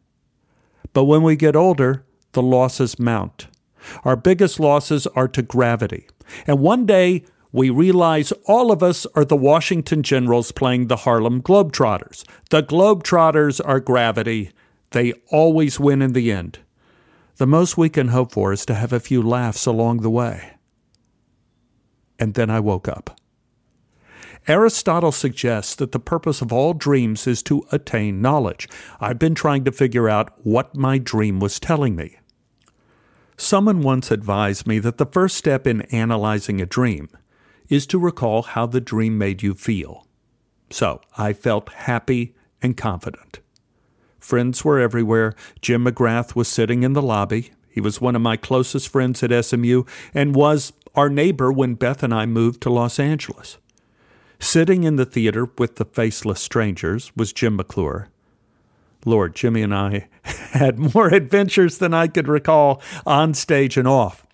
But 0.92 1.06
when 1.06 1.24
we 1.24 1.38
get 1.38 1.56
older, 1.56 2.06
the 2.34 2.42
losses 2.42 3.00
mount. 3.00 3.48
Our 4.04 4.18
biggest 4.18 4.60
losses 4.60 5.08
are 5.08 5.30
to 5.30 5.42
gravity. 5.42 6.08
And 6.46 6.60
one 6.60 6.86
day, 6.86 7.24
we 7.52 7.70
realize 7.70 8.34
all 8.46 8.72
of 8.72 8.84
us 8.84 9.06
are 9.16 9.26
the 9.26 9.38
Washington 9.38 10.04
Generals 10.04 10.52
playing 10.52 10.88
the 10.88 10.98
Harlem 10.98 11.42
Globetrotters. 11.42 12.24
The 12.50 12.64
Globetrotters 12.64 13.62
are 13.64 13.80
gravity. 13.80 14.52
They 14.92 15.14
always 15.32 15.80
win 15.80 16.02
in 16.02 16.14
the 16.14 16.32
end. 16.32 16.60
The 17.38 17.48
most 17.48 17.78
we 17.78 17.90
can 17.90 18.10
hope 18.10 18.32
for 18.32 18.52
is 18.52 18.66
to 18.66 18.74
have 18.74 18.92
a 18.92 19.00
few 19.00 19.22
laughs 19.22 19.66
along 19.66 20.02
the 20.02 20.10
way. 20.10 20.54
And 22.20 22.34
then 22.34 22.50
I 22.50 22.60
woke 22.60 22.88
up. 22.88 23.20
Aristotle 24.48 25.12
suggests 25.12 25.76
that 25.76 25.92
the 25.92 26.00
purpose 26.00 26.42
of 26.42 26.54
all 26.54 26.74
dreams 26.74 27.28
is 27.28 27.44
to 27.44 27.66
attain 27.72 28.22
knowledge. 28.22 28.68
I've 29.00 29.20
been 29.20 29.36
trying 29.36 29.66
to 29.66 29.72
figure 29.72 30.10
out 30.10 30.32
what 30.46 30.76
my 30.76 30.98
dream 30.98 31.40
was 31.40 31.60
telling 31.60 31.96
me. 31.96 32.18
Someone 33.36 33.82
once 33.82 34.10
advised 34.10 34.66
me 34.66 34.80
that 34.80 34.98
the 34.98 35.06
first 35.06 35.38
step 35.38 35.68
in 35.68 35.82
analyzing 35.84 36.62
a 36.62 36.66
dream 36.66 37.10
is 37.70 37.86
to 37.88 38.00
recall 38.00 38.44
how 38.44 38.66
the 38.66 38.82
dream 38.82 39.18
made 39.18 39.44
you 39.44 39.54
feel. 39.54 40.08
So 40.70 41.02
I 41.18 41.34
felt 41.34 41.70
happy 41.70 42.36
and 42.62 42.76
confident. 42.76 43.40
Friends 44.20 44.66
were 44.66 44.80
everywhere. 44.80 45.36
Jim 45.62 45.86
McGrath 45.86 46.36
was 46.36 46.48
sitting 46.48 46.84
in 46.84 46.94
the 46.94 47.02
lobby. 47.02 47.52
He 47.70 47.80
was 47.80 48.02
one 48.02 48.16
of 48.16 48.22
my 48.22 48.38
closest 48.38 48.90
friends 48.90 49.24
at 49.24 49.46
SMU 49.46 49.84
and 50.14 50.36
was 50.36 50.74
our 50.96 51.10
neighbor 51.10 51.52
when 51.52 51.76
Beth 51.76 52.04
and 52.04 52.14
I 52.14 52.26
moved 52.26 52.62
to 52.62 52.70
Los 52.70 53.00
Angeles. 53.00 53.58
Sitting 54.40 54.84
in 54.84 54.98
the 54.98 55.06
theater 55.06 55.50
with 55.58 55.78
the 55.78 55.86
faceless 55.86 56.42
strangers 56.42 57.12
was 57.16 57.34
Jim 57.34 57.56
McClure. 57.56 58.10
Lord, 59.06 59.36
Jimmy 59.36 59.62
and 59.62 59.74
I 59.74 60.10
had 60.24 60.94
more 60.94 61.08
adventures 61.08 61.78
than 61.78 61.94
I 61.94 62.08
could 62.08 62.28
recall 62.28 62.82
on 63.06 63.34
stage 63.34 63.78
and 63.78 63.88
off. 63.88 64.26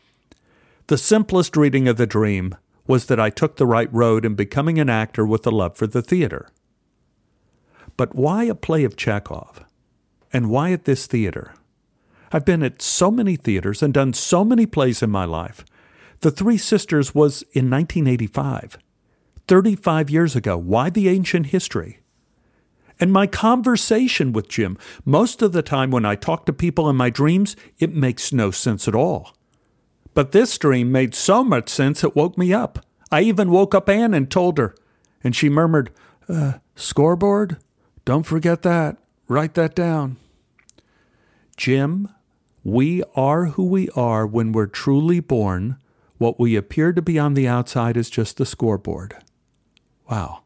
The 0.88 0.98
simplest 0.98 1.56
reading 1.56 1.88
of 1.88 1.98
the 1.98 2.08
dream 2.08 2.56
was 2.88 3.06
that 3.06 3.20
I 3.20 3.30
took 3.30 3.56
the 3.56 3.66
right 3.66 3.92
road 3.94 4.26
in 4.26 4.36
becoming 4.36 4.80
an 4.80 4.90
actor 4.90 5.26
with 5.26 5.48
a 5.48 5.52
love 5.52 5.78
for 5.78 5.88
the 5.88 6.02
theater. 6.02 6.50
But 7.96 8.16
why 8.16 8.44
a 8.44 8.56
play 8.56 8.84
of 8.84 8.96
Chekhov? 8.96 9.64
And 10.32 10.50
why 10.50 10.72
at 10.72 10.86
this 10.86 11.06
theater? 11.06 11.54
I've 12.32 12.46
been 12.46 12.64
at 12.64 12.82
so 12.82 13.12
many 13.12 13.36
theaters 13.36 13.84
and 13.84 13.94
done 13.94 14.14
so 14.14 14.44
many 14.44 14.66
plays 14.66 15.04
in 15.04 15.12
my 15.12 15.26
life. 15.26 15.64
The 16.22 16.32
Three 16.32 16.58
Sisters 16.58 17.14
was 17.14 17.44
in 17.54 17.70
1985. 17.70 18.78
35 19.48 20.10
years 20.10 20.36
ago. 20.36 20.58
Why 20.58 20.90
the 20.90 21.10
ancient 21.10 21.48
history? 21.48 22.00
And 23.00 23.12
my 23.12 23.28
conversation 23.28 24.32
with 24.32 24.48
Jim, 24.48 24.78
most 25.06 25.42
of 25.42 25.52
the 25.52 25.62
time 25.62 25.92
when 25.92 26.06
I 26.06 26.16
talk 26.16 26.46
to 26.46 26.54
people 26.54 26.90
in 26.90 26.96
my 26.96 27.10
dreams, 27.10 27.56
it 27.80 27.94
makes 27.94 28.32
no 28.32 28.52
sense 28.52 28.88
at 28.88 28.96
all. 28.96 29.36
But 30.14 30.32
this 30.32 30.58
dream 30.58 30.92
made 30.92 31.16
so 31.16 31.44
much 31.44 31.70
sense 31.70 32.04
it 32.04 32.16
woke 32.16 32.38
me 32.38 32.54
up. 32.54 32.86
I 33.12 33.22
even 33.22 33.52
woke 33.52 33.76
up 33.76 33.90
Anne 33.90 34.14
and 34.14 34.30
told 34.30 34.58
her, 34.58 34.76
and 35.24 35.36
she 35.36 35.50
murmured, 35.50 35.92
uh, 36.28 36.54
Scoreboard? 36.76 37.58
Don't 38.06 38.24
forget 38.26 38.64
that. 38.64 38.98
Write 39.28 39.54
that 39.54 39.76
down. 39.76 40.18
Jim 41.56 42.10
We 42.64 43.04
are 43.16 43.46
who 43.46 43.66
we 43.66 43.90
are 43.90 44.26
when 44.26 44.52
we're 44.52 44.68
truly 44.68 45.20
born. 45.20 45.78
What 46.18 46.40
we 46.40 46.56
appear 46.56 46.94
to 46.94 47.02
be 47.02 47.20
on 47.20 47.34
the 47.34 47.48
outside 47.48 47.98
is 47.98 48.10
just 48.10 48.38
the 48.38 48.46
scoreboard. 48.46 49.16
Wow. 50.10 50.44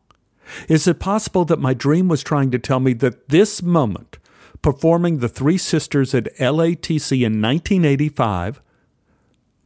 Is 0.67 0.87
it 0.87 0.99
possible 0.99 1.45
that 1.45 1.59
my 1.59 1.73
dream 1.73 2.07
was 2.07 2.23
trying 2.23 2.51
to 2.51 2.59
tell 2.59 2.79
me 2.79 2.93
that 2.93 3.29
this 3.29 3.61
moment, 3.61 4.17
performing 4.61 5.19
the 5.19 5.29
Three 5.29 5.57
Sisters 5.57 6.15
at 6.15 6.35
LATC 6.37 7.11
in 7.17 7.41
1985, 7.41 8.61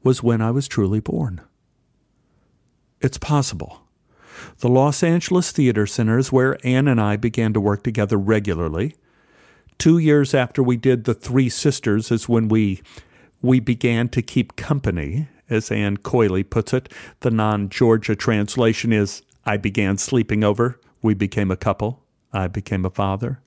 was 0.03 0.23
when 0.23 0.41
I 0.41 0.51
was 0.51 0.67
truly 0.67 0.99
born? 0.99 1.41
It's 2.99 3.17
possible. 3.17 3.81
The 4.59 4.69
Los 4.69 5.03
Angeles 5.03 5.51
Theater 5.51 5.85
Center 5.85 6.17
is 6.17 6.31
where 6.31 6.57
Anne 6.65 6.87
and 6.87 6.99
I 6.99 7.17
began 7.17 7.53
to 7.53 7.59
work 7.59 7.83
together 7.83 8.17
regularly. 8.17 8.95
Two 9.77 9.97
years 9.97 10.33
after 10.33 10.61
we 10.61 10.77
did 10.77 11.03
The 11.03 11.13
Three 11.13 11.49
Sisters 11.49 12.11
is 12.11 12.29
when 12.29 12.47
we 12.47 12.81
we 13.41 13.59
began 13.59 14.07
to 14.09 14.21
keep 14.21 14.55
company, 14.55 15.27
as 15.49 15.71
Anne 15.71 15.97
Coyley 15.97 16.43
puts 16.43 16.73
it. 16.73 16.89
The 17.19 17.31
non 17.31 17.69
Georgia 17.69 18.15
translation 18.15 18.93
is 18.93 19.21
I 19.45 19.57
began 19.57 19.97
sleeping 19.97 20.43
over. 20.43 20.79
We 21.01 21.13
became 21.13 21.51
a 21.51 21.57
couple. 21.57 22.03
I 22.31 22.47
became 22.47 22.85
a 22.85 22.89
father. 22.89 23.41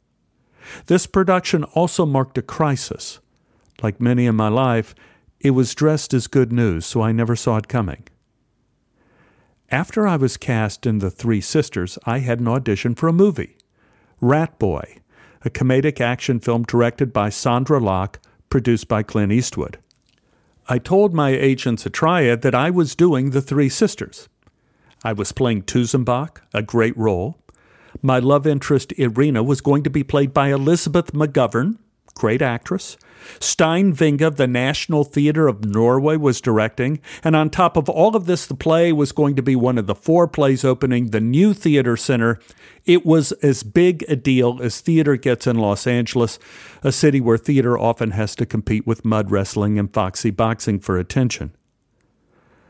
This 0.87 1.07
production 1.07 1.65
also 1.65 2.05
marked 2.05 2.39
a 2.39 2.43
crisis. 2.43 3.21
Like 3.83 4.01
many 4.01 4.27
in 4.27 4.35
my 4.35 4.49
life, 4.49 4.95
it 5.45 5.51
was 5.51 5.75
dressed 5.75 6.15
as 6.15 6.27
good 6.27 6.51
news, 6.51 6.87
so 6.87 7.03
I 7.03 7.13
never 7.13 7.37
saw 7.37 7.59
it 7.59 7.69
coming. 7.69 8.05
After 9.71 10.09
I 10.09 10.17
was 10.17 10.39
cast 10.39 10.87
in 10.87 11.01
The 11.01 11.11
Three 11.11 11.43
Sisters, 11.43 11.99
I 12.07 12.21
had 12.21 12.41
an 12.41 12.49
audition 12.49 12.95
for 12.95 13.09
a 13.09 13.13
movie 13.13 13.59
Rat 14.23 14.59
Boy, 14.59 14.97
a 15.45 15.51
comedic 15.51 16.01
action 16.01 16.41
film 16.41 16.63
directed 16.63 17.13
by 17.13 17.29
Sondra 17.29 17.81
Locke, 17.81 18.21
produced 18.49 18.89
by 18.89 19.03
Clint 19.03 19.33
Eastwood. 19.33 19.79
I 20.67 20.79
told 20.79 21.13
my 21.13 21.31
agents 21.31 21.85
at 21.85 21.93
Triad 21.93 22.41
that 22.41 22.55
I 22.55 22.71
was 22.71 22.95
doing 22.95 23.31
The 23.31 23.43
Three 23.43 23.69
Sisters. 23.69 24.31
I 25.05 25.13
was 25.13 25.33
playing 25.33 25.65
Tuzenbach, 25.65 26.39
a 26.55 26.63
great 26.63 26.97
role. 26.97 27.37
My 28.01 28.19
love 28.19 28.47
interest, 28.47 28.93
Irina, 28.93 29.43
was 29.43 29.61
going 29.61 29.83
to 29.83 29.91
be 29.91 30.05
played 30.05 30.33
by 30.33 30.49
Elizabeth 30.49 31.13
McGovern, 31.13 31.77
great 32.15 32.41
actress. 32.41 32.97
Stein 33.41 33.95
Winge 33.95 34.21
of 34.21 34.37
the 34.37 34.47
National 34.47 35.05
Theatre 35.05 35.49
of 35.49 35.65
Norway 35.65 36.17
was 36.17 36.41
directing, 36.41 37.01
and 37.23 37.35
on 37.35 37.51
top 37.51 37.77
of 37.77 37.89
all 37.89 38.17
of 38.17 38.27
this, 38.27 38.47
the 38.47 38.55
play 38.55 38.93
was 38.93 39.13
going 39.13 39.37
to 39.37 39.43
be 39.43 39.57
one 39.57 39.79
of 39.79 39.87
the 39.87 39.95
four 39.95 40.27
plays 40.29 40.65
opening 40.65 41.11
the 41.11 41.21
new 41.21 41.55
theater 41.55 41.97
center. 41.97 42.39
It 42.85 43.07
was 43.07 43.33
as 43.33 43.63
big 43.63 44.05
a 44.09 44.17
deal 44.17 44.61
as 44.63 44.81
theater 44.81 45.17
gets 45.17 45.47
in 45.47 45.59
Los 45.59 45.87
Angeles, 45.87 46.39
a 46.83 46.93
city 46.93 47.21
where 47.21 47.39
theater 47.39 47.79
often 47.79 48.13
has 48.13 48.35
to 48.37 48.47
compete 48.47 48.87
with 48.87 49.05
mud 49.05 49.31
wrestling 49.31 49.79
and 49.79 49.93
foxy 49.93 50.31
boxing 50.31 50.81
for 50.81 50.99
attention. 50.99 51.55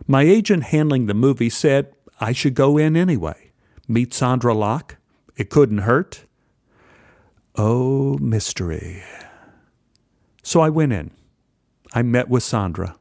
My 0.07 0.23
agent 0.23 0.64
handling 0.64 1.07
the 1.07 1.14
movie 1.14 1.51
said 1.51 1.95
I 2.21 2.33
should 2.33 2.55
go 2.55 2.77
in 2.79 2.97
anyway. 2.97 3.53
Meet 3.88 4.11
Sondra 4.11 4.55
Locke. 4.55 4.97
It 5.37 5.51
couldn't 5.51 5.79
hurt. 5.79 6.25
Oh, 7.57 8.19
mystery. 8.19 9.03
So 10.44 10.61
I 10.61 10.68
went 10.68 10.92
in. 10.92 11.11
I 11.94 12.02
met 12.02 12.28
with 12.28 12.42
Sondra. 12.42 12.96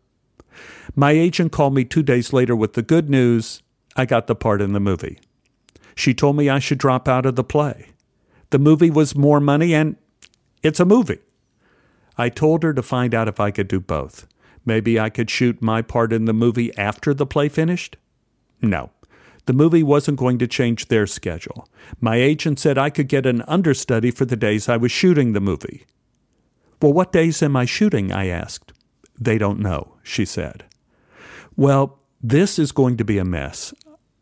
My 0.96 1.12
agent 1.12 1.52
called 1.52 1.76
me 1.76 1.84
two 1.84 2.02
days 2.02 2.32
later 2.32 2.56
with 2.56 2.74
the 2.74 2.82
good 2.82 3.10
news 3.10 3.62
I 3.96 4.06
got 4.06 4.28
the 4.28 4.36
part 4.36 4.62
in 4.62 4.74
the 4.74 4.80
movie. 4.80 5.20
She 5.94 6.14
told 6.14 6.38
me 6.38 6.50
I 6.50 6.60
should 6.60 6.78
drop 6.80 7.08
out 7.08 7.26
of 7.26 7.36
the 7.36 7.44
play. 7.44 7.90
The 8.50 8.60
movie 8.60 8.90
was 8.90 9.16
more 9.16 9.40
money, 9.40 9.76
and 9.76 9.98
it's 10.64 10.80
a 10.80 10.86
movie. 10.86 11.20
I 12.18 12.30
told 12.30 12.64
her 12.64 12.74
to 12.74 12.82
find 12.82 13.14
out 13.14 13.28
if 13.28 13.40
I 13.40 13.52
could 13.52 13.68
do 13.68 13.80
both. 13.80 14.26
Maybe 14.66 15.00
I 15.00 15.10
could 15.10 15.30
shoot 15.30 15.62
my 15.62 15.82
part 15.82 16.14
in 16.14 16.26
the 16.26 16.34
movie 16.34 16.76
after 16.78 17.14
the 17.14 17.26
play 17.26 17.50
finished? 17.50 17.98
No. 18.62 18.92
The 19.46 19.54
movie 19.54 19.84
wasn't 19.84 20.20
going 20.20 20.38
to 20.38 20.48
change 20.48 20.88
their 20.88 21.06
schedule. 21.06 21.68
My 22.00 22.16
agent 22.16 22.60
said 22.60 22.78
I 22.78 22.90
could 22.90 23.10
get 23.10 23.26
an 23.26 23.42
understudy 23.42 24.12
for 24.12 24.24
the 24.24 24.38
days 24.38 24.70
I 24.70 24.78
was 24.78 24.92
shooting 24.92 25.34
the 25.34 25.42
movie. 25.42 25.86
Well, 26.84 26.92
what 26.92 27.14
days 27.14 27.42
am 27.42 27.56
I 27.56 27.64
shooting? 27.64 28.12
I 28.12 28.28
asked. 28.28 28.74
They 29.18 29.38
don't 29.38 29.62
know, 29.62 29.96
she 30.04 30.26
said. 30.26 30.66
Well, 31.56 31.98
this 32.22 32.60
is 32.60 32.74
going 32.74 32.98
to 32.98 33.06
be 33.06 33.18
a 33.18 33.24
mess. 33.24 33.74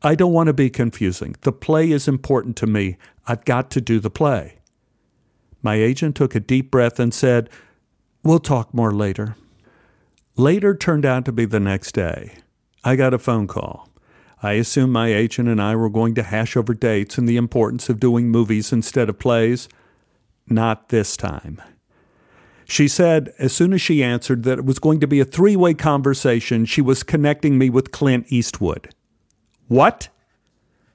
I 0.04 0.14
don't 0.14 0.32
want 0.32 0.46
to 0.46 0.54
be 0.54 0.70
confusing. 0.70 1.36
The 1.42 1.54
play 1.54 1.90
is 1.90 2.08
important 2.08 2.56
to 2.58 2.68
me. 2.68 2.98
I've 3.26 3.46
got 3.46 3.72
to 3.72 3.82
do 3.82 4.00
the 4.00 4.12
play. 4.12 4.60
My 5.64 5.74
agent 5.74 6.16
took 6.16 6.36
a 6.36 6.40
deep 6.40 6.70
breath 6.70 7.00
and 7.00 7.12
said, 7.12 7.50
We'll 8.24 8.38
talk 8.38 8.76
more 8.76 8.92
later. 8.92 9.36
Later 10.36 10.76
turned 10.76 11.04
out 11.04 11.26
to 11.26 11.32
be 11.32 11.46
the 11.46 11.60
next 11.60 11.94
day. 11.94 12.34
I 12.84 12.96
got 12.96 13.16
a 13.16 13.18
phone 13.18 13.48
call. 13.48 13.90
I 14.44 14.52
assumed 14.52 14.94
my 14.94 15.12
agent 15.12 15.50
and 15.50 15.60
I 15.60 15.76
were 15.76 15.90
going 15.90 16.14
to 16.14 16.22
hash 16.22 16.56
over 16.56 16.76
dates 16.76 17.18
and 17.18 17.28
the 17.28 17.38
importance 17.38 17.90
of 17.90 18.00
doing 18.00 18.30
movies 18.30 18.72
instead 18.72 19.10
of 19.10 19.18
plays. 19.18 19.68
Not 20.46 20.90
this 20.90 21.18
time. 21.18 21.60
She 22.72 22.88
said, 22.88 23.34
as 23.38 23.52
soon 23.52 23.74
as 23.74 23.82
she 23.82 24.02
answered, 24.02 24.44
that 24.44 24.60
it 24.60 24.64
was 24.64 24.80
going 24.80 25.02
to 25.02 25.08
be 25.08 25.20
a 25.20 25.26
three 25.26 25.58
way 25.58 25.74
conversation. 25.74 26.64
She 26.64 26.80
was 26.80 27.04
connecting 27.04 27.58
me 27.58 27.70
with 27.70 27.92
Clint 27.92 28.28
Eastwood. 28.30 28.96
What? 29.68 30.08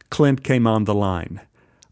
Clint 0.09 0.43
came 0.43 0.67
on 0.67 0.85
the 0.85 0.95
line. 0.95 1.43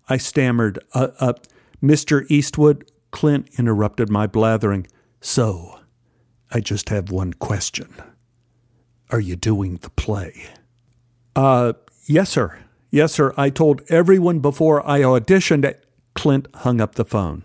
I 0.08 0.16
stammered, 0.16 0.78
uh, 0.94 1.08
uh, 1.20 1.34
Mr. 1.82 2.24
Eastwood? 2.30 2.90
Clint 3.10 3.46
interrupted 3.58 4.08
my 4.08 4.26
blathering. 4.26 4.86
So, 5.20 5.78
I 6.50 6.60
just 6.60 6.88
have 6.88 7.10
one 7.10 7.34
question. 7.34 7.92
Are 9.10 9.20
you 9.20 9.36
doing 9.36 9.76
the 9.82 9.90
play? 9.90 10.46
Uh, 11.36 11.74
yes, 12.06 12.30
sir. 12.30 12.58
Yes, 12.90 13.12
sir. 13.12 13.34
I 13.36 13.50
told 13.50 13.82
everyone 13.90 14.38
before 14.38 14.80
I 14.88 15.00
auditioned. 15.00 15.74
Clint 16.14 16.48
hung 16.54 16.80
up 16.80 16.94
the 16.94 17.04
phone. 17.04 17.42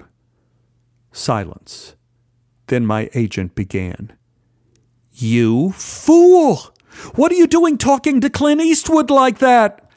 Silence. 1.12 1.96
Then 2.70 2.86
my 2.86 3.10
agent 3.16 3.56
began. 3.56 4.14
You 5.12 5.72
fool! 5.72 6.74
What 7.16 7.32
are 7.32 7.36
you 7.36 7.48
doing 7.48 7.78
talking 7.78 8.22
to 8.22 8.30
Clint 8.30 8.62
Eastwood 8.62 9.10
like 9.10 9.40
that? 9.40 9.90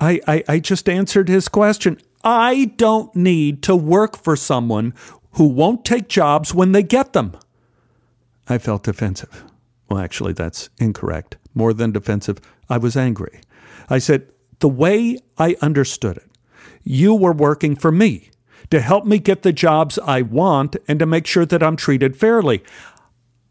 I, 0.00 0.20
I, 0.26 0.44
I 0.48 0.58
just 0.58 0.88
answered 0.88 1.28
his 1.28 1.48
question. 1.48 2.00
I 2.24 2.72
don't 2.76 3.14
need 3.14 3.62
to 3.64 3.76
work 3.76 4.16
for 4.16 4.36
someone 4.36 4.94
who 5.32 5.46
won't 5.46 5.84
take 5.84 6.08
jobs 6.08 6.54
when 6.54 6.72
they 6.72 6.82
get 6.82 7.12
them. 7.12 7.36
I 8.48 8.56
felt 8.56 8.84
defensive. 8.84 9.44
Well, 9.90 9.98
actually, 9.98 10.32
that's 10.32 10.70
incorrect. 10.78 11.36
More 11.54 11.74
than 11.74 11.92
defensive, 11.92 12.40
I 12.70 12.78
was 12.78 12.96
angry. 12.96 13.42
I 13.90 13.98
said, 13.98 14.26
The 14.60 14.68
way 14.68 15.18
I 15.36 15.56
understood 15.60 16.16
it, 16.16 16.30
you 16.82 17.14
were 17.14 17.32
working 17.32 17.76
for 17.76 17.92
me 17.92 18.30
to 18.70 18.80
help 18.80 19.04
me 19.04 19.18
get 19.18 19.42
the 19.42 19.52
jobs 19.52 19.98
I 19.98 20.22
want 20.22 20.76
and 20.88 20.98
to 20.98 21.06
make 21.06 21.26
sure 21.26 21.46
that 21.46 21.62
I'm 21.62 21.76
treated 21.76 22.16
fairly. 22.16 22.62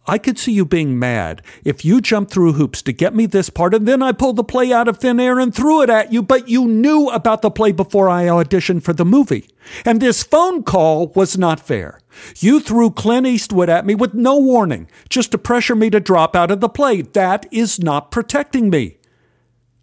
I 0.05 0.17
could 0.17 0.37
see 0.37 0.51
you 0.51 0.65
being 0.65 0.99
mad 0.99 1.41
if 1.63 1.85
you 1.85 2.01
jumped 2.01 2.31
through 2.31 2.53
hoops 2.53 2.81
to 2.81 2.91
get 2.91 3.15
me 3.15 3.25
this 3.25 3.49
part 3.49 3.73
and 3.73 3.87
then 3.87 4.03
I 4.03 4.11
pulled 4.11 4.35
the 4.35 4.43
play 4.43 4.73
out 4.73 4.89
of 4.89 4.97
thin 4.97 5.17
air 5.17 5.39
and 5.39 5.55
threw 5.55 5.81
it 5.81 5.89
at 5.89 6.11
you, 6.11 6.21
but 6.21 6.49
you 6.49 6.67
knew 6.67 7.07
about 7.09 7.41
the 7.41 7.49
play 7.49 7.71
before 7.71 8.09
I 8.09 8.25
auditioned 8.25 8.83
for 8.83 8.91
the 8.91 9.05
movie. 9.05 9.49
And 9.85 10.01
this 10.01 10.21
phone 10.21 10.63
call 10.63 11.07
was 11.09 11.37
not 11.37 11.61
fair. 11.61 12.01
You 12.39 12.59
threw 12.59 12.91
Clint 12.91 13.27
Eastwood 13.27 13.69
at 13.69 13.85
me 13.85 13.95
with 13.95 14.13
no 14.13 14.37
warning, 14.37 14.89
just 15.07 15.31
to 15.31 15.37
pressure 15.37 15.75
me 15.75 15.89
to 15.91 16.01
drop 16.01 16.35
out 16.35 16.51
of 16.51 16.59
the 16.59 16.69
play. 16.69 17.01
That 17.01 17.45
is 17.49 17.81
not 17.81 18.11
protecting 18.11 18.69
me. 18.69 18.97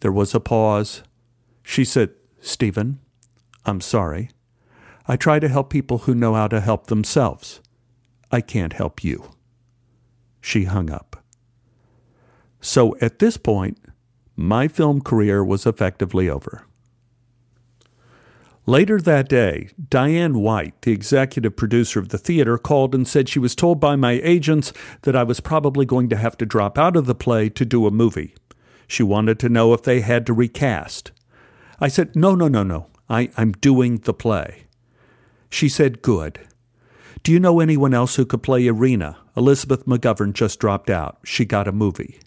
There 0.00 0.12
was 0.12 0.34
a 0.34 0.40
pause. 0.40 1.02
She 1.62 1.84
said, 1.84 2.10
Stephen, 2.40 3.00
I'm 3.64 3.80
sorry. 3.80 4.30
I 5.10 5.16
try 5.16 5.40
to 5.40 5.48
help 5.48 5.70
people 5.70 5.98
who 5.98 6.14
know 6.14 6.34
how 6.34 6.46
to 6.46 6.60
help 6.60 6.86
themselves. 6.86 7.60
I 8.30 8.40
can't 8.40 8.74
help 8.74 9.02
you. 9.02 9.32
She 10.40 10.66
hung 10.66 10.88
up. 10.88 11.24
So 12.60 12.96
at 13.00 13.18
this 13.18 13.36
point, 13.36 13.78
my 14.36 14.68
film 14.68 15.00
career 15.00 15.44
was 15.44 15.66
effectively 15.66 16.30
over. 16.30 16.64
Later 18.66 19.00
that 19.00 19.28
day, 19.28 19.70
Diane 19.88 20.38
White, 20.38 20.80
the 20.82 20.92
executive 20.92 21.56
producer 21.56 21.98
of 21.98 22.10
the 22.10 22.16
theater, 22.16 22.56
called 22.56 22.94
and 22.94 23.08
said 23.08 23.28
she 23.28 23.40
was 23.40 23.56
told 23.56 23.80
by 23.80 23.96
my 23.96 24.20
agents 24.22 24.72
that 25.02 25.16
I 25.16 25.24
was 25.24 25.40
probably 25.40 25.84
going 25.84 26.08
to 26.10 26.16
have 26.18 26.36
to 26.36 26.46
drop 26.46 26.78
out 26.78 26.94
of 26.94 27.06
the 27.06 27.16
play 27.16 27.48
to 27.48 27.64
do 27.64 27.88
a 27.88 27.90
movie. 27.90 28.36
She 28.86 29.02
wanted 29.02 29.40
to 29.40 29.48
know 29.48 29.74
if 29.74 29.82
they 29.82 30.02
had 30.02 30.24
to 30.26 30.32
recast. 30.32 31.10
I 31.80 31.88
said, 31.88 32.14
No, 32.14 32.36
no, 32.36 32.46
no, 32.46 32.62
no. 32.62 32.86
I, 33.08 33.30
I'm 33.36 33.50
doing 33.50 33.96
the 33.96 34.14
play. 34.14 34.66
She 35.50 35.68
said, 35.68 36.02
Good. 36.02 36.40
Do 37.22 37.32
you 37.32 37.40
know 37.40 37.60
anyone 37.60 37.92
else 37.92 38.16
who 38.16 38.24
could 38.24 38.42
play 38.42 38.66
Irina? 38.66 39.18
Elizabeth 39.36 39.84
McGovern 39.84 40.32
just 40.32 40.58
dropped 40.58 40.88
out. 40.88 41.18
She 41.24 41.44
got 41.44 41.68
a 41.68 41.72
movie. 41.72 42.20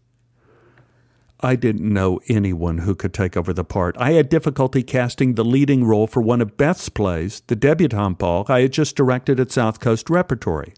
I 1.40 1.56
didn't 1.58 1.92
know 1.92 2.22
anyone 2.30 2.80
who 2.80 2.96
could 2.96 3.14
take 3.14 3.36
over 3.36 3.52
the 3.52 3.66
part. 3.66 3.98
I 3.98 4.12
had 4.12 4.30
difficulty 4.30 4.82
casting 4.82 5.34
the 5.34 5.44
leading 5.44 5.84
role 5.84 6.08
for 6.08 6.22
one 6.22 6.42
of 6.42 6.56
Beth's 6.56 6.88
plays, 6.88 7.42
the 7.48 7.56
debutante 7.56 8.18
ball 8.18 8.46
I 8.48 8.62
had 8.62 8.72
just 8.72 8.96
directed 8.96 9.40
at 9.40 9.52
South 9.52 9.82
Coast 9.82 10.10
Repertory. 10.10 10.74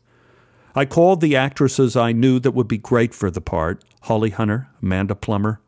I 0.73 0.85
called 0.85 1.21
the 1.21 1.35
actresses 1.35 1.95
I 1.95 2.13
knew 2.13 2.39
that 2.39 2.51
would 2.51 2.67
be 2.67 2.79
great 2.79 3.13
for 3.13 3.29
the 3.29 3.41
part 3.41 3.83
Holly 4.03 4.31
Hunter, 4.31 4.67
Amanda 4.81 5.15
Plummer. 5.15 5.61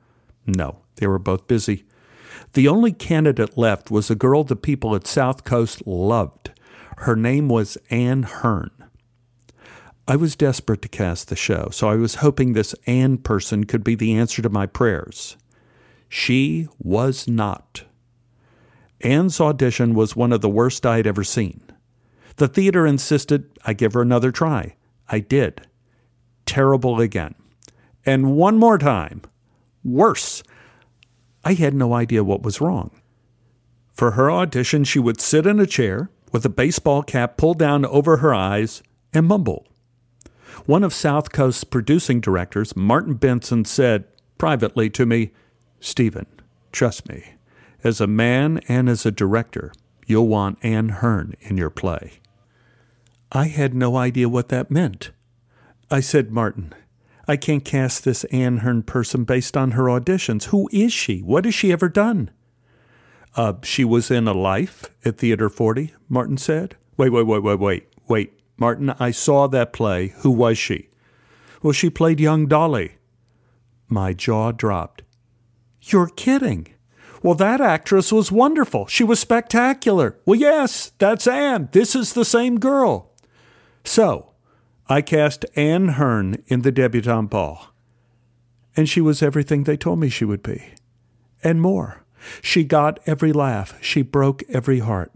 No, 0.48 0.80
they 0.96 1.06
were 1.06 1.20
both 1.20 1.48
busy. 1.48 1.86
The 2.54 2.68
only 2.68 2.92
candidate 2.92 3.58
left 3.58 3.92
was 3.92 4.10
a 4.10 4.16
girl 4.16 4.44
the 4.44 4.56
people 4.56 4.96
at 4.96 5.06
South 5.06 5.44
Coast 5.44 5.86
loved. 5.86 6.52
Her 6.98 7.16
name 7.16 7.48
was 7.48 7.78
Anne 7.90 8.24
Hearn. 8.24 8.72
I 10.08 10.16
was 10.16 10.36
desperate 10.36 10.82
to 10.82 10.88
cast 10.88 11.28
the 11.28 11.36
show, 11.36 11.70
so 11.72 11.90
I 11.90 11.96
was 11.96 12.16
hoping 12.16 12.54
this 12.54 12.74
Anne 12.86 13.18
person 13.18 13.66
could 13.66 13.84
be 13.84 13.94
the 13.94 14.16
answer 14.16 14.42
to 14.42 14.50
my 14.50 14.66
prayers. 14.66 15.38
She 16.10 16.68
was 16.80 17.28
not. 17.28 17.84
Anne's 19.02 19.40
audition 19.40 19.94
was 19.94 20.16
one 20.16 20.32
of 20.32 20.42
the 20.42 20.50
worst 20.50 20.86
I 20.86 20.98
had 20.98 21.06
ever 21.06 21.24
seen. 21.24 21.62
The 22.38 22.48
theater 22.48 22.88
insisted 22.88 23.50
I 23.64 23.74
give 23.74 23.94
her 23.94 24.02
another 24.02 24.32
try. 24.32 24.76
I 25.08 25.20
did. 25.20 25.68
Terrible 26.46 27.00
again. 27.00 27.36
And 28.06 28.36
one 28.36 28.58
more 28.58 28.78
time. 28.78 29.22
Worse. 29.84 30.42
I 31.44 31.54
had 31.54 31.74
no 31.74 31.94
idea 31.94 32.24
what 32.24 32.44
was 32.44 32.62
wrong. 32.62 32.92
For 33.94 34.12
her 34.12 34.32
audition, 34.32 34.84
she 34.84 35.00
would 35.00 35.22
sit 35.22 35.46
in 35.46 35.60
a 35.60 35.68
chair 35.68 36.10
with 36.32 36.46
a 36.46 36.50
baseball 36.50 37.04
cap 37.04 37.38
pulled 37.38 37.60
down 37.60 37.86
over 37.86 38.18
her 38.18 38.34
eyes 38.34 38.84
and 39.14 39.28
mumble. 39.28 39.66
One 40.66 40.84
of 40.84 40.94
South 40.94 41.32
Coast's 41.32 41.64
producing 41.64 42.20
directors, 42.20 42.76
Martin 42.76 43.14
Benson, 43.14 43.66
said 43.66 44.06
privately 44.38 44.90
to 44.92 45.06
me, 45.06 45.32
Stephen, 45.80 46.26
trust 46.72 47.08
me, 47.08 47.24
as 47.84 48.02
a 48.02 48.08
man 48.08 48.60
and 48.68 48.90
as 48.90 49.06
a 49.06 49.12
director, 49.12 49.72
you'll 50.06 50.28
want 50.28 50.58
Anne 50.64 50.90
Hearn 50.90 51.36
in 51.40 51.58
your 51.58 51.70
play. 51.70 52.14
I 53.32 53.46
had 53.48 53.74
no 53.74 53.98
idea 53.98 54.30
what 54.30 54.50
that 54.50 54.72
meant. 54.72 55.12
I 55.92 56.00
said, 56.00 56.32
Martin, 56.32 56.74
I 57.28 57.36
can't 57.38 57.64
cast 57.64 58.04
this 58.04 58.24
Anne 58.26 58.58
Hearn 58.58 58.84
person 58.84 59.26
based 59.26 59.56
on 59.56 59.72
her 59.72 59.84
auditions. 59.84 60.46
Who 60.46 60.70
is 60.72 60.94
she? 60.94 61.20
What 61.20 61.46
has 61.46 61.54
she 61.54 61.72
ever 61.72 61.90
done? 61.90 62.32
Uh, 63.36 63.54
she 63.64 63.84
was 63.84 64.10
in 64.10 64.28
A 64.28 64.34
Life 64.34 64.86
at 65.06 65.18
Theater 65.18 65.50
40, 65.50 65.94
Martin 66.10 66.38
said. 66.38 66.76
Wait, 66.98 67.10
wait, 67.10 67.26
wait, 67.26 67.44
wait, 67.44 67.60
wait, 67.60 67.88
wait. 68.08 68.34
Martin, 68.58 68.90
I 69.00 69.12
saw 69.12 69.48
that 69.48 69.74
play. 69.74 70.14
Who 70.20 70.32
was 70.32 70.58
she? 70.58 70.90
Well, 71.62 71.74
she 71.74 71.90
played 71.90 72.20
young 72.20 72.48
Dolly. 72.48 72.96
My 73.88 74.14
jaw 74.14 74.52
dropped. 74.52 75.04
You're 75.82 76.10
kidding. 76.10 76.68
Well, 77.22 77.36
that 77.36 77.62
actress 77.62 78.12
was 78.12 78.32
wonderful. 78.32 78.88
She 78.88 79.04
was 79.04 79.20
spectacular. 79.20 80.18
Well, 80.26 80.40
yes, 80.40 80.92
that's 80.98 81.28
Anne. 81.28 81.70
This 81.72 81.96
is 81.96 82.14
the 82.14 82.26
same 82.26 82.60
girl. 82.60 83.12
So, 83.84 84.32
I 84.88 85.02
cast 85.02 85.46
Anne 85.56 85.90
Hearn 85.90 86.44
in 86.48 86.62
the 86.62 86.72
debutante 86.72 87.30
ball. 87.30 87.74
And 88.76 88.88
she 88.88 89.02
was 89.02 89.24
everything 89.24 89.64
they 89.64 89.78
told 89.78 90.00
me 90.00 90.10
she 90.10 90.26
would 90.26 90.44
be. 90.44 90.64
And 91.44 91.62
more. 91.62 92.04
She 92.42 92.64
got 92.64 93.00
every 93.06 93.32
laugh. 93.34 93.76
She 93.82 94.02
broke 94.02 94.44
every 94.50 94.80
heart. 94.80 95.14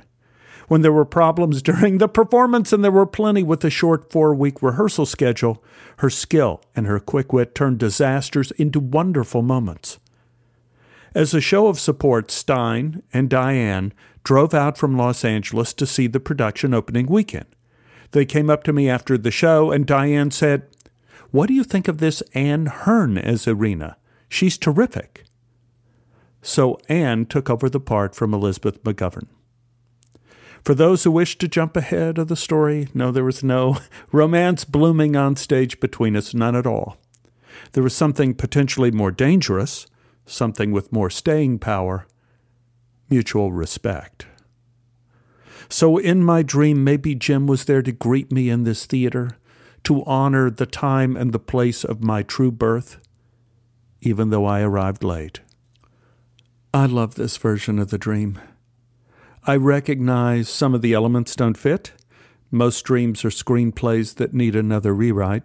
When 0.68 0.82
there 0.82 0.94
were 0.94 1.06
problems 1.06 1.62
during 1.64 1.98
the 1.98 2.08
performance, 2.08 2.72
and 2.72 2.84
there 2.84 2.92
were 2.92 3.06
plenty 3.06 3.44
with 3.44 3.62
the 3.62 3.70
short 3.70 4.12
four 4.12 4.34
week 4.34 4.62
rehearsal 4.62 5.06
schedule, 5.06 5.64
her 5.98 6.10
skill 6.10 6.62
and 6.76 6.88
her 6.88 7.00
quick 7.00 7.34
wit 7.34 7.54
turned 7.54 7.80
disasters 7.80 8.52
into 8.52 8.80
wonderful 8.80 9.42
moments. 9.42 10.00
As 11.14 11.34
a 11.34 11.42
show 11.42 11.68
of 11.68 11.80
support, 11.80 12.32
Stein 12.32 13.04
and 13.12 13.30
Diane 13.30 13.92
drove 14.24 14.54
out 14.54 14.78
from 14.78 14.98
Los 14.98 15.26
Angeles 15.26 15.74
to 15.74 15.86
see 15.86 16.08
the 16.08 16.22
production 16.22 16.74
opening 16.74 17.08
weekend. 17.08 17.48
They 18.12 18.26
came 18.26 18.50
up 18.50 18.64
to 18.64 18.74
me 18.74 18.90
after 18.90 19.18
the 19.18 19.32
show, 19.32 19.72
and 19.72 19.86
Diane 19.86 20.32
said, 20.32 20.68
What 21.32 21.48
do 21.48 21.54
you 21.54 21.64
think 21.64 21.88
of 21.88 21.98
this 21.98 22.22
Anne 22.34 22.68
Hearn 22.68 23.18
as 23.18 23.48
Irina? 23.48 23.98
She's 24.30 24.58
terrific. 24.58 25.26
So 26.42 26.78
Anne 26.90 27.26
took 27.26 27.50
over 27.50 27.70
the 27.70 27.80
part 27.80 28.16
from 28.16 28.34
Elizabeth 28.34 28.84
McGovern. 28.84 29.28
For 30.64 30.76
those 30.76 31.04
who 31.04 31.12
wish 31.12 31.38
to 31.40 31.48
jump 31.48 31.76
ahead 31.76 32.18
of 32.18 32.28
the 32.28 32.36
story, 32.36 32.88
no, 32.94 33.12
there 33.12 33.24
was 33.24 33.44
no 33.44 33.78
romance 34.12 34.64
blooming 34.64 35.16
on 35.16 35.36
stage 35.36 35.80
between 35.80 36.16
us, 36.16 36.34
none 36.34 36.56
at 36.56 36.68
all. 36.68 36.98
There 37.74 37.84
was 37.84 37.96
something 37.96 38.36
potentially 38.36 38.92
more 38.92 39.12
dangerous, 39.12 39.88
something 40.26 40.72
with 40.72 40.92
more 40.92 41.10
staying 41.10 41.60
power 41.60 42.06
mutual 43.12 43.52
respect. 43.52 44.26
So, 45.70 45.98
in 45.98 46.24
my 46.24 46.42
dream, 46.42 46.84
maybe 46.84 47.14
Jim 47.14 47.46
was 47.46 47.66
there 47.66 47.82
to 47.82 47.92
greet 47.92 48.32
me 48.32 48.50
in 48.50 48.64
this 48.64 48.86
theater, 48.86 49.38
to 49.84 50.04
honor 50.06 50.50
the 50.50 50.66
time 50.66 51.16
and 51.16 51.32
the 51.32 51.40
place 51.40 51.84
of 51.84 52.04
my 52.04 52.24
true 52.24 52.52
birth, 52.52 52.98
even 54.02 54.30
though 54.30 54.46
I 54.46 54.62
arrived 54.62 55.04
late. 55.04 55.42
I 56.74 56.86
love 56.86 57.16
this 57.16 57.36
version 57.36 57.80
of 57.80 57.90
the 57.90 57.98
dream. 57.98 58.40
I 59.46 59.58
recognize 59.58 60.48
some 60.48 60.74
of 60.74 60.82
the 60.82 60.94
elements 60.94 61.36
don't 61.36 61.58
fit. 61.58 61.92
Most 62.50 62.84
dreams 62.84 63.26
are 63.26 63.30
screenplays 63.30 64.16
that 64.16 64.34
need 64.34 64.56
another 64.56 64.94
rewrite. 64.94 65.44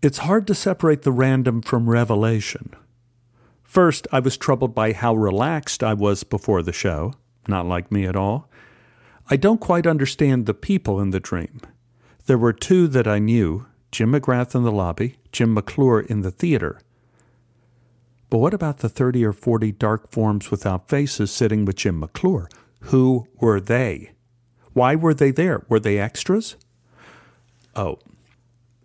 It's 0.00 0.18
hard 0.18 0.46
to 0.46 0.54
separate 0.54 1.02
the 1.02 1.10
random 1.10 1.60
from 1.60 1.90
revelation. 1.90 2.72
First, 3.64 4.06
I 4.12 4.20
was 4.20 4.36
troubled 4.36 4.76
by 4.76 4.92
how 4.92 5.16
relaxed 5.16 5.82
I 5.82 5.94
was 5.94 6.22
before 6.22 6.62
the 6.62 6.72
show, 6.72 7.14
not 7.48 7.66
like 7.66 7.90
me 7.90 8.04
at 8.04 8.14
all. 8.14 8.48
I 9.28 9.36
don't 9.36 9.60
quite 9.60 9.88
understand 9.88 10.46
the 10.46 10.54
people 10.54 11.00
in 11.00 11.10
the 11.10 11.20
dream. 11.20 11.60
There 12.26 12.38
were 12.38 12.52
two 12.52 12.86
that 12.88 13.08
I 13.08 13.18
knew 13.18 13.66
Jim 13.90 14.12
McGrath 14.12 14.54
in 14.54 14.62
the 14.62 14.70
lobby, 14.70 15.16
Jim 15.32 15.52
McClure 15.52 16.00
in 16.00 16.20
the 16.20 16.30
theater. 16.30 16.80
But 18.32 18.38
what 18.38 18.54
about 18.54 18.78
the 18.78 18.88
30 18.88 19.26
or 19.26 19.34
40 19.34 19.72
dark 19.72 20.10
forms 20.10 20.50
without 20.50 20.88
faces 20.88 21.30
sitting 21.30 21.66
with 21.66 21.76
Jim 21.76 22.00
McClure? 22.00 22.48
Who 22.84 23.26
were 23.34 23.60
they? 23.60 24.12
Why 24.72 24.96
were 24.96 25.12
they 25.12 25.30
there? 25.30 25.66
Were 25.68 25.78
they 25.78 25.98
extras? 25.98 26.56
Oh, 27.76 27.98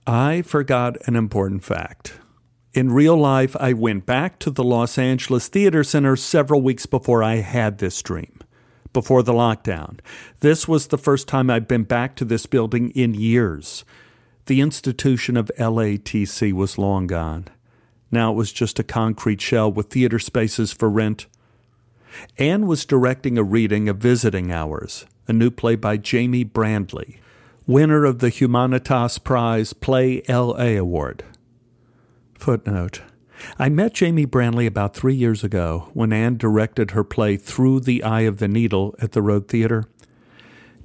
I 0.06 0.42
forgot 0.42 0.98
an 1.08 1.16
important 1.16 1.64
fact. 1.64 2.20
In 2.74 2.92
real 2.92 3.16
life, 3.16 3.56
I 3.58 3.72
went 3.72 4.06
back 4.06 4.38
to 4.40 4.50
the 4.50 4.66
Los 4.66 4.98
Angeles 4.98 5.48
Theater 5.48 5.82
Center 5.82 6.18
several 6.18 6.62
weeks 6.62 6.86
before 6.86 7.24
I 7.24 7.36
had 7.36 7.78
this 7.78 8.02
dream, 8.02 8.40
before 8.92 9.24
the 9.24 9.32
lockdown. 9.32 10.02
This 10.42 10.68
was 10.68 10.88
the 10.88 10.98
first 10.98 11.30
time 11.30 11.50
I'd 11.50 11.70
been 11.70 11.86
back 11.86 12.18
to 12.18 12.26
this 12.26 12.48
building 12.48 12.90
in 12.90 13.14
years. 13.14 13.86
The 14.48 14.60
institution 14.60 15.38
of 15.38 15.50
LATC 15.58 16.52
was 16.52 16.78
long 16.78 17.08
gone. 17.08 17.48
Now 18.12 18.32
it 18.32 18.36
was 18.36 18.52
just 18.52 18.80
a 18.80 18.84
concrete 18.84 19.42
shell 19.42 19.72
with 19.72 19.90
theater 19.90 20.20
spaces 20.20 20.72
for 20.72 20.90
rent 20.90 21.28
Anne 22.38 22.68
was 22.68 22.86
directing 22.86 23.38
a 23.38 23.44
reading 23.44 23.90
of 23.90 23.98
Visiting 23.98 24.52
Hours, 24.52 25.06
a 25.28 25.34
new 25.34 25.52
play 25.52 25.76
by 25.76 25.98
Jamie 25.98 26.46
Brandley, 26.46 27.20
winner 27.66 28.06
of 28.06 28.20
the 28.20 28.30
Humanitas 28.30 29.24
Prize 29.24 29.74
Play 29.74 30.22
LA 30.28 30.78
Award. 30.78 31.24
Footnote 32.36 33.02
I 33.60 33.70
met 33.70 33.94
Jamie 33.94 34.26
Brandley 34.26 34.66
about 34.66 34.96
three 34.96 35.14
years 35.14 35.44
ago 35.44 35.90
when 35.94 36.12
Anne 36.12 36.38
directed 36.38 36.92
her 36.92 37.04
play 37.04 37.38
Through 37.38 37.82
the 37.82 38.04
Eye 38.04 38.22
of 38.22 38.38
the 38.38 38.48
Needle 38.48 38.96
at 39.00 39.12
the 39.12 39.22
Road 39.22 39.48
Theater. 39.48 39.84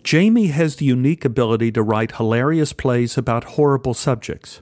Jamie 0.03 0.49
has 0.49 0.77
the 0.77 0.85
unique 0.85 1.25
ability 1.25 1.73
to 1.73 1.83
write 1.83 2.17
hilarious 2.17 2.73
plays 2.73 3.17
about 3.17 3.45
horrible 3.45 3.95
subjects 3.95 4.61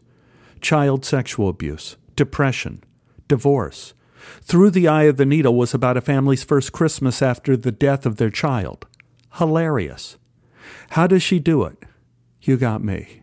child 0.61 1.07
sexual 1.07 1.49
abuse, 1.49 1.97
depression, 2.21 2.85
divorce, 3.29 3.95
through 4.43 4.69
the 4.73 4.87
Eye 4.87 5.05
of 5.05 5.17
the 5.17 5.25
Needle 5.25 5.55
was 5.55 5.73
about 5.73 5.97
a 5.97 6.03
family's 6.03 6.45
first 6.45 6.71
Christmas 6.71 7.23
after 7.23 7.57
the 7.57 7.73
death 7.73 8.05
of 8.05 8.17
their 8.17 8.29
child. 8.29 8.87
Hilarious. 9.39 10.19
How 10.91 11.07
does 11.07 11.23
she 11.23 11.39
do 11.39 11.65
it? 11.65 11.79
You 12.43 12.59
got 12.59 12.85
me. 12.85 13.23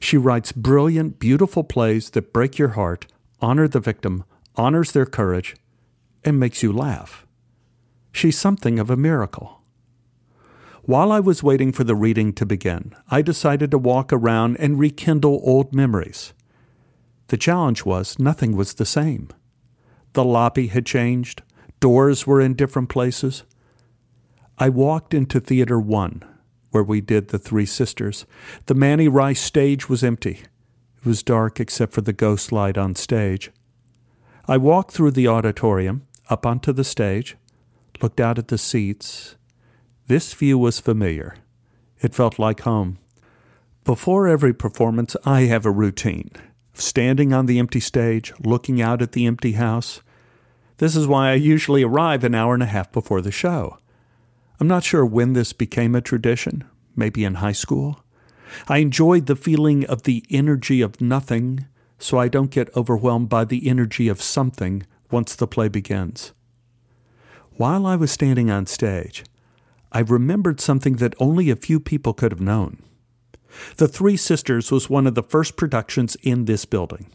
She 0.00 0.16
writes 0.16 0.52
brilliant, 0.52 1.18
beautiful 1.18 1.64
plays 1.64 2.08
that 2.10 2.32
break 2.32 2.56
your 2.56 2.70
heart, 2.70 3.06
honor 3.42 3.68
the 3.68 3.78
victim, 3.78 4.24
honors 4.56 4.92
their 4.92 5.04
courage, 5.04 5.54
and 6.24 6.40
makes 6.40 6.62
you 6.62 6.72
laugh. 6.72 7.26
She's 8.10 8.38
something 8.38 8.78
of 8.78 8.88
a 8.88 8.96
miracle. 8.96 9.60
While 10.84 11.12
I 11.12 11.20
was 11.20 11.42
waiting 11.42 11.72
for 11.72 11.84
the 11.84 11.94
reading 11.94 12.32
to 12.32 12.46
begin, 12.46 12.94
I 13.10 13.20
decided 13.20 13.70
to 13.72 13.76
walk 13.76 14.14
around 14.14 14.56
and 14.56 14.78
rekindle 14.78 15.42
old 15.44 15.74
memories. 15.74 16.32
The 17.30 17.36
challenge 17.36 17.84
was 17.84 18.18
nothing 18.18 18.56
was 18.56 18.74
the 18.74 18.84
same. 18.84 19.28
The 20.14 20.24
lobby 20.24 20.66
had 20.66 20.84
changed. 20.84 21.44
Doors 21.78 22.26
were 22.26 22.40
in 22.40 22.54
different 22.54 22.88
places. 22.88 23.44
I 24.58 24.68
walked 24.68 25.14
into 25.14 25.38
Theater 25.38 25.78
One, 25.78 26.24
where 26.70 26.82
we 26.82 27.00
did 27.00 27.28
The 27.28 27.38
Three 27.38 27.66
Sisters. 27.66 28.26
The 28.66 28.74
Manny 28.74 29.06
Rice 29.06 29.40
stage 29.40 29.88
was 29.88 30.02
empty. 30.02 30.40
It 30.96 31.06
was 31.06 31.22
dark 31.22 31.60
except 31.60 31.92
for 31.92 32.00
the 32.00 32.12
ghost 32.12 32.50
light 32.50 32.76
on 32.76 32.96
stage. 32.96 33.52
I 34.48 34.56
walked 34.56 34.90
through 34.90 35.12
the 35.12 35.28
auditorium, 35.28 36.08
up 36.28 36.44
onto 36.44 36.72
the 36.72 36.82
stage, 36.82 37.36
looked 38.02 38.18
out 38.20 38.38
at 38.38 38.48
the 38.48 38.58
seats. 38.58 39.36
This 40.08 40.34
view 40.34 40.58
was 40.58 40.80
familiar. 40.80 41.36
It 42.00 42.12
felt 42.12 42.40
like 42.40 42.62
home. 42.62 42.98
Before 43.84 44.26
every 44.26 44.52
performance, 44.52 45.14
I 45.24 45.42
have 45.42 45.64
a 45.64 45.70
routine. 45.70 46.32
Standing 46.80 47.34
on 47.34 47.44
the 47.44 47.58
empty 47.58 47.78
stage, 47.78 48.32
looking 48.42 48.80
out 48.80 49.02
at 49.02 49.12
the 49.12 49.26
empty 49.26 49.52
house. 49.52 50.00
This 50.78 50.96
is 50.96 51.06
why 51.06 51.30
I 51.30 51.34
usually 51.34 51.82
arrive 51.82 52.24
an 52.24 52.34
hour 52.34 52.54
and 52.54 52.62
a 52.62 52.66
half 52.66 52.90
before 52.90 53.20
the 53.20 53.30
show. 53.30 53.76
I'm 54.58 54.66
not 54.66 54.82
sure 54.82 55.04
when 55.04 55.34
this 55.34 55.52
became 55.52 55.94
a 55.94 56.00
tradition, 56.00 56.64
maybe 56.96 57.22
in 57.22 57.34
high 57.34 57.52
school. 57.52 58.02
I 58.66 58.78
enjoyed 58.78 59.26
the 59.26 59.36
feeling 59.36 59.84
of 59.84 60.04
the 60.04 60.24
energy 60.30 60.80
of 60.80 61.02
nothing, 61.02 61.66
so 61.98 62.16
I 62.16 62.28
don't 62.28 62.50
get 62.50 62.74
overwhelmed 62.74 63.28
by 63.28 63.44
the 63.44 63.68
energy 63.68 64.08
of 64.08 64.22
something 64.22 64.86
once 65.10 65.36
the 65.36 65.46
play 65.46 65.68
begins. 65.68 66.32
While 67.58 67.84
I 67.84 67.96
was 67.96 68.10
standing 68.10 68.50
on 68.50 68.64
stage, 68.64 69.22
I 69.92 69.98
remembered 69.98 70.62
something 70.62 70.96
that 70.96 71.14
only 71.20 71.50
a 71.50 71.56
few 71.56 71.78
people 71.78 72.14
could 72.14 72.32
have 72.32 72.40
known. 72.40 72.82
The 73.76 73.88
Three 73.88 74.16
Sisters 74.16 74.70
was 74.70 74.90
one 74.90 75.06
of 75.06 75.14
the 75.14 75.22
first 75.22 75.56
productions 75.56 76.16
in 76.22 76.44
this 76.44 76.64
building. 76.64 77.12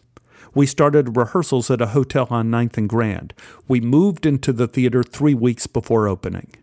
We 0.53 0.65
started 0.65 1.17
rehearsals 1.17 1.69
at 1.69 1.81
a 1.81 1.88
hotel 1.88 2.27
on 2.29 2.49
9th 2.49 2.77
and 2.77 2.89
Grand. 2.89 3.33
We 3.67 3.81
moved 3.81 4.25
into 4.25 4.53
the 4.53 4.67
theater 4.67 5.03
three 5.03 5.33
weeks 5.33 5.67
before 5.67 6.07
opening. 6.07 6.55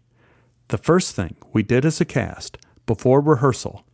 The 0.69 0.79
first 0.79 1.15
thing 1.15 1.37
we 1.53 1.63
did 1.63 1.85
as 1.85 2.01
a 2.01 2.07
cast, 2.07 2.57
before 2.87 3.21
rehearsal, 3.21 3.85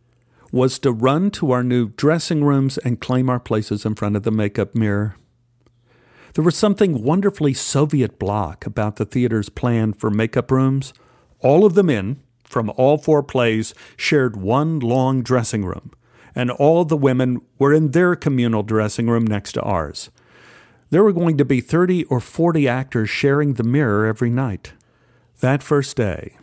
was 0.51 0.79
to 0.79 0.91
run 0.91 1.31
to 1.31 1.51
our 1.51 1.63
new 1.63 1.89
dressing 1.89 2.43
rooms 2.43 2.77
and 2.77 3.01
claim 3.01 3.29
our 3.29 3.39
places 3.39 3.85
in 3.85 3.95
front 3.95 4.15
of 4.15 4.23
the 4.23 4.31
makeup 4.31 4.73
mirror. 4.73 5.17
There 6.33 6.43
was 6.43 6.55
something 6.55 7.03
wonderfully 7.03 7.53
Soviet 7.53 8.19
bloc 8.19 8.65
about 8.65 8.95
the 8.95 9.05
theater's 9.05 9.49
plan 9.49 9.93
for 9.93 10.09
makeup 10.09 10.51
rooms. 10.51 10.93
All 11.39 11.65
of 11.65 11.73
the 11.73 11.83
men, 11.83 12.21
from 12.49 12.71
all 12.75 12.97
four 12.97 13.23
plays, 13.23 13.73
shared 13.95 14.35
one 14.35 14.79
long 14.79 15.21
dressing 15.21 15.63
room, 15.63 15.91
and 16.35 16.51
all 16.51 16.83
the 16.83 16.97
women 16.97 17.41
were 17.57 17.73
in 17.73 17.91
their 17.91 18.15
communal 18.15 18.63
dressing 18.63 19.07
room 19.07 19.25
next 19.25 19.53
to 19.53 19.61
ours. 19.61 20.09
There 20.89 21.03
were 21.03 21.13
going 21.13 21.37
to 21.37 21.45
be 21.45 21.61
30 21.61 22.05
or 22.05 22.19
40 22.19 22.67
actors 22.67 23.09
sharing 23.09 23.53
the 23.53 23.63
mirror 23.63 24.07
every 24.07 24.31
night. 24.31 24.73
That 25.39 25.61
first 25.61 25.95
day, 25.95 26.35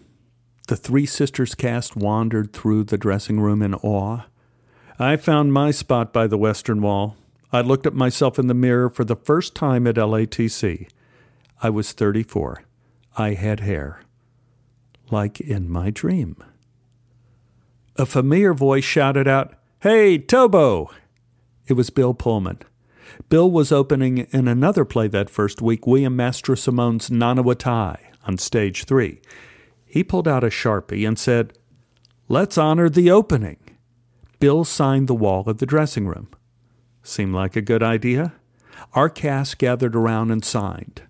the 0.69 0.77
Three 0.77 1.07
Sisters 1.07 1.55
cast 1.55 1.97
wandered 1.97 2.53
through 2.53 2.85
the 2.85 2.99
dressing 2.99 3.41
room 3.41 3.61
in 3.61 3.75
awe. 3.75 4.23
I 4.99 5.17
found 5.17 5.53
my 5.53 5.73
spot 5.73 6.13
by 6.13 6.29
the 6.29 6.39
western 6.39 6.81
wall. 6.81 7.17
I 7.53 7.61
looked 7.61 7.87
at 7.87 7.95
myself 7.95 8.39
in 8.39 8.47
the 8.47 8.55
mirror 8.55 8.89
for 8.89 9.05
the 9.05 9.17
first 9.17 9.55
time 9.55 9.87
at 9.87 9.97
LATC. 9.97 10.89
I 11.63 11.71
was 11.71 11.93
34. 11.93 12.63
I 13.17 13.35
had 13.35 13.61
hair. 13.61 14.01
Like 15.11 15.41
in 15.41 15.71
my 15.71 15.91
dream. 15.91 16.37
A 17.97 18.07
familiar 18.07 18.53
voice 18.53 18.85
shouted 18.85 19.27
out, 19.29 19.55
Hey, 19.81 20.19
Tobo! 20.19 20.91
It 21.67 21.75
was 21.75 21.91
Bill 21.91 22.15
Pullman. 22.15 22.59
Bill 23.29 23.51
was 23.51 23.73
opening 23.73 24.19
in 24.19 24.49
another 24.49 24.85
play 24.85 25.09
that 25.09 25.31
first 25.31 25.63
week, 25.63 25.87
William 25.87 26.17
Master 26.17 26.53
Mastrosimone's 26.53 27.11
Nanawatai, 27.11 27.99
on 28.27 28.39
stage 28.39 28.85
three. 28.85 29.21
He 29.85 30.05
pulled 30.05 30.29
out 30.29 30.45
a 30.45 30.49
Sharpie 30.49 31.07
and 31.07 31.19
said, 31.19 31.55
Let's 32.29 32.59
honor 32.59 32.89
the 32.89 33.11
opening. 33.11 33.59
Bill 34.41 34.65
signed 34.65 35.09
the 35.09 35.15
wall 35.15 35.49
of 35.49 35.59
the 35.59 35.67
dressing 35.67 36.07
room. 36.07 36.29
Seemed 37.03 37.35
like 37.35 37.57
a 37.57 37.63
good 37.63 37.83
idea. 37.83 38.35
Our 38.93 39.09
cast 39.09 39.59
gathered 39.59 39.97
around 39.97 40.31
and 40.31 40.45
signed. 40.45 41.03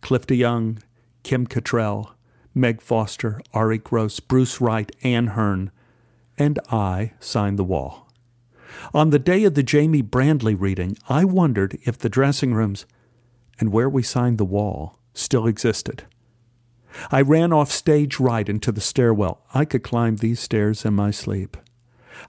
Cliff 0.00 0.26
DeYoung, 0.26 0.80
Kim 1.22 1.46
Cattrall, 1.46 2.12
Meg 2.54 2.80
Foster, 2.80 3.40
Arye 3.54 3.78
Gross, 3.78 4.20
Bruce 4.20 4.60
Wright, 4.60 4.94
Ann 5.02 5.28
Hearn, 5.28 5.70
and 6.38 6.58
I 6.70 7.12
signed 7.20 7.58
the 7.58 7.64
wall. 7.64 8.08
On 8.94 9.10
the 9.10 9.18
day 9.18 9.44
of 9.44 9.54
the 9.54 9.62
Jamie 9.62 10.02
Brandley 10.02 10.54
reading, 10.54 10.96
I 11.08 11.24
wondered 11.24 11.78
if 11.84 11.98
the 11.98 12.08
dressing 12.08 12.54
rooms 12.54 12.86
and 13.58 13.72
where 13.72 13.88
we 13.88 14.02
signed 14.02 14.38
the 14.38 14.44
wall 14.44 14.98
still 15.14 15.46
existed. 15.46 16.04
I 17.10 17.22
ran 17.22 17.52
off 17.52 17.70
stage 17.70 18.20
right 18.20 18.48
into 18.48 18.72
the 18.72 18.80
stairwell. 18.80 19.44
I 19.54 19.64
could 19.64 19.82
climb 19.82 20.16
these 20.16 20.40
stairs 20.40 20.84
in 20.84 20.94
my 20.94 21.10
sleep. 21.10 21.56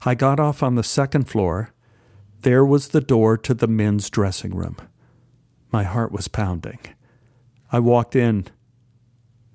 I 0.04 0.14
got 0.14 0.40
off 0.40 0.62
on 0.62 0.74
the 0.74 0.82
second 0.82 1.28
floor. 1.28 1.70
There 2.40 2.64
was 2.64 2.88
the 2.88 3.00
door 3.00 3.36
to 3.38 3.54
the 3.54 3.66
men's 3.66 4.10
dressing 4.10 4.54
room. 4.54 4.76
My 5.70 5.82
heart 5.82 6.12
was 6.12 6.28
pounding. 6.28 6.78
I 7.72 7.78
walked 7.80 8.14
in. 8.16 8.46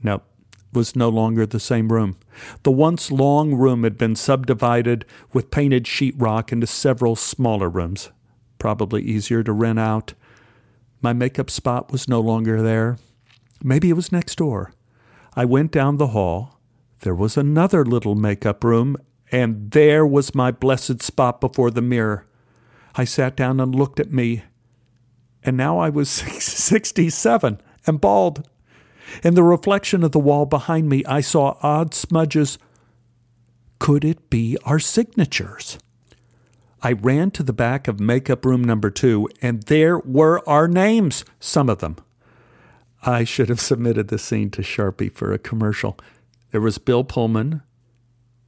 Nope, 0.03 0.25
was 0.73 0.95
no 0.95 1.09
longer 1.09 1.45
the 1.45 1.59
same 1.59 1.91
room. 1.91 2.17
The 2.63 2.71
once 2.71 3.11
long 3.11 3.55
room 3.55 3.83
had 3.83 3.97
been 3.97 4.15
subdivided 4.15 5.05
with 5.33 5.51
painted 5.51 5.85
sheetrock 5.85 6.51
into 6.51 6.67
several 6.67 7.15
smaller 7.15 7.69
rooms, 7.69 8.11
probably 8.59 9.01
easier 9.01 9.43
to 9.43 9.51
rent 9.51 9.79
out. 9.79 10.13
My 11.01 11.13
makeup 11.13 11.49
spot 11.49 11.91
was 11.91 12.07
no 12.07 12.19
longer 12.19 12.61
there. 12.61 12.97
Maybe 13.63 13.89
it 13.89 13.95
was 13.95 14.11
next 14.11 14.37
door. 14.37 14.73
I 15.35 15.45
went 15.45 15.71
down 15.71 15.97
the 15.97 16.07
hall. 16.07 16.59
There 17.01 17.15
was 17.15 17.37
another 17.37 17.85
little 17.85 18.15
makeup 18.15 18.63
room, 18.63 18.97
and 19.31 19.71
there 19.71 20.05
was 20.05 20.35
my 20.35 20.51
blessed 20.51 21.01
spot 21.01 21.39
before 21.39 21.71
the 21.71 21.81
mirror. 21.81 22.25
I 22.95 23.05
sat 23.05 23.35
down 23.35 23.59
and 23.59 23.73
looked 23.73 23.99
at 23.99 24.11
me, 24.11 24.43
and 25.43 25.55
now 25.55 25.79
I 25.79 25.89
was 25.89 26.09
67 26.39 27.61
and 27.85 28.01
bald. 28.01 28.47
In 29.23 29.35
the 29.35 29.43
reflection 29.43 30.03
of 30.03 30.11
the 30.11 30.19
wall 30.19 30.45
behind 30.45 30.89
me, 30.89 31.03
I 31.05 31.21
saw 31.21 31.57
odd 31.61 31.93
smudges. 31.93 32.57
Could 33.79 34.03
it 34.03 34.29
be 34.29 34.57
our 34.65 34.79
signatures? 34.79 35.77
I 36.81 36.93
ran 36.93 37.31
to 37.31 37.43
the 37.43 37.53
back 37.53 37.87
of 37.87 37.99
makeup 37.99 38.45
room 38.45 38.63
number 38.63 38.89
two, 38.89 39.27
and 39.41 39.63
there 39.63 39.99
were 39.99 40.47
our 40.47 40.67
names, 40.67 41.25
some 41.39 41.69
of 41.69 41.79
them. 41.79 41.97
I 43.01 43.23
should 43.23 43.49
have 43.49 43.61
submitted 43.61 44.07
the 44.07 44.17
scene 44.17 44.49
to 44.51 44.61
Sharpie 44.61 45.11
for 45.11 45.33
a 45.33 45.39
commercial. 45.39 45.97
There 46.51 46.61
was 46.61 46.77
Bill 46.77 47.03
Pullman, 47.03 47.61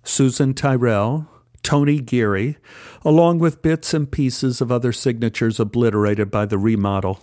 Susan 0.04 0.54
Tyrrell, 0.54 1.28
Tony 1.64 2.00
Geary, 2.00 2.58
along 3.06 3.40
with 3.40 3.62
bits 3.62 3.94
and 3.94 4.12
pieces 4.12 4.62
of 4.62 4.72
other 4.72 4.92
signatures 4.92 5.60
obliterated 5.60 6.32
by 6.32 6.46
the 6.46 6.58
remodel. 6.58 7.20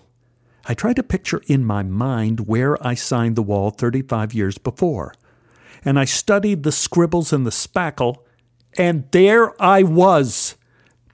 I 0.71 0.75
tried 0.75 0.97
to 0.97 1.03
picture 1.03 1.41
in 1.47 1.65
my 1.65 1.83
mind 1.83 2.41
where 2.41 2.87
I 2.87 2.93
signed 2.93 3.37
the 3.37 3.43
wall 3.43 3.71
35 3.71 4.35
years 4.35 4.59
before, 4.59 5.15
and 5.83 5.99
I 5.99 6.05
studied 6.05 6.63
the 6.63 6.73
scribbles 6.73 7.33
and 7.33 7.47
the 7.47 7.51
spackle, 7.51 8.19
and 8.77 9.11
there 9.13 9.61
I 9.61 9.83
was. 9.83 10.57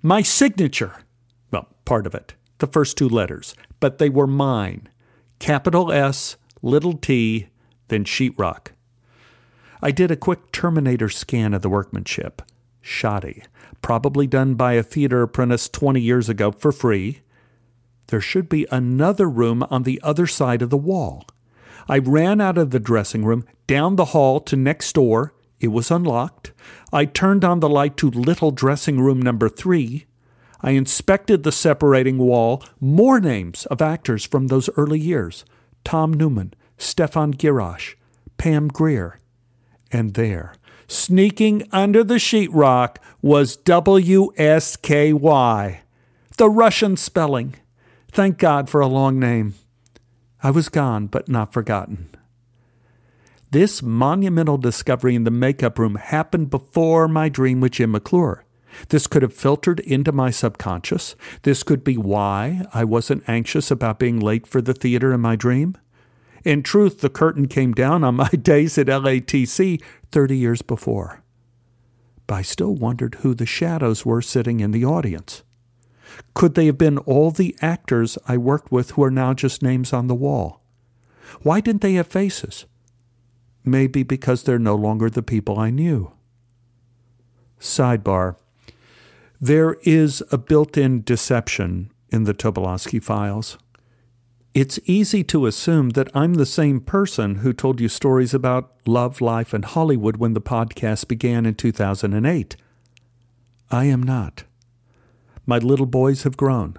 My 0.03 0.23
signature. 0.23 1.05
Well, 1.53 1.69
part 1.85 2.05
of 2.05 2.17
it, 2.17 2.35
the 2.59 2.67
first 2.67 2.99
two 2.99 3.09
letters, 3.09 3.55
but 3.79 3.99
they 3.99 4.09
were 4.09 4.27
mine. 4.27 4.89
Capital 5.39 5.93
S, 5.93 6.37
little 6.61 6.95
t, 6.95 7.47
then 7.89 8.05
sheetrock. 8.05 8.73
I 9.81 9.93
did 9.93 10.11
a 10.11 10.17
quick 10.17 10.51
Terminator 10.51 11.09
scan 11.09 11.55
of 11.55 11.63
the 11.63 11.69
workmanship. 11.69 12.43
Shoddy. 12.81 13.45
Probably 13.83 14.27
done 14.27 14.57
by 14.57 14.73
a 14.73 14.83
theater 14.83 15.23
apprentice 15.23 15.69
20 15.69 16.01
years 16.01 16.29
ago 16.29 16.51
for 16.51 16.73
free 16.73 17.21
there 18.09 18.21
should 18.21 18.49
be 18.49 18.67
another 18.71 19.29
room 19.29 19.65
on 19.71 19.83
the 19.83 20.01
other 20.03 20.27
side 20.27 20.63
of 20.63 20.71
the 20.71 20.77
wall. 20.77 21.25
I 21.89 21.99
ran 21.99 22.41
out 22.41 22.59
of 22.59 22.71
the 22.71 22.81
dressing 22.81 23.25
room, 23.25 23.45
down 23.67 23.97
the 23.97 24.07
hall 24.07 24.41
to 24.41 24.57
next 24.57 24.93
door. 24.95 25.35
It 25.61 25.69
was 25.69 25.91
unlocked. 25.91 26.53
I 26.93 27.05
turned 27.05 27.45
on 27.45 27.61
the 27.61 27.69
light 27.69 27.97
to 27.99 28.11
little 28.11 28.51
dressing 28.51 29.01
room 29.01 29.21
number 29.21 29.49
three. 29.49 30.07
I 30.61 30.71
inspected 30.71 31.43
the 31.43 31.53
separating 31.53 32.19
wall, 32.19 32.63
more 32.81 33.21
names 33.21 33.67
of 33.67 33.83
actors 33.83 34.25
from 34.25 34.47
those 34.47 34.71
early 34.77 34.99
years 34.99 35.45
Tom 35.85 36.13
Newman, 36.13 36.55
Stefan 36.79 37.35
Gierasch, 37.35 37.97
Pam 38.39 38.69
Grier. 38.69 39.19
And 39.93 40.15
there, 40.15 40.55
sneaking 40.89 41.69
under 41.71 42.03
the 42.03 42.15
sheetrock, 42.15 42.97
was 43.21 43.59
WSKY, 43.59 44.21
the 46.37 46.51
Russian 46.51 46.97
spelling. 46.97 47.55
Thank 48.15 48.39
God 48.39 48.71
for 48.71 48.81
a 48.81 48.87
long 48.87 49.19
name. 49.19 49.55
I 50.41 50.53
was 50.53 50.69
gone, 50.69 51.09
but 51.09 51.29
not 51.29 51.53
forgotten. 51.53 52.11
This 53.51 53.83
monumental 53.83 54.57
discovery 54.57 55.17
in 55.17 55.25
the 55.25 55.33
makeup 55.33 55.81
room 55.81 55.97
happened 55.97 56.49
before 56.49 57.09
my 57.09 57.29
dream 57.29 57.59
with 57.59 57.73
Jim 57.73 57.91
McClure. 57.91 58.45
This 58.91 59.09
could 59.09 59.23
have 59.23 59.35
filtered 59.35 59.81
into 59.81 60.13
my 60.13 60.31
subconscious. 60.31 61.17
This 61.43 61.65
could 61.65 61.83
be 61.83 61.97
why 61.97 62.65
I 62.73 62.85
wasn't 62.85 63.29
anxious 63.29 63.73
about 63.73 63.99
being 63.99 64.21
late 64.21 64.47
for 64.47 64.63
the 64.63 64.75
theater 64.75 65.13
in 65.13 65.21
my 65.21 65.35
dream. 65.35 65.77
In 66.45 66.63
truth, 66.63 67.01
the 67.01 67.11
curtain 67.11 67.49
came 67.49 67.73
down 67.73 68.05
on 68.05 68.15
my 68.15 68.29
days 68.29 68.79
at 68.79 68.87
LATC 68.87 69.83
30 70.13 70.37
years 70.37 70.63
before. 70.63 71.25
But 72.29 72.35
I 72.37 72.43
still 72.43 72.77
wondered 72.77 73.17
who 73.17 73.35
the 73.35 73.45
shadows 73.45 74.07
were 74.07 74.23
sitting 74.23 74.61
in 74.61 74.71
the 74.71 74.85
audience. 74.85 75.43
Could 76.35 76.55
they 76.55 76.67
have 76.67 76.79
been 76.79 76.99
all 76.99 77.31
the 77.31 77.57
actors 77.61 78.19
I 78.27 78.37
worked 78.37 78.71
with 78.73 78.93
who 78.93 79.05
are 79.05 79.11
now 79.11 79.35
just 79.35 79.63
names 79.63 79.93
on 79.93 80.07
the 80.07 80.15
wall? 80.15 80.61
Why 81.43 81.61
didn't 81.61 81.83
they 81.83 81.95
have 81.95 82.07
faces? 82.07 82.67
Maybe 83.65 84.03
because 84.03 84.43
they're 84.43 84.59
no 84.59 84.75
longer 84.75 85.09
the 85.09 85.23
people 85.23 85.59
I 85.59 85.71
knew. 85.71 86.13
Sidebar. 87.59 88.37
There 89.41 89.75
is 89.83 90.23
a 90.31 90.39
built 90.39 90.77
in 90.77 91.03
deception 91.03 91.91
in 92.11 92.25
the 92.25 92.35
Tobolowsky 92.35 93.03
files. 93.03 93.59
It's 94.55 94.79
easy 94.85 95.25
to 95.25 95.47
assume 95.47 95.91
that 95.91 96.15
I'm 96.15 96.35
the 96.35 96.47
same 96.47 96.81
person 96.81 97.37
who 97.37 97.53
told 97.53 97.81
you 97.81 97.89
stories 97.89 98.33
about 98.33 98.73
love, 98.87 99.21
life, 99.21 99.53
and 99.53 99.65
Hollywood 99.65 100.19
when 100.19 100.35
the 100.35 100.41
podcast 100.41 101.09
began 101.09 101.45
in 101.45 101.57
2008. 101.57 102.57
I 103.71 103.85
am 103.87 104.03
not. 104.03 104.45
My 105.47 105.59
little 105.59 105.87
boys 105.87 106.23
have 106.23 106.37
grown. 106.37 106.77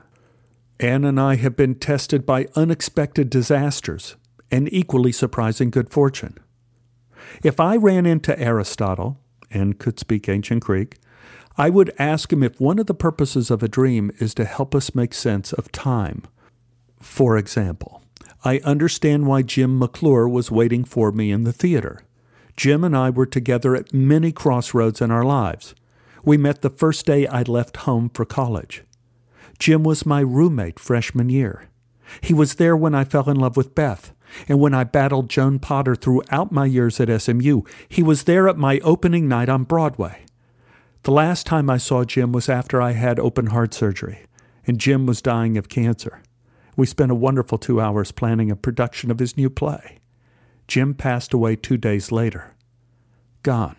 Anne 0.80 1.06
and 1.06 1.20
I 1.20 1.36
have 1.36 1.56
been 1.56 1.76
tested 1.76 2.26
by 2.26 2.48
unexpected 2.56 3.30
disasters 3.30 4.16
and 4.52 4.72
equally 4.74 5.12
surprising 5.12 5.70
good 5.70 5.90
fortune. 5.90 6.38
If 7.44 7.60
I 7.60 7.76
ran 7.76 8.06
into 8.06 8.38
Aristotle 8.40 9.20
and 9.50 9.80
could 9.80 10.00
speak 10.00 10.28
ancient 10.28 10.64
Greek, 10.64 10.98
I 11.58 11.70
would 11.70 11.94
ask 11.98 12.34
him 12.34 12.44
if 12.44 12.60
one 12.60 12.80
of 12.80 12.86
the 12.86 12.94
purposes 12.94 13.50
of 13.50 13.64
a 13.64 13.70
dream 13.70 14.12
is 14.20 14.34
to 14.36 14.46
help 14.46 14.76
us 14.76 14.96
make 14.96 15.14
sense 15.14 15.54
of 15.54 15.72
time 15.72 16.24
for 17.06 17.38
example, 17.38 18.02
I 18.44 18.60
understand 18.60 19.28
why 19.28 19.44
Jim 19.44 19.78
McClure 19.78 20.28
was 20.28 20.52
waiting 20.52 20.84
for 20.84 21.12
me 21.12 21.32
in 21.32 21.44
the 21.44 21.54
theater. 21.54 22.02
Jim 22.58 22.84
and 22.84 22.98
I 22.98 23.10
were 23.12 23.28
together 23.28 23.76
at 23.76 23.94
many 23.94 24.32
crossroads 24.32 25.02
in 25.02 25.12
our 25.12 25.24
lives. 25.24 25.76
We 26.26 26.38
met 26.38 26.64
the 26.64 26.72
first 26.72 27.06
day 27.06 27.28
I 27.28 27.44
left 27.44 27.78
home 27.78 28.10
for 28.10 28.26
college. 28.26 28.84
Jim 29.60 29.84
was 29.84 30.08
my 30.08 30.22
roommate 30.22 30.80
freshman 30.80 31.30
year. 31.30 31.70
He 32.20 32.34
was 32.34 32.56
there 32.56 32.76
when 32.76 32.96
I 32.96 33.04
fell 33.04 33.30
in 33.30 33.38
love 33.38 33.56
with 33.56 33.76
Beth, 33.76 34.12
and 34.48 34.60
when 34.60 34.74
I 34.74 34.86
battled 34.86 35.30
Joan 35.30 35.60
Potter 35.60 35.96
throughout 35.96 36.52
my 36.52 36.66
years 36.66 37.00
at 37.00 37.22
SMU. 37.22 37.62
He 37.88 38.02
was 38.02 38.24
there 38.24 38.48
at 38.50 38.58
my 38.58 38.80
opening 38.80 39.28
night 39.28 39.50
on 39.50 39.64
Broadway. 39.64 40.26
The 41.04 41.12
last 41.12 41.46
time 41.46 41.70
I 41.70 41.78
saw 41.78 42.04
Jim 42.04 42.32
was 42.32 42.50
after 42.50 42.82
I 42.82 42.94
had 42.94 43.20
open 43.20 43.48
heart 43.48 43.76
surgery, 43.76 44.26
and 44.66 44.80
Jim 44.80 45.06
was 45.06 45.22
dying 45.22 45.58
of 45.58 45.70
cancer. 45.70 46.24
We 46.76 46.88
spent 46.88 47.12
a 47.12 47.16
wonderful 47.16 47.60
two 47.60 47.80
hours 47.80 48.12
planning 48.12 48.50
a 48.50 48.56
production 48.56 49.12
of 49.12 49.20
his 49.20 49.38
new 49.38 49.52
play. 49.52 50.00
Jim 50.68 50.96
passed 50.96 51.34
away 51.34 51.56
two 51.56 51.78
days 51.78 52.12
later. 52.12 52.56
Gone, 53.44 53.78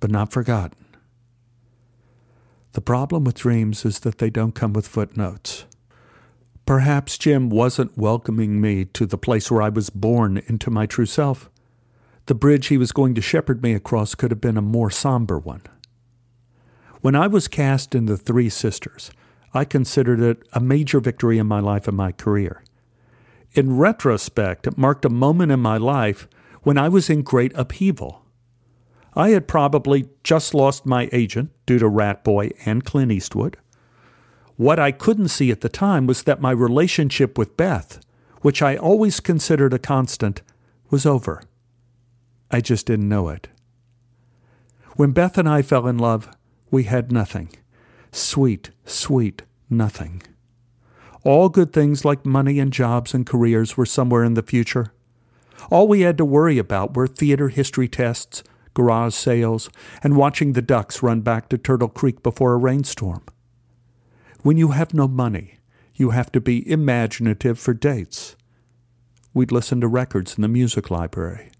but 0.00 0.10
not 0.10 0.32
forgotten. 0.32 0.79
The 2.72 2.80
problem 2.80 3.24
with 3.24 3.34
dreams 3.34 3.84
is 3.84 4.00
that 4.00 4.18
they 4.18 4.30
don't 4.30 4.54
come 4.54 4.72
with 4.72 4.86
footnotes. 4.86 5.64
Perhaps 6.66 7.18
Jim 7.18 7.50
wasn't 7.50 7.98
welcoming 7.98 8.60
me 8.60 8.84
to 8.84 9.06
the 9.06 9.18
place 9.18 9.50
where 9.50 9.62
I 9.62 9.70
was 9.70 9.90
born 9.90 10.38
into 10.46 10.70
my 10.70 10.86
true 10.86 11.06
self. 11.06 11.50
The 12.26 12.34
bridge 12.34 12.68
he 12.68 12.78
was 12.78 12.92
going 12.92 13.16
to 13.16 13.20
shepherd 13.20 13.60
me 13.60 13.74
across 13.74 14.14
could 14.14 14.30
have 14.30 14.40
been 14.40 14.56
a 14.56 14.62
more 14.62 14.90
somber 14.90 15.36
one. 15.36 15.62
When 17.00 17.16
I 17.16 17.26
was 17.26 17.48
cast 17.48 17.94
in 17.94 18.06
The 18.06 18.16
Three 18.16 18.48
Sisters, 18.48 19.10
I 19.52 19.64
considered 19.64 20.20
it 20.20 20.46
a 20.52 20.60
major 20.60 21.00
victory 21.00 21.38
in 21.38 21.48
my 21.48 21.58
life 21.58 21.88
and 21.88 21.96
my 21.96 22.12
career. 22.12 22.62
In 23.52 23.76
retrospect, 23.78 24.68
it 24.68 24.78
marked 24.78 25.04
a 25.04 25.10
moment 25.10 25.50
in 25.50 25.58
my 25.58 25.76
life 25.76 26.28
when 26.62 26.78
I 26.78 26.88
was 26.88 27.10
in 27.10 27.22
great 27.22 27.52
upheaval. 27.56 28.19
I 29.14 29.30
had 29.30 29.48
probably 29.48 30.08
just 30.22 30.54
lost 30.54 30.86
my 30.86 31.08
agent 31.12 31.50
due 31.66 31.78
to 31.78 31.86
Ratboy 31.86 32.52
and 32.64 32.84
Clint 32.84 33.12
Eastwood. 33.12 33.56
What 34.56 34.78
I 34.78 34.92
couldn't 34.92 35.28
see 35.28 35.50
at 35.50 35.62
the 35.62 35.68
time 35.68 36.06
was 36.06 36.22
that 36.24 36.40
my 36.40 36.50
relationship 36.50 37.36
with 37.36 37.56
Beth, 37.56 38.00
which 38.42 38.62
I 38.62 38.76
always 38.76 39.20
considered 39.20 39.72
a 39.72 39.78
constant, 39.78 40.42
was 40.90 41.06
over. 41.06 41.42
I 42.50 42.60
just 42.60 42.86
didn't 42.86 43.08
know 43.08 43.28
it. 43.28 43.48
When 44.96 45.12
Beth 45.12 45.38
and 45.38 45.48
I 45.48 45.62
fell 45.62 45.86
in 45.86 45.98
love, 45.98 46.28
we 46.70 46.84
had 46.84 47.10
nothing 47.10 47.50
sweet, 48.12 48.70
sweet 48.84 49.42
nothing. 49.68 50.22
All 51.22 51.48
good 51.48 51.72
things 51.72 52.04
like 52.04 52.26
money 52.26 52.58
and 52.58 52.72
jobs 52.72 53.14
and 53.14 53.26
careers 53.26 53.76
were 53.76 53.86
somewhere 53.86 54.24
in 54.24 54.34
the 54.34 54.42
future. 54.42 54.92
All 55.70 55.86
we 55.86 56.00
had 56.00 56.18
to 56.18 56.24
worry 56.24 56.58
about 56.58 56.96
were 56.96 57.06
theater 57.06 57.48
history 57.48 57.88
tests, 57.88 58.42
garage 58.74 59.14
sales, 59.14 59.70
and 60.02 60.16
watching 60.16 60.52
the 60.52 60.62
ducks 60.62 61.02
run 61.02 61.20
back 61.20 61.48
to 61.48 61.58
Turtle 61.58 61.88
Creek 61.88 62.22
before 62.22 62.52
a 62.52 62.58
rainstorm. 62.58 63.22
When 64.42 64.56
you 64.56 64.68
have 64.68 64.94
no 64.94 65.06
money, 65.06 65.58
you 65.94 66.10
have 66.10 66.32
to 66.32 66.40
be 66.40 66.70
imaginative 66.70 67.58
for 67.58 67.74
dates. 67.74 68.36
We'd 69.34 69.52
listen 69.52 69.80
to 69.80 69.88
records 69.88 70.36
in 70.36 70.42
the 70.42 70.48
music 70.48 70.90
library. 70.90 71.50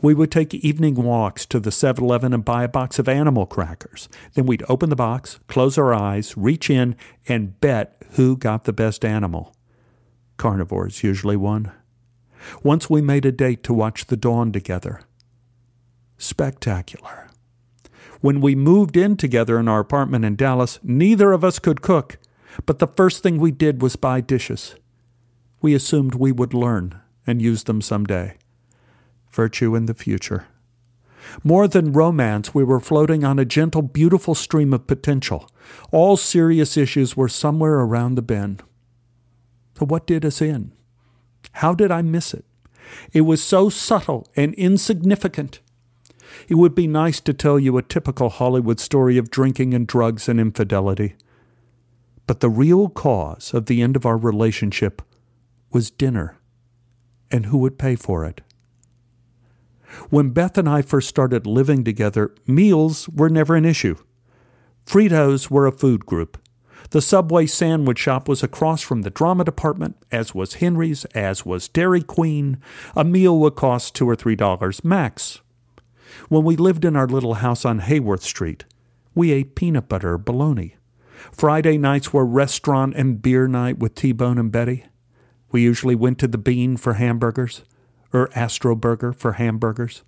We 0.00 0.14
would 0.14 0.30
take 0.30 0.54
evening 0.54 0.94
walks 0.94 1.44
to 1.46 1.58
the 1.58 1.72
7 1.72 2.02
Eleven 2.02 2.32
and 2.32 2.44
buy 2.44 2.64
a 2.64 2.68
box 2.68 2.98
of 2.98 3.08
animal 3.08 3.46
crackers. 3.46 4.08
Then 4.34 4.46
we'd 4.46 4.62
open 4.68 4.90
the 4.90 4.96
box, 4.96 5.40
close 5.48 5.76
our 5.76 5.92
eyes, 5.92 6.36
reach 6.36 6.70
in, 6.70 6.96
and 7.28 7.60
bet 7.60 8.00
who 8.12 8.36
got 8.36 8.64
the 8.64 8.72
best 8.72 9.04
animal. 9.04 9.54
Carnivores 10.36 11.02
usually 11.02 11.36
won. 11.36 11.72
Once 12.62 12.88
we 12.88 13.00
made 13.00 13.24
a 13.24 13.32
date 13.32 13.62
to 13.64 13.74
watch 13.74 14.06
the 14.06 14.16
dawn 14.16 14.52
together. 14.52 15.00
Spectacular. 16.18 17.28
When 18.20 18.40
we 18.40 18.54
moved 18.54 18.96
in 18.96 19.16
together 19.16 19.58
in 19.58 19.68
our 19.68 19.80
apartment 19.80 20.24
in 20.24 20.36
Dallas, 20.36 20.78
neither 20.82 21.32
of 21.32 21.44
us 21.44 21.58
could 21.58 21.82
cook, 21.82 22.18
but 22.66 22.78
the 22.78 22.86
first 22.86 23.22
thing 23.22 23.38
we 23.38 23.50
did 23.50 23.82
was 23.82 23.96
buy 23.96 24.20
dishes. 24.20 24.76
We 25.60 25.74
assumed 25.74 26.14
we 26.14 26.32
would 26.32 26.54
learn 26.54 27.00
and 27.26 27.42
use 27.42 27.64
them 27.64 27.80
someday 27.80 28.36
virtue 29.34 29.74
in 29.74 29.86
the 29.86 29.94
future. 29.94 30.46
More 31.42 31.66
than 31.66 31.92
romance, 31.92 32.54
we 32.54 32.64
were 32.64 32.80
floating 32.80 33.24
on 33.24 33.38
a 33.38 33.44
gentle, 33.44 33.82
beautiful 33.82 34.34
stream 34.34 34.72
of 34.72 34.86
potential. 34.86 35.50
All 35.90 36.16
serious 36.16 36.76
issues 36.76 37.16
were 37.16 37.28
somewhere 37.28 37.80
around 37.80 38.14
the 38.14 38.22
bend. 38.22 38.62
So, 39.78 39.86
what 39.86 40.06
did 40.06 40.24
us 40.24 40.40
in? 40.40 40.72
How 41.52 41.74
did 41.74 41.90
I 41.90 42.02
miss 42.02 42.32
it? 42.32 42.44
It 43.12 43.22
was 43.22 43.42
so 43.42 43.68
subtle 43.68 44.28
and 44.36 44.54
insignificant. 44.54 45.60
It 46.48 46.54
would 46.54 46.74
be 46.74 46.86
nice 46.86 47.20
to 47.20 47.32
tell 47.32 47.58
you 47.58 47.76
a 47.76 47.82
typical 47.82 48.28
Hollywood 48.28 48.80
story 48.80 49.18
of 49.18 49.30
drinking 49.30 49.74
and 49.74 49.86
drugs 49.86 50.28
and 50.28 50.40
infidelity. 50.40 51.16
But 52.26 52.40
the 52.40 52.50
real 52.50 52.88
cause 52.88 53.52
of 53.52 53.66
the 53.66 53.82
end 53.82 53.96
of 53.96 54.06
our 54.06 54.16
relationship 54.16 55.02
was 55.70 55.90
dinner. 55.90 56.38
And 57.30 57.46
who 57.46 57.58
would 57.58 57.78
pay 57.78 57.96
for 57.96 58.24
it? 58.24 58.40
When 60.10 60.30
Beth 60.30 60.58
and 60.58 60.68
I 60.68 60.82
first 60.82 61.08
started 61.08 61.46
living 61.46 61.84
together, 61.84 62.34
meals 62.46 63.08
were 63.08 63.30
never 63.30 63.54
an 63.54 63.64
issue. 63.64 63.96
Fritos 64.86 65.50
were 65.50 65.66
a 65.66 65.72
food 65.72 66.04
group. 66.06 66.38
The 66.90 67.00
Subway 67.00 67.46
sandwich 67.46 67.98
shop 67.98 68.28
was 68.28 68.42
across 68.42 68.82
from 68.82 69.02
the 69.02 69.10
drama 69.10 69.44
department, 69.44 69.96
as 70.12 70.34
was 70.34 70.54
Henry's, 70.54 71.04
as 71.06 71.46
was 71.46 71.68
Dairy 71.68 72.02
Queen. 72.02 72.58
A 72.94 73.04
meal 73.04 73.38
would 73.38 73.54
cost 73.54 73.94
two 73.94 74.08
or 74.08 74.14
three 74.14 74.36
dollars 74.36 74.84
max. 74.84 75.40
When 76.28 76.44
we 76.44 76.56
lived 76.56 76.84
in 76.84 76.96
our 76.96 77.06
little 77.06 77.34
house 77.34 77.64
on 77.64 77.80
Hayworth 77.80 78.22
Street, 78.22 78.64
we 79.14 79.32
ate 79.32 79.54
peanut 79.54 79.88
butter 79.88 80.18
bologna. 80.18 80.76
Friday 81.32 81.78
nights 81.78 82.12
were 82.12 82.26
restaurant 82.26 82.94
and 82.96 83.22
beer 83.22 83.46
night 83.46 83.78
with 83.78 83.94
T 83.94 84.12
Bone 84.12 84.38
and 84.38 84.52
Betty. 84.52 84.84
We 85.50 85.62
usually 85.62 85.94
went 85.94 86.18
to 86.18 86.28
the 86.28 86.38
Bean 86.38 86.76
for 86.76 86.94
hamburgers 86.94 87.62
or 88.14 88.30
Astro 88.34 88.76
Burger 88.76 89.12
for 89.12 89.32
hamburgers, 89.32 90.02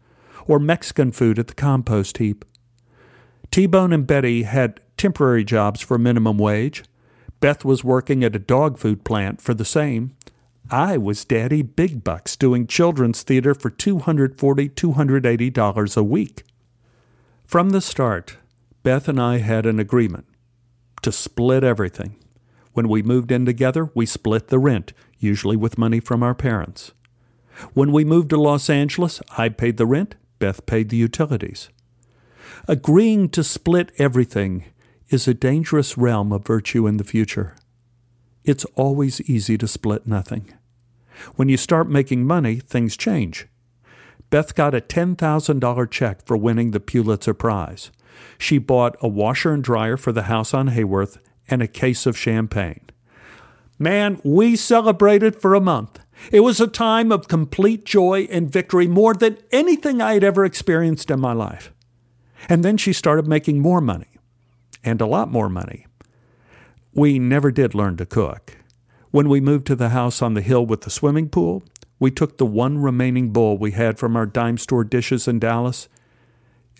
or 0.46 0.58
Mexican 0.58 1.10
food 1.10 1.38
at 1.38 1.48
the 1.48 1.54
compost 1.54 2.18
heap. 2.18 2.44
T 3.50 3.66
Bone 3.66 3.92
and 3.92 4.06
Betty 4.06 4.44
had 4.44 4.80
temporary 4.96 5.44
jobs 5.44 5.80
for 5.80 5.98
minimum 5.98 6.38
wage. 6.38 6.84
Beth 7.40 7.64
was 7.64 7.84
working 7.84 8.24
at 8.24 8.36
a 8.36 8.38
dog 8.38 8.78
food 8.78 9.04
plant 9.04 9.40
for 9.42 9.52
the 9.52 9.64
same. 9.64 10.16
I 10.70 10.96
was 10.96 11.24
Daddy 11.24 11.62
Big 11.62 12.02
Bucks 12.02 12.34
doing 12.34 12.66
children's 12.66 13.22
theater 13.22 13.54
for 13.54 13.70
$240, 13.70 14.34
$280 14.34 15.96
a 15.96 16.02
week. 16.02 16.42
From 17.44 17.70
the 17.70 17.80
start, 17.80 18.38
Beth 18.82 19.08
and 19.08 19.20
I 19.20 19.38
had 19.38 19.64
an 19.64 19.78
agreement 19.78 20.26
to 21.02 21.12
split 21.12 21.62
everything. 21.62 22.16
When 22.72 22.88
we 22.88 23.04
moved 23.04 23.30
in 23.30 23.46
together, 23.46 23.92
we 23.94 24.06
split 24.06 24.48
the 24.48 24.58
rent, 24.58 24.92
usually 25.20 25.56
with 25.56 25.78
money 25.78 26.00
from 26.00 26.24
our 26.24 26.34
parents. 26.34 26.90
When 27.72 27.92
we 27.92 28.04
moved 28.04 28.30
to 28.30 28.36
Los 28.36 28.68
Angeles, 28.68 29.22
I 29.38 29.50
paid 29.50 29.76
the 29.76 29.86
rent, 29.86 30.16
Beth 30.40 30.66
paid 30.66 30.88
the 30.88 30.96
utilities. 30.96 31.68
Agreeing 32.66 33.28
to 33.30 33.44
split 33.44 33.92
everything 33.98 34.64
is 35.10 35.28
a 35.28 35.34
dangerous 35.34 35.96
realm 35.96 36.32
of 36.32 36.44
virtue 36.44 36.88
in 36.88 36.96
the 36.96 37.04
future. 37.04 37.54
It's 38.46 38.64
always 38.76 39.20
easy 39.22 39.58
to 39.58 39.66
split 39.66 40.06
nothing. 40.06 40.54
When 41.34 41.48
you 41.48 41.56
start 41.56 41.88
making 41.88 42.24
money, 42.24 42.56
things 42.56 42.96
change. 42.96 43.48
Beth 44.30 44.54
got 44.54 44.74
a 44.74 44.80
$10,000 44.80 45.90
check 45.90 46.24
for 46.24 46.36
winning 46.36 46.70
the 46.70 46.80
Pulitzer 46.80 47.34
Prize. 47.34 47.90
She 48.38 48.58
bought 48.58 48.96
a 49.00 49.08
washer 49.08 49.52
and 49.52 49.64
dryer 49.64 49.96
for 49.96 50.12
the 50.12 50.22
house 50.24 50.54
on 50.54 50.70
Hayworth 50.70 51.18
and 51.48 51.60
a 51.60 51.66
case 51.66 52.06
of 52.06 52.16
champagne. 52.16 52.80
Man, 53.78 54.20
we 54.24 54.56
celebrated 54.56 55.36
for 55.36 55.54
a 55.54 55.60
month. 55.60 55.98
It 56.32 56.40
was 56.40 56.60
a 56.60 56.66
time 56.66 57.12
of 57.12 57.28
complete 57.28 57.84
joy 57.84 58.28
and 58.30 58.50
victory, 58.50 58.86
more 58.86 59.12
than 59.12 59.38
anything 59.52 60.00
I 60.00 60.14
had 60.14 60.24
ever 60.24 60.44
experienced 60.44 61.10
in 61.10 61.20
my 61.20 61.32
life. 61.32 61.72
And 62.48 62.64
then 62.64 62.76
she 62.76 62.92
started 62.92 63.26
making 63.26 63.60
more 63.60 63.80
money. 63.80 64.06
and 64.84 65.00
a 65.00 65.06
lot 65.06 65.28
more 65.30 65.48
money. 65.48 65.84
We 66.96 67.18
never 67.18 67.50
did 67.50 67.74
learn 67.74 67.98
to 67.98 68.06
cook. 68.06 68.56
When 69.10 69.28
we 69.28 69.38
moved 69.38 69.66
to 69.66 69.76
the 69.76 69.90
house 69.90 70.22
on 70.22 70.32
the 70.32 70.40
hill 70.40 70.64
with 70.64 70.80
the 70.80 70.90
swimming 70.90 71.28
pool, 71.28 71.62
we 71.98 72.10
took 72.10 72.38
the 72.38 72.46
one 72.46 72.78
remaining 72.78 73.34
bowl 73.34 73.58
we 73.58 73.72
had 73.72 73.98
from 73.98 74.16
our 74.16 74.24
dime 74.24 74.56
store 74.56 74.82
dishes 74.82 75.28
in 75.28 75.38
Dallas. 75.38 75.90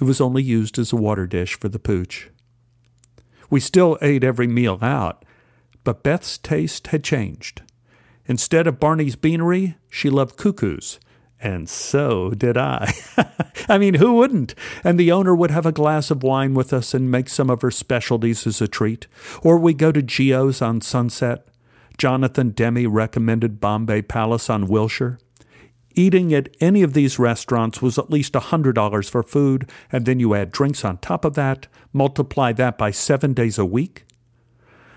It 0.01 0.05
was 0.05 0.19
only 0.19 0.43
used 0.43 0.79
as 0.79 0.91
a 0.91 0.97
water 0.97 1.27
dish 1.27 1.61
for 1.61 1.69
the 1.69 1.79
pooch. 1.79 2.31
We 3.51 3.61
still 3.61 3.99
ate 4.01 4.25
every 4.25 4.47
meal 4.47 4.79
out, 4.81 5.23
but 5.85 6.03
Beth's 6.03 6.39
taste 6.39 6.87
had 6.87 7.05
changed. 7.05 7.61
Instead 8.25 8.67
of 8.67 8.81
Barney's 8.81 9.17
Beanery, 9.17 9.77
she 9.91 10.09
loved 10.09 10.39
Cuckoo's, 10.39 10.99
and 11.41 11.69
so 11.69 12.31
did 12.31 12.57
I. 12.57 12.93
I 13.69 13.79
mean, 13.79 13.95
who 13.95 14.15
wouldn't? 14.15 14.55
And 14.83 14.99
the 14.99 15.13
owner 15.13 15.35
would 15.35 15.51
have 15.51 15.67
a 15.67 15.73
glass 15.73 16.11
of 16.11 16.23
wine 16.23 16.55
with 16.55 16.73
us 16.73 16.95
and 16.95 17.11
make 17.11 17.29
some 17.29 17.51
of 17.51 17.63
her 17.63 17.71
specialties 17.71 18.47
as 18.47 18.61
a 18.61 18.69
treat. 18.69 19.07
Or 19.43 19.59
we 19.59 19.75
go 19.75 19.93
to 19.93 20.03
Geo's 20.03 20.63
on 20.63 20.81
Sunset. 20.81 21.47
Jonathan 21.99 22.51
Demme 22.51 22.87
recommended 22.87 23.61
Bombay 23.61 24.03
Palace 24.03 24.51
on 24.51 24.67
Wilshire. 24.67 25.19
Eating 25.95 26.35
at 26.35 26.55
any 26.61 26.83
of 26.83 26.93
these 26.93 27.19
restaurants 27.19 27.81
was 27.81 27.99
at 27.99 28.11
least 28.11 28.35
$100 28.35 29.11
for 29.11 29.23
food, 29.23 29.71
and 29.91 30.05
then 30.05 30.21
you 30.21 30.35
add 30.35 30.53
drinks 30.53 30.85
on 30.85 30.99
top 30.99 31.25
of 31.25 31.33
that, 31.35 31.69
multiply 31.95 32.53
that 32.53 32.77
by 32.77 32.91
seven 32.91 33.33
days 33.33 33.59
a 33.59 33.65
week. 33.65 34.05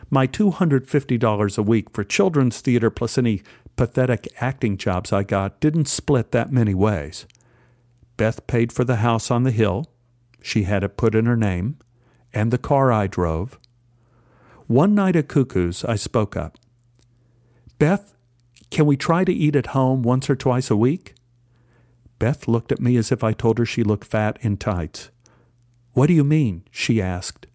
My 0.10 0.28
$250 0.28 1.58
a 1.58 1.62
week 1.62 1.90
for 1.94 2.04
children's 2.04 2.60
theater 2.60 2.90
plus 2.90 3.18
any 3.18 3.44
pathetic 3.80 4.28
acting 4.42 4.76
jobs 4.76 5.14
I 5.14 5.24
got 5.24 5.62
didn't 5.62 5.88
split 5.88 6.34
that 6.34 6.52
many 6.52 6.74
ways. 6.74 7.26
Beth 8.18 8.46
paid 8.46 8.74
for 8.74 8.84
the 8.84 8.98
house 8.98 9.32
on 9.32 9.44
the 9.44 9.52
hill. 9.52 9.86
She 10.42 10.64
had 10.64 10.84
it 10.84 10.98
put 10.98 11.16
in 11.16 11.26
her 11.26 11.38
name, 11.38 11.78
and 12.34 12.52
the 12.52 12.58
car 12.58 12.92
I 12.92 13.08
drove. 13.08 13.58
One 14.68 14.96
night 14.96 15.16
at 15.16 15.30
Cuckoo's, 15.30 15.86
I 15.86 15.96
spoke 15.96 16.36
up. 16.36 16.58
Beth, 17.78 18.14
can 18.70 18.86
we 18.86 18.98
try 18.98 19.24
to 19.24 19.32
eat 19.32 19.56
at 19.56 19.68
home 19.68 20.04
once 20.04 20.30
or 20.30 20.36
twice 20.36 20.70
a 20.70 20.76
week? 20.76 21.16
Beth 22.20 22.50
looked 22.50 22.74
at 22.74 22.82
me 22.82 22.98
as 22.98 23.14
if 23.14 23.24
I 23.24 23.32
told 23.32 23.60
her 23.60 23.66
she 23.66 23.86
looked 23.86 24.04
fat 24.04 24.38
in 24.42 24.58
tights. 24.58 25.10
What 25.94 26.08
do 26.08 26.14
you 26.14 26.26
mean? 26.26 26.64
she 26.70 27.02
asked. 27.02 27.48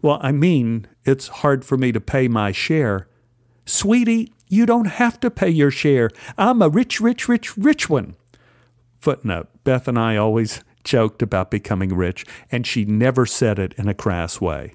Well, 0.00 0.20
I 0.22 0.32
mean, 0.32 0.86
it's 1.04 1.28
hard 1.28 1.66
for 1.66 1.76
me 1.76 1.92
to 1.92 2.00
pay 2.00 2.28
my 2.28 2.50
share. 2.50 3.08
Sweetie, 3.66 4.32
you 4.50 4.66
don't 4.66 4.86
have 4.86 5.18
to 5.20 5.30
pay 5.30 5.48
your 5.48 5.70
share. 5.70 6.10
I'm 6.36 6.60
a 6.60 6.68
rich, 6.68 7.00
rich, 7.00 7.26
rich, 7.26 7.56
rich 7.56 7.88
one. 7.88 8.16
Footnote 8.98 9.48
Beth 9.64 9.88
and 9.88 9.98
I 9.98 10.16
always 10.16 10.62
joked 10.84 11.22
about 11.22 11.50
becoming 11.50 11.94
rich, 11.94 12.26
and 12.52 12.66
she 12.66 12.84
never 12.84 13.24
said 13.24 13.58
it 13.58 13.72
in 13.78 13.88
a 13.88 13.94
crass 13.94 14.38
way, 14.42 14.74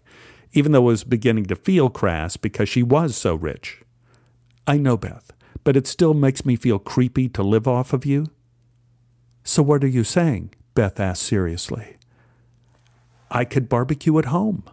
even 0.54 0.72
though 0.72 0.82
it 0.82 0.86
was 0.86 1.04
beginning 1.04 1.46
to 1.46 1.56
feel 1.56 1.92
crass 1.92 2.38
because 2.38 2.68
she 2.68 2.82
was 2.82 3.16
so 3.16 3.36
rich. 3.36 3.84
I 4.66 4.78
know, 4.78 4.98
Beth 4.98 5.32
but 5.66 5.76
it 5.76 5.88
still 5.88 6.14
makes 6.14 6.46
me 6.46 6.56
feel 6.56 6.80
creepy 6.80 7.28
to 7.28 7.44
live 7.44 7.68
off 7.68 7.92
of 7.92 8.06
you. 8.06 8.28
So, 9.44 9.62
what 9.62 9.84
are 9.84 9.88
you 9.88 10.06
saying? 10.06 10.54
Beth 10.76 11.00
asked 11.00 11.24
seriously. 11.24 11.98
I 13.30 13.44
could 13.44 13.68
barbecue 13.68 14.18
at 14.20 14.26
home. 14.26 14.64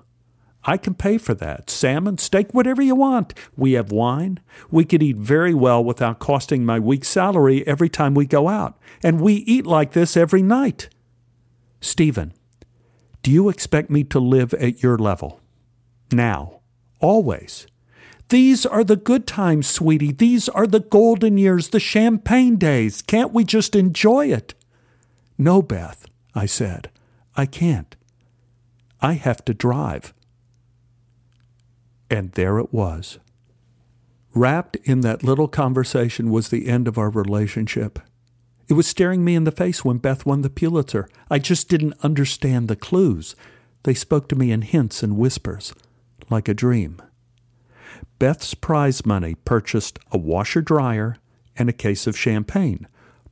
I 0.65 0.77
can 0.77 0.95
pay 0.95 1.19
for 1.19 1.35
that. 1.35 1.69
Salmon, 1.71 2.19
steak, 2.19 2.53
whatever 2.53 2.83
you 2.83 2.95
want. 2.95 3.35
We 3.57 3.73
have 3.73 3.91
wine. 3.91 4.39
We 4.71 4.85
could 4.85 5.03
eat 5.03 5.17
very 5.17 5.55
well 5.55 5.83
without 5.83 6.21
costing 6.21 6.65
my 6.65 6.79
week's 6.79 7.09
salary 7.09 7.67
every 7.67 7.89
time 7.89 8.15
we 8.15 8.27
go 8.27 8.49
out. 8.49 8.79
And 9.03 9.21
we 9.21 9.35
eat 9.35 9.67
like 9.67 9.93
this 9.93 10.17
every 10.17 10.43
night. 10.43 10.89
Stephen, 11.81 12.33
do 13.23 13.31
you 13.31 13.49
expect 13.49 13.91
me 13.91 14.05
to 14.05 14.21
live 14.21 14.55
at 14.55 14.83
your 14.83 14.97
level? 14.97 15.41
Now, 16.13 16.61
always. 17.01 17.67
These 18.29 18.65
are 18.65 18.85
the 18.85 18.97
good 18.97 19.27
times, 19.27 19.67
sweetie. 19.67 20.13
These 20.13 20.49
are 20.49 20.67
the 20.67 20.81
golden 20.81 21.39
years, 21.39 21.69
the 21.69 21.81
champagne 21.81 22.57
days. 22.57 23.03
Can't 23.03 23.33
we 23.33 23.45
just 23.45 23.75
enjoy 23.75 24.33
it? 24.33 24.55
No, 25.37 25.61
Beth, 25.61 26.07
I 26.35 26.47
said. 26.47 26.89
I 27.37 27.47
can't. 27.47 27.97
I 29.01 29.15
have 29.15 29.45
to 29.47 29.55
drive. 29.55 30.15
And 32.13 32.31
there 32.33 32.59
it 32.59 32.75
was. 32.75 33.19
Wrapped 34.35 34.77
in 34.85 35.01
that 35.01 35.25
little 35.25 35.49
conversation 35.49 36.31
was 36.31 36.51
the 36.51 36.69
end 36.69 36.87
of 36.87 36.99
our 36.99 37.09
relationship. 37.09 37.99
It 38.69 38.75
was 38.75 38.87
staring 38.87 39.25
me 39.25 39.35
in 39.35 39.45
the 39.45 39.51
face 39.51 39.83
when 39.83 39.97
Beth 39.97 40.27
won 40.27 40.43
the 40.43 40.51
Pulitzer. 40.51 41.09
I 41.31 41.39
just 41.39 41.71
didn't 41.71 41.95
understand 42.03 42.69
the 42.69 42.77
clues. 42.77 43.35
They 43.85 43.95
spoke 43.95 44.29
to 44.29 44.37
me 44.37 44.53
in 44.53 44.61
hints 44.61 45.03
and 45.03 45.17
whispers, 45.17 45.73
like 46.29 46.51
a 46.51 46.55
dream. 46.55 47.01
Beth's 48.19 48.53
prize 48.53 49.07
money 49.07 49.35
purchased 49.35 49.99
a 50.11 50.19
washer 50.19 50.61
dryer 50.61 51.17
and 51.57 51.71
a 51.71 51.73
case 51.73 52.07
of 52.07 52.19
champagne. 52.19 52.89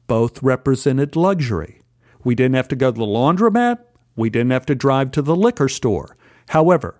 Both 0.06 0.42
represented 0.42 1.16
luxury. 1.16 1.82
We 2.24 2.34
didn't 2.34 2.56
have 2.56 2.68
to 2.68 2.76
go 2.76 2.90
to 2.90 2.98
the 2.98 3.04
laundromat. 3.04 3.80
We 4.16 4.30
didn't 4.30 4.52
have 4.52 4.66
to 4.66 4.74
drive 4.74 5.10
to 5.12 5.22
the 5.22 5.36
liquor 5.36 5.68
store. 5.68 6.16
However, 6.48 6.99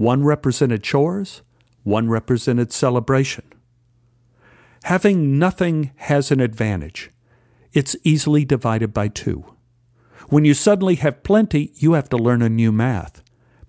one 0.00 0.24
represented 0.24 0.82
chores, 0.82 1.42
one 1.82 2.08
represented 2.08 2.72
celebration. 2.72 3.44
Having 4.84 5.38
nothing 5.38 5.90
has 5.96 6.30
an 6.30 6.40
advantage. 6.40 7.10
It's 7.74 7.94
easily 8.02 8.46
divided 8.46 8.94
by 8.94 9.08
two. 9.08 9.44
When 10.30 10.46
you 10.46 10.54
suddenly 10.54 10.94
have 10.94 11.22
plenty, 11.22 11.72
you 11.74 11.92
have 11.92 12.08
to 12.08 12.16
learn 12.16 12.40
a 12.40 12.48
new 12.48 12.72
math 12.72 13.22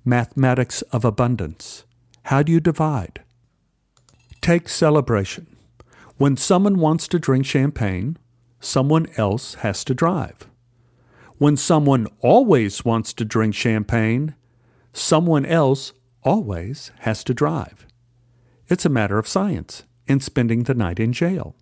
mathematics 0.06 0.82
of 0.94 1.04
abundance. 1.04 1.84
How 2.24 2.42
do 2.42 2.54
you 2.54 2.62
divide? 2.62 3.22
Take 4.40 4.70
celebration. 4.70 5.58
When 6.16 6.38
someone 6.38 6.80
wants 6.80 7.10
to 7.10 7.20
drink 7.20 7.46
champagne, 7.46 8.18
someone 8.62 9.08
else 9.18 9.56
has 9.56 9.84
to 9.84 9.94
drive. 9.94 10.48
When 11.40 11.58
someone 11.58 12.08
always 12.22 12.86
wants 12.86 13.12
to 13.16 13.26
drink 13.26 13.54
champagne, 13.54 14.34
someone 14.94 15.46
else 15.46 15.92
always 16.24 16.92
has 17.00 17.24
to 17.26 17.34
drive. 17.34 17.86
It's 18.68 18.86
a 18.86 18.90
matter 18.90 19.18
of 19.18 19.28
science 19.28 19.84
and 20.08 20.24
spending 20.24 20.64
the 20.64 20.74
night 20.74 21.00
in 21.00 21.14
jail. 21.14 21.56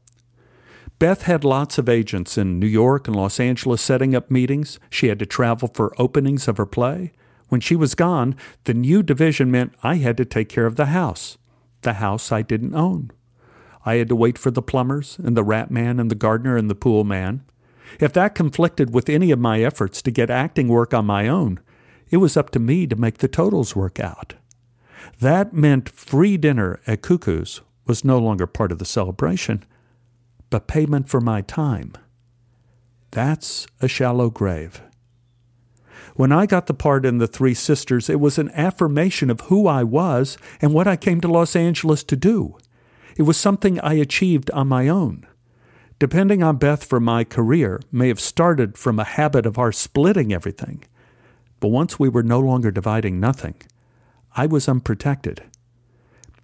Beth 1.00 1.24
had 1.24 1.44
lots 1.44 1.78
of 1.78 1.88
agents 1.88 2.38
in 2.38 2.60
New 2.60 2.68
York 2.68 3.08
and 3.08 3.16
Los 3.16 3.40
Angeles 3.40 3.82
setting 3.82 4.14
up 4.16 4.30
meetings. 4.30 4.80
She 4.90 5.08
had 5.08 5.20
to 5.20 5.26
travel 5.26 5.70
for 5.74 5.94
openings 5.98 6.48
of 6.48 6.58
her 6.58 6.66
play. 6.66 7.14
When 7.48 7.62
she 7.62 7.76
was 7.76 7.96
gone, 7.96 8.36
the 8.66 8.74
new 8.74 9.02
division 9.02 9.50
meant 9.50 9.76
I 9.82 9.96
had 9.96 10.18
to 10.18 10.26
take 10.26 10.50
care 10.50 10.66
of 10.66 10.76
the 10.76 10.88
house 10.88 11.38
the 11.82 11.94
house 11.94 12.30
I 12.32 12.42
didn't 12.42 12.76
own. 12.76 13.10
I 13.86 13.96
had 13.96 14.10
to 14.10 14.16
wait 14.16 14.38
for 14.38 14.52
the 14.52 14.62
plumbers 14.62 15.18
and 15.18 15.38
the 15.38 15.46
rat 15.46 15.72
man 15.72 15.98
and 15.98 16.12
the 16.12 16.16
gardener 16.16 16.58
and 16.58 16.70
the 16.70 16.76
pool 16.76 17.06
man. 17.06 17.46
If 18.00 18.12
that 18.14 18.36
conflicted 18.36 18.94
with 18.94 19.08
any 19.08 19.32
of 19.32 19.40
my 19.40 19.62
efforts 19.62 20.02
to 20.02 20.12
get 20.12 20.30
acting 20.30 20.68
work 20.68 20.94
on 20.94 21.06
my 21.06 21.30
own, 21.30 21.60
it 22.10 22.18
was 22.18 22.36
up 22.36 22.50
to 22.52 22.60
me 22.60 22.86
to 22.88 22.96
make 22.96 23.20
the 23.20 23.28
totals 23.28 23.76
work 23.76 24.00
out. 24.00 24.34
That 25.20 25.54
meant 25.54 25.90
free 25.90 26.38
dinner 26.38 26.80
at 26.88 27.02
Cuckoo's 27.02 27.62
was 27.86 28.06
no 28.06 28.20
longer 28.20 28.48
part 28.48 28.72
of 28.72 28.80
the 28.80 28.86
celebration, 28.86 29.64
but 30.50 30.68
payment 30.68 31.10
for 31.10 31.20
my 31.22 31.42
time. 31.42 31.94
That's 33.12 33.66
a 33.82 33.88
shallow 33.88 34.30
grave. 34.30 34.82
When 36.16 36.32
I 36.32 36.46
got 36.46 36.68
the 36.68 36.74
part 36.74 37.06
in 37.06 37.18
The 37.18 37.28
Three 37.28 37.54
Sisters, 37.54 38.10
it 38.10 38.20
was 38.20 38.38
an 38.38 38.52
affirmation 38.54 39.30
of 39.30 39.42
who 39.42 39.68
I 39.68 39.84
was 39.84 40.38
and 40.62 40.74
what 40.74 40.88
I 40.88 40.96
came 40.96 41.22
to 41.22 41.28
Los 41.28 41.56
Angeles 41.56 42.04
to 42.04 42.16
do. 42.16 42.58
It 43.18 43.24
was 43.24 43.38
something 43.38 43.80
I 43.80 43.94
achieved 43.94 44.52
on 44.52 44.68
my 44.68 44.88
own. 44.88 45.26
Depending 45.98 46.42
on 46.44 46.58
Beth 46.58 46.84
for 46.84 47.00
my 47.00 47.24
career 47.24 47.82
may 47.92 48.08
have 48.08 48.20
started 48.20 48.78
from 48.78 49.00
a 49.00 49.04
habit 49.04 49.46
of 49.46 49.58
our 49.58 49.72
splitting 49.72 50.32
everything. 50.32 50.84
But 51.60 51.70
once 51.70 52.00
we 52.00 52.08
were 52.08 52.24
no 52.24 52.40
longer 52.40 52.72
dividing 52.72 53.20
nothing, 53.20 53.56
I 54.40 54.46
was 54.46 54.70
unprotected. 54.70 55.44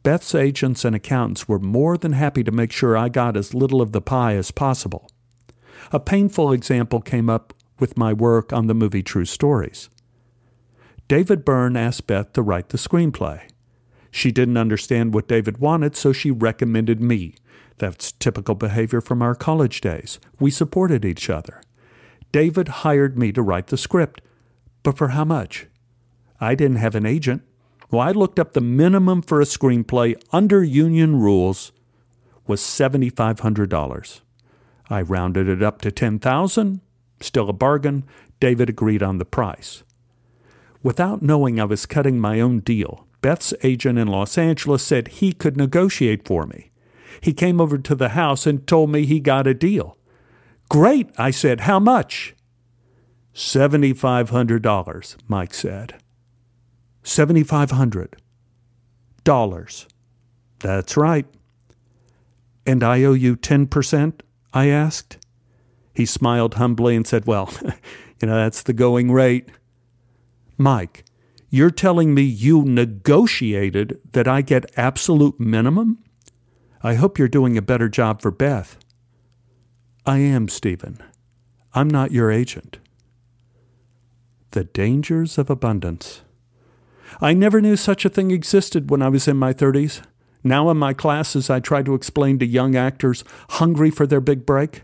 Beth's 0.04 0.36
agents 0.36 0.84
and 0.84 0.94
accountants 0.94 1.48
were 1.48 1.60
more 1.60 1.98
than 1.98 2.12
happy 2.12 2.44
to 2.44 2.52
make 2.52 2.74
sure 2.74 2.98
I 2.98 3.08
got 3.08 3.38
as 3.38 3.54
little 3.54 3.82
of 3.82 3.94
the 3.94 4.02
pie 4.02 4.36
as 4.36 4.52
possible. 4.52 5.10
A 5.94 6.00
painful 6.02 6.52
example 6.52 7.00
came 7.00 7.30
up 7.30 7.54
with 7.80 7.98
my 7.98 8.12
work 8.12 8.52
on 8.52 8.68
the 8.68 8.74
movie 8.74 9.02
True 9.02 9.24
Stories. 9.24 9.90
David 11.08 11.46
Byrne 11.46 11.78
asked 11.78 12.06
Beth 12.06 12.34
to 12.34 12.42
write 12.42 12.68
the 12.68 12.78
screenplay. 12.78 13.44
She 14.12 14.30
didn't 14.30 14.58
understand 14.58 15.14
what 15.14 15.30
David 15.30 15.60
wanted, 15.60 15.96
so 15.96 16.12
she 16.12 16.32
recommended 16.32 17.00
me. 17.00 17.36
That's 17.78 18.12
typical 18.12 18.56
behavior 18.56 19.00
from 19.00 19.22
our 19.22 19.36
college 19.36 19.80
days. 19.80 20.20
We 20.38 20.52
supported 20.52 21.06
each 21.06 21.30
other. 21.30 21.62
David 22.34 22.68
hired 22.84 23.18
me 23.18 23.32
to 23.32 23.42
write 23.42 23.68
the 23.68 23.78
script. 23.78 24.20
But 24.84 24.98
for 24.98 25.10
how 25.10 25.24
much? 25.24 25.68
I 26.42 26.56
didn't 26.56 26.84
have 26.84 26.96
an 26.96 27.06
agent. 27.06 27.44
Well, 27.92 28.02
I 28.02 28.12
looked 28.12 28.40
up 28.40 28.54
the 28.54 28.62
minimum 28.62 29.22
for 29.22 29.42
a 29.42 29.46
screenplay 29.46 30.16
under 30.32 30.64
union 30.64 31.20
rules 31.20 31.72
was 32.48 32.62
$7,500. 32.62 34.22
I 34.90 35.02
rounded 35.02 35.48
it 35.48 35.64
up 35.64 35.82
to 35.82 35.92
10,000 35.92 36.82
Still 37.20 37.50
a 37.50 37.54
bargain. 37.54 38.04
David 38.40 38.70
agreed 38.70 39.02
on 39.02 39.18
the 39.18 39.26
price. 39.26 39.84
Without 40.84 41.22
knowing 41.22 41.60
I 41.60 41.66
was 41.66 41.86
cutting 41.86 42.20
my 42.20 42.40
own 42.40 42.60
deal, 42.60 43.08
Beth's 43.22 43.54
agent 43.64 43.98
in 43.98 44.08
Los 44.08 44.38
Angeles 44.38 44.84
said 44.84 45.08
he 45.08 45.34
could 45.34 45.58
negotiate 45.58 46.28
for 46.28 46.46
me. 46.46 46.72
He 47.22 47.34
came 47.34 47.60
over 47.60 47.78
to 47.78 47.96
the 47.96 48.10
house 48.10 48.46
and 48.46 48.68
told 48.68 48.92
me 48.92 49.06
he 49.06 49.20
got 49.20 49.48
a 49.48 49.54
deal. 49.54 49.98
Great, 50.70 51.10
I 51.18 51.32
said. 51.32 51.62
How 51.62 51.80
much? 51.80 52.36
$7,500, 53.34 55.16
Mike 55.28 55.54
said. 55.54 55.96
7500 57.06 58.18
dollars. 59.24 59.88
That's 60.60 60.96
right. 60.98 61.26
And 62.66 62.84
I 62.84 63.04
owe 63.04 63.14
you 63.14 63.36
10%? 63.36 64.22
I 64.54 64.68
asked. 64.68 65.18
He 65.94 66.06
smiled 66.06 66.56
humbly 66.56 66.96
and 66.96 67.06
said, 67.06 67.26
Well, 67.26 67.52
you 68.22 68.28
know, 68.28 68.36
that's 68.36 68.64
the 68.64 68.74
going 68.74 69.12
rate. 69.12 69.50
Mike, 70.58 71.06
you're 71.50 71.70
telling 71.72 72.14
me 72.14 72.22
you 72.22 72.64
negotiated 72.64 74.00
that 74.14 74.28
I 74.28 74.42
get 74.42 74.72
absolute 74.78 75.40
minimum? 75.40 76.00
I 76.82 76.96
hope 76.96 77.20
you're 77.20 77.28
doing 77.28 77.58
a 77.58 77.62
better 77.62 77.90
job 77.90 78.22
for 78.22 78.32
Beth. 78.32 78.78
I 80.06 80.20
am, 80.20 80.48
Stephen. 80.48 81.02
I'm 81.74 81.90
not 81.90 82.12
your 82.12 82.32
agent. 82.32 82.80
The 84.52 84.64
dangers 84.64 85.38
of 85.38 85.50
abundance. 85.50 86.22
I 87.22 87.34
never 87.34 87.62
knew 87.62 87.76
such 87.76 88.06
a 88.06 88.10
thing 88.10 88.32
existed 88.32 88.90
when 88.90 89.02
I 89.02 89.10
was 89.10 89.28
in 89.28 89.38
my 89.38 89.54
30s. 89.54 90.02
Now, 90.44 90.70
in 90.70 90.78
my 90.78 90.94
classes, 90.94 91.50
I 91.50 91.60
try 91.60 91.82
to 91.82 91.96
explain 91.96 92.40
to 92.40 92.46
young 92.46 92.76
actors 92.76 93.24
hungry 93.52 93.90
for 93.90 94.06
their 94.06 94.22
big 94.22 94.46
break. 94.46 94.84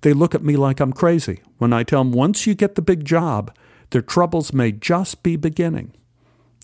They 0.00 0.12
look 0.12 0.34
at 0.34 0.42
me 0.42 0.56
like 0.56 0.80
I'm 0.80 0.92
crazy 0.92 1.40
when 1.58 1.72
I 1.72 1.82
tell 1.82 2.02
them 2.02 2.12
once 2.12 2.46
you 2.46 2.54
get 2.54 2.74
the 2.74 2.82
big 2.82 3.04
job, 3.04 3.54
their 3.90 4.02
troubles 4.02 4.52
may 4.52 4.72
just 4.72 5.22
be 5.22 5.36
beginning. 5.36 5.92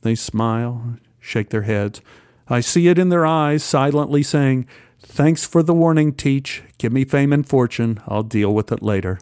They 0.02 0.14
smile, 0.14 0.98
shake 1.20 1.50
their 1.50 1.62
heads. 1.62 2.00
I 2.48 2.60
see 2.60 2.88
it 2.88 2.98
in 2.98 3.08
their 3.08 3.24
eyes, 3.24 3.62
silently 3.62 4.22
saying, 4.22 4.66
Thanks 5.00 5.46
for 5.46 5.62
the 5.62 5.74
warning, 5.74 6.12
Teach. 6.12 6.62
Give 6.78 6.92
me 6.92 7.04
fame 7.04 7.32
and 7.32 7.46
fortune. 7.46 8.00
I'll 8.06 8.22
deal 8.22 8.54
with 8.54 8.70
it 8.72 8.82
later. 8.82 9.18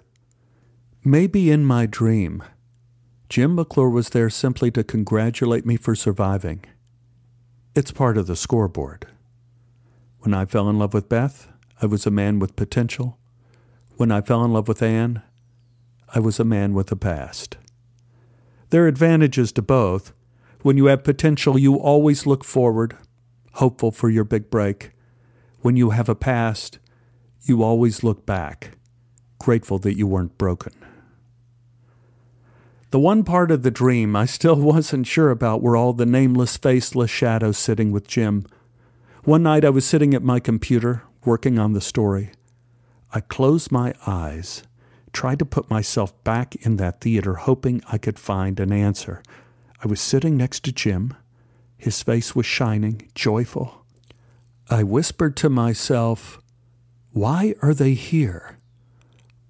Maybe 1.04 1.50
in 1.50 1.64
my 1.64 1.86
dream, 1.86 2.42
Jim 3.30 3.54
McClure 3.54 3.88
was 3.88 4.08
there 4.08 4.28
simply 4.28 4.72
to 4.72 4.82
congratulate 4.82 5.64
me 5.64 5.76
for 5.76 5.94
surviving. 5.94 6.64
It's 7.76 7.92
part 7.92 8.18
of 8.18 8.26
the 8.26 8.34
scoreboard. 8.34 9.06
When 10.18 10.34
I 10.34 10.44
fell 10.46 10.68
in 10.68 10.80
love 10.80 10.92
with 10.92 11.08
Beth, 11.08 11.46
I 11.80 11.86
was 11.86 12.06
a 12.06 12.10
man 12.10 12.40
with 12.40 12.56
potential. 12.56 13.18
When 13.96 14.10
I 14.10 14.20
fell 14.20 14.44
in 14.44 14.52
love 14.52 14.66
with 14.66 14.82
Anne, 14.82 15.22
I 16.12 16.18
was 16.18 16.40
a 16.40 16.44
man 16.44 16.74
with 16.74 16.90
a 16.90 16.96
past. 16.96 17.56
There 18.70 18.82
are 18.82 18.88
advantages 18.88 19.52
to 19.52 19.62
both. 19.62 20.12
When 20.62 20.76
you 20.76 20.86
have 20.86 21.04
potential, 21.04 21.56
you 21.56 21.76
always 21.76 22.26
look 22.26 22.42
forward, 22.42 22.96
hopeful 23.52 23.92
for 23.92 24.10
your 24.10 24.24
big 24.24 24.50
break. 24.50 24.90
When 25.60 25.76
you 25.76 25.90
have 25.90 26.08
a 26.08 26.16
past, 26.16 26.80
you 27.44 27.62
always 27.62 28.02
look 28.02 28.26
back, 28.26 28.72
grateful 29.38 29.78
that 29.78 29.96
you 29.96 30.08
weren't 30.08 30.36
broken. 30.36 30.72
The 32.90 32.98
one 32.98 33.22
part 33.22 33.52
of 33.52 33.62
the 33.62 33.70
dream 33.70 34.16
I 34.16 34.26
still 34.26 34.56
wasn't 34.60 35.06
sure 35.06 35.30
about 35.30 35.62
were 35.62 35.76
all 35.76 35.92
the 35.92 36.06
nameless, 36.06 36.56
faceless 36.56 37.10
shadows 37.10 37.56
sitting 37.56 37.92
with 37.92 38.08
Jim. 38.08 38.46
One 39.24 39.44
night 39.44 39.64
I 39.64 39.70
was 39.70 39.84
sitting 39.84 40.12
at 40.14 40.22
my 40.22 40.40
computer, 40.40 41.02
working 41.24 41.58
on 41.58 41.72
the 41.72 41.80
story. 41.80 42.32
I 43.12 43.20
closed 43.20 43.70
my 43.70 43.94
eyes, 44.06 44.62
tried 45.12 45.38
to 45.40 45.44
put 45.44 45.70
myself 45.70 46.12
back 46.24 46.56
in 46.56 46.76
that 46.76 47.00
theater, 47.00 47.34
hoping 47.34 47.82
I 47.90 47.98
could 47.98 48.18
find 48.18 48.58
an 48.58 48.72
answer. 48.72 49.22
I 49.82 49.86
was 49.86 50.00
sitting 50.00 50.36
next 50.36 50.64
to 50.64 50.72
Jim. 50.72 51.14
His 51.76 52.02
face 52.02 52.34
was 52.34 52.46
shining, 52.46 53.10
joyful. 53.14 53.84
I 54.68 54.82
whispered 54.82 55.36
to 55.38 55.50
myself, 55.50 56.40
Why 57.12 57.54
are 57.62 57.74
they 57.74 57.94
here? 57.94 58.58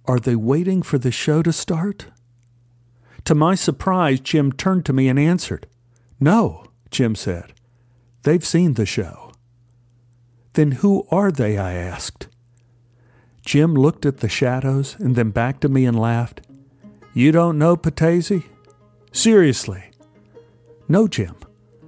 Are 0.06 0.18
they 0.18 0.36
waiting 0.36 0.82
for 0.82 0.98
the 0.98 1.12
show 1.12 1.42
to 1.42 1.52
start? 1.52 2.06
To 3.24 3.34
my 3.34 3.54
surprise, 3.54 4.20
Jim 4.20 4.52
turned 4.52 4.84
to 4.86 4.92
me 4.92 5.08
and 5.08 5.18
answered. 5.18 5.66
No, 6.18 6.64
Jim 6.90 7.14
said. 7.14 7.52
They've 8.22 8.44
seen 8.44 8.74
the 8.74 8.86
show. 8.86 9.32
Then 10.54 10.72
who 10.72 11.06
are 11.10 11.30
they? 11.30 11.56
I 11.56 11.74
asked. 11.74 12.28
Jim 13.44 13.74
looked 13.74 14.04
at 14.04 14.18
the 14.18 14.28
shadows 14.28 14.96
and 14.98 15.16
then 15.16 15.30
back 15.30 15.60
to 15.60 15.68
me 15.68 15.84
and 15.86 15.98
laughed. 15.98 16.42
You 17.14 17.32
don't 17.32 17.58
know 17.58 17.76
Patesi? 17.76 18.44
Seriously. 19.12 19.84
No, 20.88 21.08
Jim. 21.08 21.36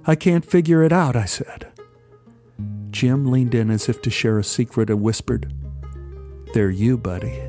I 0.05 0.15
can't 0.15 0.45
figure 0.45 0.83
it 0.83 0.91
out, 0.91 1.15
I 1.15 1.25
said. 1.25 1.71
Jim 2.89 3.31
leaned 3.31 3.55
in 3.55 3.69
as 3.69 3.87
if 3.87 4.01
to 4.01 4.09
share 4.09 4.39
a 4.39 4.43
secret 4.43 4.89
and 4.89 5.01
whispered, 5.01 5.53
They're 6.53 6.69
you, 6.69 6.97
buddy. 6.97 7.41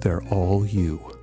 They're 0.00 0.22
all 0.24 0.64
you. 0.64 1.15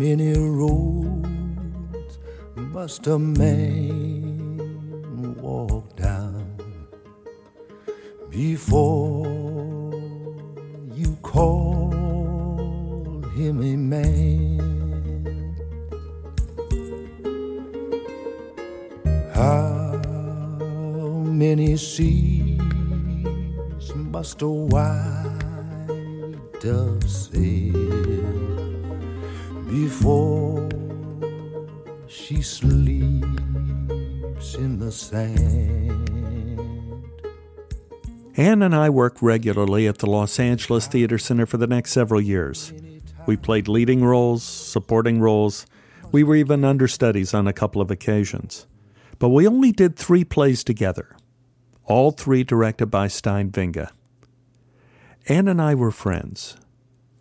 Many 0.00 0.32
roads 0.32 2.18
must 2.56 3.06
a 3.06 3.18
man 3.18 4.56
walk 5.42 5.94
down 5.94 6.56
before 8.30 9.26
you 10.94 11.14
call 11.20 11.90
him 13.36 13.60
a 13.60 13.76
man? 13.76 14.56
How 19.34 20.00
many 21.26 21.76
seas 21.76 22.58
must 23.94 24.40
a 24.40 24.48
white 24.48 26.38
dove 26.58 27.04
sail 27.04 28.39
before 29.70 30.68
she 32.08 32.42
sleeps 32.42 33.24
in 34.56 34.80
the 34.80 34.90
sand? 34.90 36.08
Anne 38.36 38.62
and 38.62 38.74
I 38.74 38.90
worked 38.90 39.22
regularly 39.22 39.86
at 39.86 39.98
the 39.98 40.10
Los 40.10 40.40
Angeles 40.40 40.88
Theater 40.88 41.18
Center 41.18 41.46
for 41.46 41.56
the 41.56 41.68
next 41.68 41.92
several 41.92 42.20
years. 42.20 42.72
We 43.26 43.36
played 43.36 43.68
leading 43.68 44.04
roles, 44.04 44.42
supporting 44.42 45.20
roles. 45.20 45.66
We 46.10 46.24
were 46.24 46.34
even 46.34 46.64
understudies 46.64 47.32
on 47.32 47.46
a 47.46 47.52
couple 47.52 47.80
of 47.80 47.92
occasions. 47.92 48.66
But 49.20 49.28
we 49.28 49.46
only 49.46 49.70
did 49.70 49.94
three 49.94 50.24
plays 50.24 50.64
together, 50.64 51.16
all 51.84 52.10
three 52.10 52.42
directed 52.42 52.86
by 52.86 53.06
Stein 53.08 53.50
Winge. 53.50 53.88
Anne 55.28 55.46
and 55.46 55.62
I 55.62 55.74
were 55.76 55.92
friends. 55.92 56.56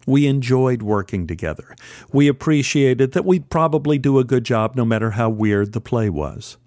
We 0.10 0.26
enjoyed 0.26 0.82
working 0.82 1.28
together. 1.28 1.76
We 2.12 2.28
appreciated 2.28 3.12
that 3.12 3.26
we'd 3.26 3.52
probably 3.52 4.00
do 4.00 4.18
a 4.18 4.24
good 4.24 4.44
job 4.44 4.76
no 4.76 4.84
matter 4.84 5.12
how 5.12 5.30
weird 5.30 5.74
the 5.74 5.82
play 5.82 6.10
was. 6.10 6.58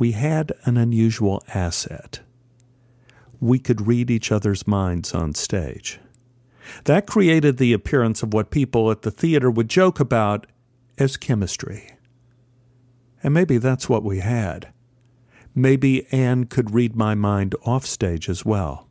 We 0.00 0.12
had 0.12 0.50
an 0.64 0.76
unusual 0.76 1.44
asset. 1.54 2.18
We 3.38 3.60
could 3.60 3.86
read 3.86 4.10
each 4.10 4.32
other's 4.32 4.66
minds 4.66 5.14
on 5.14 5.34
stage. 5.34 6.00
That 6.86 7.06
created 7.06 7.58
the 7.58 7.72
appearance 7.72 8.20
of 8.24 8.34
what 8.34 8.50
people 8.50 8.90
at 8.90 9.02
the 9.02 9.12
theater 9.12 9.48
would 9.48 9.70
joke 9.70 10.00
about 10.00 10.48
as 10.98 11.16
chemistry. 11.16 11.90
And 13.22 13.32
maybe 13.32 13.58
that's 13.58 13.88
what 13.88 14.02
we 14.02 14.18
had. 14.18 14.72
Maybe 15.54 16.04
Anne 16.10 16.46
could 16.46 16.74
read 16.74 16.96
my 16.96 17.14
mind 17.14 17.54
off 17.64 17.86
stage 17.86 18.28
as 18.28 18.44
well. 18.44 18.89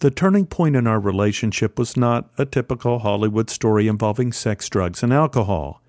The 0.00 0.10
turning 0.12 0.46
point 0.46 0.76
in 0.76 0.86
our 0.86 1.00
relationship 1.00 1.76
was 1.76 1.96
not 1.96 2.30
a 2.38 2.46
typical 2.46 3.00
Hollywood 3.00 3.50
story 3.50 3.88
involving 3.88 4.32
sex, 4.32 4.68
drugs, 4.68 5.02
and 5.02 5.12
alcohol. 5.12 5.82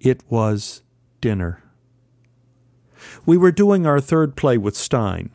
It 0.00 0.22
was 0.30 0.82
dinner. 1.20 1.62
We 3.26 3.36
were 3.36 3.52
doing 3.52 3.86
our 3.86 4.00
third 4.00 4.34
play 4.34 4.56
with 4.56 4.76
Stein, 4.76 5.30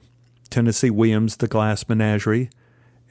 Tennessee 0.50 0.90
Williams' 0.90 1.38
The 1.38 1.48
Glass 1.48 1.88
Menagerie. 1.88 2.50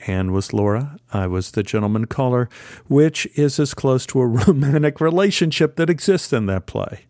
Anne 0.06 0.32
was 0.32 0.52
Laura, 0.52 0.96
I 1.12 1.28
was 1.28 1.52
the 1.52 1.62
gentleman 1.62 2.06
caller, 2.06 2.48
which 2.88 3.26
is 3.36 3.60
as 3.60 3.74
close 3.74 4.04
to 4.06 4.20
a 4.20 4.26
romantic 4.46 5.00
relationship 5.00 5.76
that 5.76 5.90
exists 5.90 6.32
in 6.32 6.46
that 6.46 6.66
play. 6.66 7.06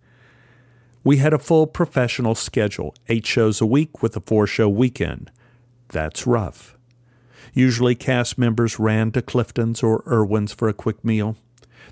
We 1.04 1.16
had 1.16 1.32
a 1.32 1.38
full 1.38 1.66
professional 1.66 2.34
schedule, 2.34 2.94
eight 3.08 3.26
shows 3.26 3.62
a 3.62 3.66
week 3.66 4.02
with 4.02 4.14
a 4.16 4.20
four 4.20 4.46
show 4.46 4.68
weekend. 4.68 5.30
That's 5.88 6.26
rough. 6.26 6.76
Usually, 7.52 7.94
cast 7.94 8.38
members 8.38 8.78
ran 8.78 9.12
to 9.12 9.22
Clifton's 9.22 9.82
or 9.82 10.02
Irwin's 10.06 10.52
for 10.52 10.68
a 10.68 10.74
quick 10.74 11.04
meal. 11.04 11.36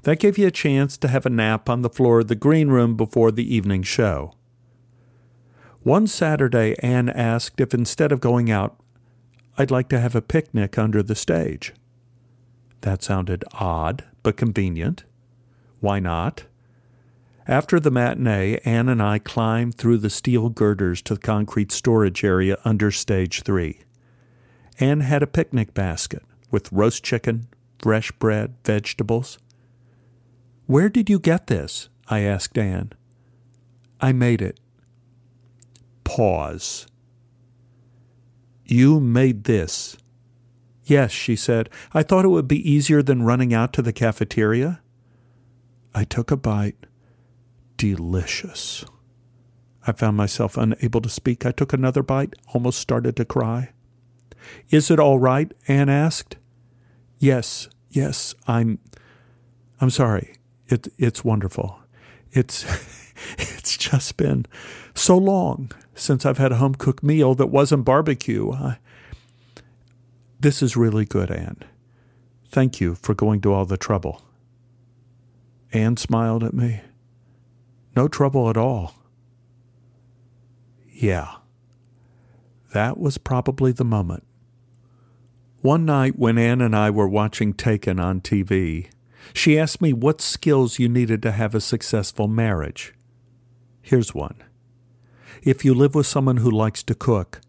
That 0.02 0.20
gave 0.20 0.38
you 0.38 0.46
a 0.46 0.52
chance 0.52 0.96
to 0.98 1.08
have 1.08 1.26
a 1.26 1.30
nap 1.30 1.68
on 1.68 1.82
the 1.82 1.90
floor 1.90 2.20
of 2.20 2.28
the 2.28 2.34
green 2.34 2.68
room 2.68 2.96
before 2.96 3.32
the 3.32 3.54
evening 3.54 3.82
show. 3.82 4.34
One 5.82 6.06
Saturday, 6.06 6.76
Anne 6.80 7.08
asked 7.08 7.60
if 7.60 7.74
instead 7.74 8.12
of 8.12 8.20
going 8.20 8.50
out, 8.50 8.78
I'd 9.56 9.70
like 9.70 9.88
to 9.88 10.00
have 10.00 10.14
a 10.14 10.22
picnic 10.22 10.78
under 10.78 11.02
the 11.02 11.14
stage. 11.14 11.72
That 12.82 13.02
sounded 13.02 13.44
odd, 13.54 14.04
but 14.22 14.36
convenient. 14.36 15.04
Why 15.80 15.98
not? 15.98 16.44
After 17.46 17.80
the 17.80 17.90
matinee, 17.90 18.60
Anne 18.64 18.88
and 18.88 19.02
I 19.02 19.18
climbed 19.18 19.76
through 19.76 19.98
the 19.98 20.10
steel 20.10 20.50
girders 20.50 21.00
to 21.02 21.14
the 21.14 21.20
concrete 21.20 21.72
storage 21.72 22.22
area 22.22 22.58
under 22.64 22.90
stage 22.90 23.42
three. 23.42 23.80
Anne 24.80 25.00
had 25.00 25.22
a 25.22 25.26
picnic 25.26 25.74
basket 25.74 26.22
with 26.50 26.72
roast 26.72 27.04
chicken, 27.04 27.48
fresh 27.80 28.12
bread, 28.12 28.54
vegetables. 28.64 29.38
Where 30.66 30.88
did 30.88 31.10
you 31.10 31.18
get 31.18 31.48
this? 31.48 31.88
I 32.08 32.20
asked 32.20 32.56
Anne. 32.56 32.92
I 34.00 34.12
made 34.12 34.40
it. 34.40 34.60
Pause. 36.04 36.86
You 38.64 39.00
made 39.00 39.44
this. 39.44 39.96
Yes, 40.84 41.10
she 41.10 41.36
said. 41.36 41.68
I 41.92 42.02
thought 42.02 42.24
it 42.24 42.28
would 42.28 42.48
be 42.48 42.70
easier 42.70 43.02
than 43.02 43.22
running 43.24 43.52
out 43.52 43.72
to 43.74 43.82
the 43.82 43.92
cafeteria. 43.92 44.80
I 45.94 46.04
took 46.04 46.30
a 46.30 46.36
bite. 46.36 46.86
Delicious. 47.76 48.84
I 49.86 49.92
found 49.92 50.16
myself 50.16 50.56
unable 50.56 51.00
to 51.00 51.08
speak. 51.08 51.44
I 51.44 51.50
took 51.50 51.72
another 51.72 52.02
bite, 52.02 52.34
almost 52.54 52.78
started 52.78 53.16
to 53.16 53.24
cry. 53.24 53.70
Is 54.70 54.90
it 54.90 55.00
all 55.00 55.18
right? 55.18 55.52
Anne 55.66 55.88
asked. 55.88 56.36
Yes, 57.18 57.68
yes, 57.90 58.34
I'm 58.46 58.78
I'm 59.80 59.90
sorry. 59.90 60.34
It 60.68 60.88
it's 60.98 61.24
wonderful. 61.24 61.78
It's 62.32 62.64
it's 63.38 63.76
just 63.76 64.16
been 64.16 64.46
so 64.94 65.16
long 65.16 65.72
since 65.94 66.24
I've 66.24 66.38
had 66.38 66.52
a 66.52 66.56
home 66.56 66.74
cooked 66.74 67.02
meal 67.02 67.34
that 67.34 67.46
wasn't 67.46 67.84
barbecue. 67.84 68.52
I, 68.52 68.78
this 70.40 70.62
is 70.62 70.76
really 70.76 71.04
good, 71.04 71.30
Anne. 71.30 71.64
Thank 72.50 72.80
you 72.80 72.94
for 72.94 73.14
going 73.14 73.40
to 73.42 73.52
all 73.52 73.64
the 73.64 73.76
trouble. 73.76 74.22
Anne 75.72 75.96
smiled 75.96 76.44
at 76.44 76.54
me. 76.54 76.80
No 77.96 78.08
trouble 78.08 78.48
at 78.48 78.56
all. 78.56 78.94
Yeah. 80.88 81.34
That 82.72 82.98
was 82.98 83.18
probably 83.18 83.72
the 83.72 83.84
moment. 83.84 84.24
One 85.60 85.84
night 85.84 86.16
when 86.16 86.38
Anne 86.38 86.60
and 86.60 86.74
I 86.74 86.90
were 86.90 87.08
watching 87.08 87.52
Taken 87.52 87.98
on 87.98 88.20
TV, 88.20 88.90
she 89.34 89.58
asked 89.58 89.82
me 89.82 89.92
what 89.92 90.20
skills 90.20 90.78
you 90.78 90.88
needed 90.88 91.20
to 91.22 91.32
have 91.32 91.52
a 91.52 91.60
successful 91.60 92.28
marriage. 92.28 92.94
Here's 93.82 94.14
one 94.14 94.36
If 95.42 95.64
you 95.64 95.74
live 95.74 95.96
with 95.96 96.06
someone 96.06 96.36
who 96.38 96.50
likes 96.50 96.84
to 96.84 96.94
cook, 96.94 97.40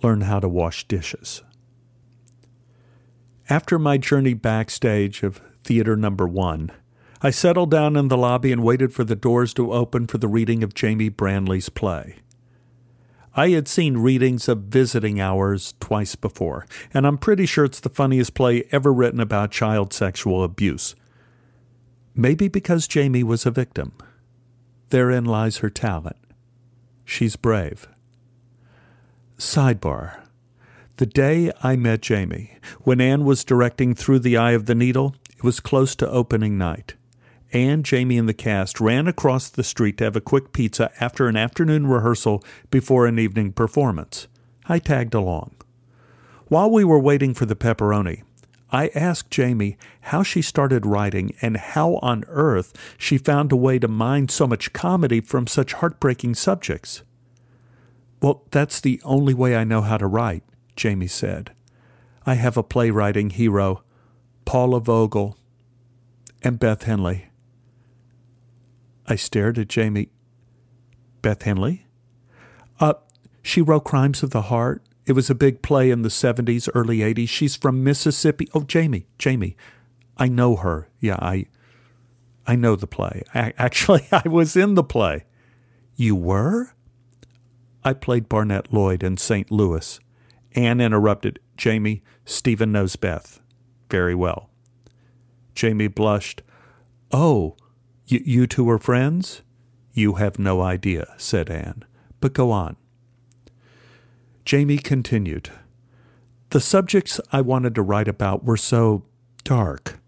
learn 0.00 0.20
how 0.22 0.38
to 0.38 0.48
wash 0.48 0.86
dishes. 0.86 1.42
After 3.50 3.80
my 3.80 3.98
journey 3.98 4.34
backstage 4.34 5.24
of 5.24 5.40
theater 5.64 5.96
number 5.96 6.28
one, 6.28 6.70
I 7.20 7.30
settled 7.30 7.72
down 7.72 7.96
in 7.96 8.06
the 8.06 8.16
lobby 8.16 8.52
and 8.52 8.62
waited 8.62 8.92
for 8.92 9.02
the 9.02 9.16
doors 9.16 9.52
to 9.54 9.72
open 9.72 10.06
for 10.06 10.18
the 10.18 10.28
reading 10.28 10.62
of 10.62 10.74
Jamie 10.74 11.08
Brandley's 11.08 11.68
play. 11.68 12.16
I 13.38 13.50
had 13.50 13.68
seen 13.68 13.98
readings 13.98 14.48
of 14.48 14.62
Visiting 14.62 15.20
Hours 15.20 15.74
twice 15.78 16.16
before, 16.16 16.66
and 16.94 17.06
I'm 17.06 17.18
pretty 17.18 17.44
sure 17.44 17.66
it's 17.66 17.80
the 17.80 17.90
funniest 17.90 18.32
play 18.32 18.64
ever 18.72 18.90
written 18.90 19.20
about 19.20 19.50
child 19.50 19.92
sexual 19.92 20.42
abuse. 20.42 20.96
Maybe 22.14 22.48
because 22.48 22.88
Jamie 22.88 23.22
was 23.22 23.44
a 23.44 23.50
victim. 23.50 23.92
Therein 24.88 25.26
lies 25.26 25.58
her 25.58 25.68
talent. 25.68 26.16
She's 27.04 27.36
brave. 27.36 27.86
Sidebar. 29.36 30.22
The 30.96 31.04
day 31.04 31.52
I 31.62 31.76
met 31.76 32.00
Jamie, 32.00 32.56
when 32.80 33.02
Anne 33.02 33.26
was 33.26 33.44
directing 33.44 33.94
Through 33.94 34.20
the 34.20 34.38
Eye 34.38 34.52
of 34.52 34.64
the 34.64 34.74
Needle, 34.74 35.14
it 35.36 35.44
was 35.44 35.60
close 35.60 35.94
to 35.96 36.08
opening 36.08 36.56
night. 36.56 36.95
Anne, 37.56 37.82
Jamie, 37.82 38.18
and 38.18 38.28
the 38.28 38.34
cast 38.34 38.82
ran 38.82 39.06
across 39.06 39.48
the 39.48 39.64
street 39.64 39.96
to 39.96 40.04
have 40.04 40.14
a 40.14 40.20
quick 40.20 40.52
pizza 40.52 40.92
after 41.00 41.26
an 41.26 41.36
afternoon 41.36 41.86
rehearsal 41.86 42.44
before 42.70 43.06
an 43.06 43.18
evening 43.18 43.50
performance. 43.50 44.28
I 44.66 44.78
tagged 44.78 45.14
along. 45.14 45.52
While 46.48 46.70
we 46.70 46.84
were 46.84 46.98
waiting 46.98 47.32
for 47.32 47.46
the 47.46 47.56
pepperoni, 47.56 48.24
I 48.70 48.88
asked 48.94 49.30
Jamie 49.30 49.78
how 50.02 50.22
she 50.22 50.42
started 50.42 50.84
writing 50.84 51.34
and 51.40 51.56
how 51.56 51.94
on 52.02 52.24
earth 52.28 52.74
she 52.98 53.16
found 53.16 53.50
a 53.52 53.56
way 53.56 53.78
to 53.78 53.88
mine 53.88 54.28
so 54.28 54.46
much 54.46 54.74
comedy 54.74 55.22
from 55.22 55.46
such 55.46 55.72
heartbreaking 55.72 56.34
subjects. 56.34 57.04
Well, 58.20 58.42
that's 58.50 58.80
the 58.80 59.00
only 59.02 59.32
way 59.32 59.56
I 59.56 59.64
know 59.64 59.80
how 59.80 59.96
to 59.96 60.06
write, 60.06 60.42
Jamie 60.76 61.06
said. 61.06 61.52
I 62.26 62.34
have 62.34 62.58
a 62.58 62.62
playwriting 62.62 63.30
hero, 63.30 63.82
Paula 64.44 64.80
Vogel, 64.80 65.38
and 66.42 66.58
Beth 66.58 66.82
Henley. 66.82 67.28
I 69.06 69.16
stared 69.16 69.58
at 69.58 69.68
Jamie. 69.68 70.08
Beth 71.22 71.42
Henley? 71.42 71.86
Uh, 72.78 72.94
she 73.42 73.62
wrote 73.62 73.84
Crimes 73.84 74.22
of 74.22 74.30
the 74.30 74.42
Heart. 74.42 74.82
It 75.06 75.12
was 75.12 75.30
a 75.30 75.34
big 75.34 75.62
play 75.62 75.90
in 75.90 76.02
the 76.02 76.08
70s, 76.08 76.68
early 76.74 76.98
80s. 76.98 77.28
She's 77.28 77.56
from 77.56 77.84
Mississippi. 77.84 78.48
Oh, 78.54 78.62
Jamie, 78.62 79.06
Jamie. 79.18 79.56
I 80.18 80.28
know 80.28 80.56
her. 80.56 80.88
Yeah, 81.00 81.18
I 81.20 81.46
I 82.46 82.54
know 82.54 82.76
the 82.76 82.86
play. 82.86 83.22
I, 83.34 83.52
actually, 83.58 84.06
I 84.12 84.28
was 84.28 84.56
in 84.56 84.74
the 84.74 84.84
play. 84.84 85.24
You 85.96 86.14
were? 86.14 86.72
I 87.84 87.92
played 87.92 88.28
Barnette 88.28 88.72
Lloyd 88.72 89.02
in 89.02 89.16
St. 89.16 89.50
Louis. 89.50 89.98
Anne 90.54 90.80
interrupted. 90.80 91.38
Jamie, 91.56 92.02
Stephen 92.24 92.72
knows 92.72 92.96
Beth. 92.96 93.40
Very 93.90 94.14
well. 94.14 94.50
Jamie 95.54 95.88
blushed. 95.88 96.42
Oh, 97.12 97.56
you, 98.06 98.46
two 98.46 98.68
are 98.70 98.78
friends? 98.78 99.42
You 99.92 100.14
have 100.14 100.38
no 100.38 100.60
idea, 100.60 101.14
said 101.16 101.50
Anne. 101.50 101.84
But 102.20 102.32
go 102.32 102.50
on. 102.50 102.76
Jamie 104.44 104.78
continued. 104.78 105.50
The 106.50 106.60
subjects 106.60 107.20
I 107.32 107.40
wanted 107.40 107.74
to 107.74 107.82
write 107.82 108.08
about 108.08 108.44
were 108.44 108.56
so 108.56 109.02
dark. 109.42 109.98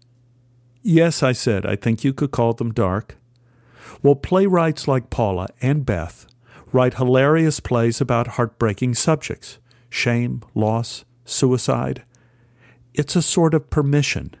Yes, 0.81 1.21
I 1.21 1.33
said, 1.33 1.65
I 1.65 1.75
think 1.75 2.03
you 2.03 2.13
could 2.13 2.31
call 2.31 2.53
them 2.53 2.71
dark. 2.71 3.17
Well, 4.01 4.15
playwrights 4.15 4.87
like 4.87 5.09
Paula 5.09 5.49
and 5.61 5.85
Beth 5.85 6.25
write 6.71 6.93
hilarious 6.95 7.59
plays 7.59 7.99
about 7.99 8.27
heartbreaking 8.27 8.95
subjects 8.95 9.57
shame, 9.89 10.41
loss, 10.53 11.03
suicide. 11.25 12.03
It's 12.93 13.15
a 13.15 13.21
sort 13.21 13.53
of 13.53 13.69
permission. 13.69 14.35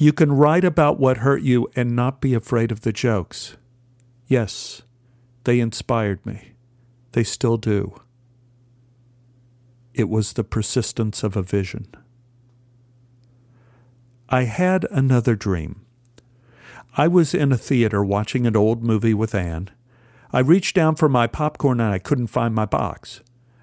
You 0.00 0.12
can 0.12 0.30
write 0.30 0.62
about 0.62 1.00
what 1.00 1.18
hurt 1.18 1.42
you 1.42 1.68
and 1.74 1.96
not 1.96 2.20
be 2.20 2.32
afraid 2.32 2.70
of 2.70 2.82
the 2.82 2.92
jokes. 2.92 3.56
Yes, 4.28 4.82
they 5.42 5.58
inspired 5.58 6.24
me. 6.24 6.52
They 7.12 7.24
still 7.24 7.56
do. 7.56 8.00
It 9.92 10.08
was 10.08 10.34
the 10.34 10.44
persistence 10.44 11.24
of 11.24 11.36
a 11.36 11.42
vision. 11.42 11.88
I 14.28 14.44
had 14.44 14.86
another 14.92 15.34
dream. 15.34 15.84
I 16.96 17.08
was 17.08 17.34
in 17.34 17.50
a 17.50 17.58
theater 17.58 18.04
watching 18.04 18.46
an 18.46 18.54
old 18.54 18.84
movie 18.84 19.14
with 19.14 19.34
Anne. 19.34 19.68
I 20.32 20.38
reached 20.38 20.76
down 20.76 20.94
for 20.94 21.08
my 21.08 21.26
popcorn 21.26 21.80
and 21.80 21.92
I 21.92 21.98
couldn't 21.98 22.28
find 22.28 22.54
my 22.54 22.66
box. 22.66 23.20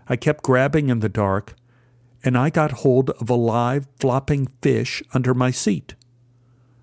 I 0.09 0.17
kept 0.17 0.43
grabbing 0.43 0.89
in 0.89 0.99
the 0.99 1.07
dark, 1.07 1.55
and 2.25 2.37
I 2.37 2.49
got 2.49 2.83
hold 2.83 3.11
of 3.11 3.29
a 3.29 3.35
live 3.35 3.87
flopping 4.01 4.47
fish 4.61 5.01
under 5.13 5.33
my 5.33 5.51
seat. 5.51 5.95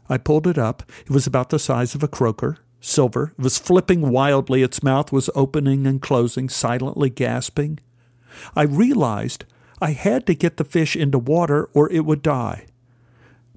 I 0.09 0.19
pulled 0.19 0.47
it 0.47 0.59
up. 0.59 0.83
It 1.05 1.11
was 1.11 1.27
about 1.27 1.51
the 1.51 1.59
size 1.59 1.95
of 1.95 2.03
a 2.03 2.09
croaker, 2.09 2.59
silver. 2.81 3.33
It 3.39 3.43
was 3.43 3.59
flipping 3.59 4.11
wildly. 4.11 4.63
Its 4.63 4.83
mouth 4.83 5.13
was 5.13 5.31
opening 5.35 5.87
and 5.87 6.03
closing, 6.03 6.49
silently 6.49 7.11
gasping. 7.11 7.79
I 8.57 8.63
realized 8.63 9.45
I 9.81 9.93
had 9.93 10.27
to 10.27 10.35
get 10.35 10.57
the 10.57 10.65
fish 10.65 10.97
into 10.97 11.19
water 11.19 11.69
or 11.75 11.91
it 11.91 12.05
would 12.05 12.23
die. 12.23 12.67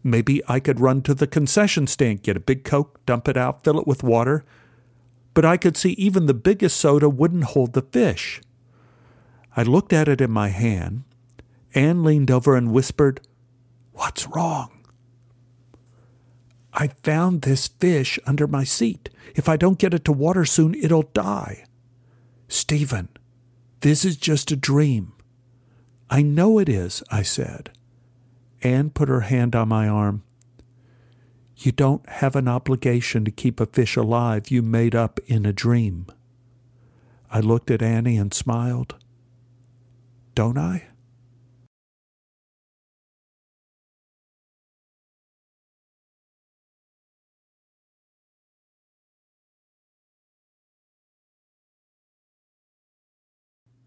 Maybe 0.03 0.41
I 0.47 0.59
could 0.59 0.79
run 0.79 1.01
to 1.03 1.15
the 1.15 1.27
concession 1.27 1.87
stand, 1.87 2.21
get 2.21 2.37
a 2.37 2.39
big 2.39 2.63
Coke, 2.63 3.03
dump 3.05 3.27
it 3.27 3.37
out, 3.37 3.63
fill 3.63 3.79
it 3.79 3.87
with 3.87 4.03
water. 4.03 4.45
But 5.33 5.45
I 5.45 5.57
could 5.57 5.75
see 5.75 5.91
even 5.93 6.27
the 6.27 6.33
biggest 6.33 6.77
soda 6.77 7.09
wouldn't 7.09 7.45
hold 7.45 7.73
the 7.73 7.81
fish. 7.81 8.41
I 9.57 9.63
looked 9.63 9.93
at 9.93 10.07
it 10.07 10.21
in 10.21 10.31
my 10.31 10.49
hand. 10.49 11.03
Anne 11.73 12.03
leaned 12.03 12.29
over 12.29 12.55
and 12.55 12.71
whispered, 12.71 13.19
What's 13.93 14.27
wrong? 14.27 14.74
I 16.75 16.89
found 17.03 17.41
this 17.41 17.67
fish 17.67 18.19
under 18.27 18.47
my 18.47 18.65
seat. 18.65 19.09
If 19.33 19.47
I 19.47 19.55
don't 19.55 19.79
get 19.79 19.93
it 19.93 20.03
to 20.05 20.11
water 20.11 20.43
soon, 20.43 20.75
it'll 20.75 21.09
die. 21.13 21.63
Stephen, 22.49 23.07
this 23.79 24.03
is 24.03 24.17
just 24.17 24.51
a 24.51 24.57
dream. 24.57 25.13
I 26.09 26.21
know 26.21 26.59
it 26.59 26.67
is, 26.67 27.01
I 27.09 27.23
said. 27.23 27.71
Anne 28.61 28.89
put 28.89 29.09
her 29.09 29.21
hand 29.21 29.55
on 29.55 29.69
my 29.69 29.87
arm. 29.87 30.23
You 31.57 31.71
don't 31.71 32.07
have 32.09 32.35
an 32.35 32.49
obligation 32.49 33.23
to 33.23 33.31
keep 33.31 33.59
a 33.59 33.65
fish 33.65 33.95
alive 33.95 34.51
you 34.51 34.61
made 34.61 34.93
up 34.93 35.19
in 35.27 35.45
a 35.45 35.53
dream. 35.53 36.07
I 37.31 37.39
looked 37.39 37.71
at 37.71 37.81
Annie 37.81 38.17
and 38.17 38.33
smiled. 38.33 38.95
Don't 40.35 40.57
I? 40.57 40.87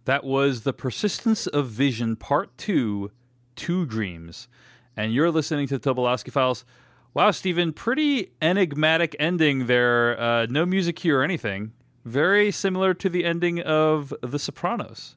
That 0.09 0.25
was 0.25 0.63
The 0.63 0.73
Persistence 0.73 1.47
of 1.47 1.67
Vision, 1.67 2.17
Part 2.17 2.57
2 2.57 3.11
Two 3.57 3.85
Dreams. 3.85 4.49
And 4.97 5.13
you're 5.13 5.31
listening 5.31 5.69
to 5.69 5.77
the 5.77 5.95
Tobolowsky 5.95 6.33
Files. 6.33 6.65
Wow, 7.13 7.31
Stephen, 7.31 7.75
pretty 7.75 8.31
enigmatic 8.41 9.15
ending 9.19 9.67
there. 9.67 10.19
Uh, 10.19 10.47
no 10.49 10.65
music 10.65 10.99
here 10.99 11.21
or 11.21 11.23
anything. 11.23 11.73
Very 12.07 12.51
similar 12.51 12.95
to 12.95 13.11
the 13.11 13.27
ending 13.27 13.61
of 13.61 14.15
The 14.23 14.39
Sopranos. 14.39 15.17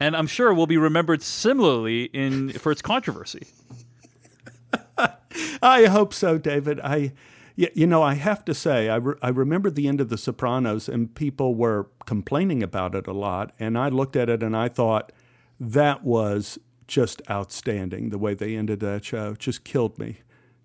And 0.00 0.16
I'm 0.16 0.26
sure 0.26 0.52
will 0.52 0.66
be 0.66 0.78
remembered 0.78 1.22
similarly 1.22 2.06
in 2.06 2.54
for 2.54 2.72
its 2.72 2.82
controversy. 2.82 3.46
I 5.62 5.84
hope 5.84 6.12
so, 6.12 6.38
David. 6.38 6.80
I, 6.80 7.12
you 7.56 7.86
know, 7.86 8.02
I 8.02 8.14
have 8.14 8.44
to 8.46 8.54
say, 8.54 8.88
I, 8.88 8.96
re- 8.96 9.14
I 9.22 9.28
remember 9.28 9.70
the 9.70 9.86
end 9.86 10.00
of 10.00 10.08
The 10.08 10.18
Sopranos, 10.18 10.88
and 10.88 11.14
people 11.14 11.54
were 11.54 11.88
complaining 12.04 12.62
about 12.62 12.94
it 12.94 13.06
a 13.06 13.12
lot. 13.12 13.52
And 13.60 13.78
I 13.78 13.88
looked 13.88 14.16
at 14.16 14.28
it 14.28 14.42
and 14.42 14.56
I 14.56 14.68
thought 14.68 15.12
that 15.60 16.02
was 16.02 16.58
just 16.88 17.22
outstanding. 17.30 18.10
The 18.10 18.18
way 18.18 18.34
they 18.34 18.56
ended 18.56 18.80
that 18.80 19.04
show 19.04 19.34
just 19.34 19.64
killed 19.64 19.98
me, 19.98 20.18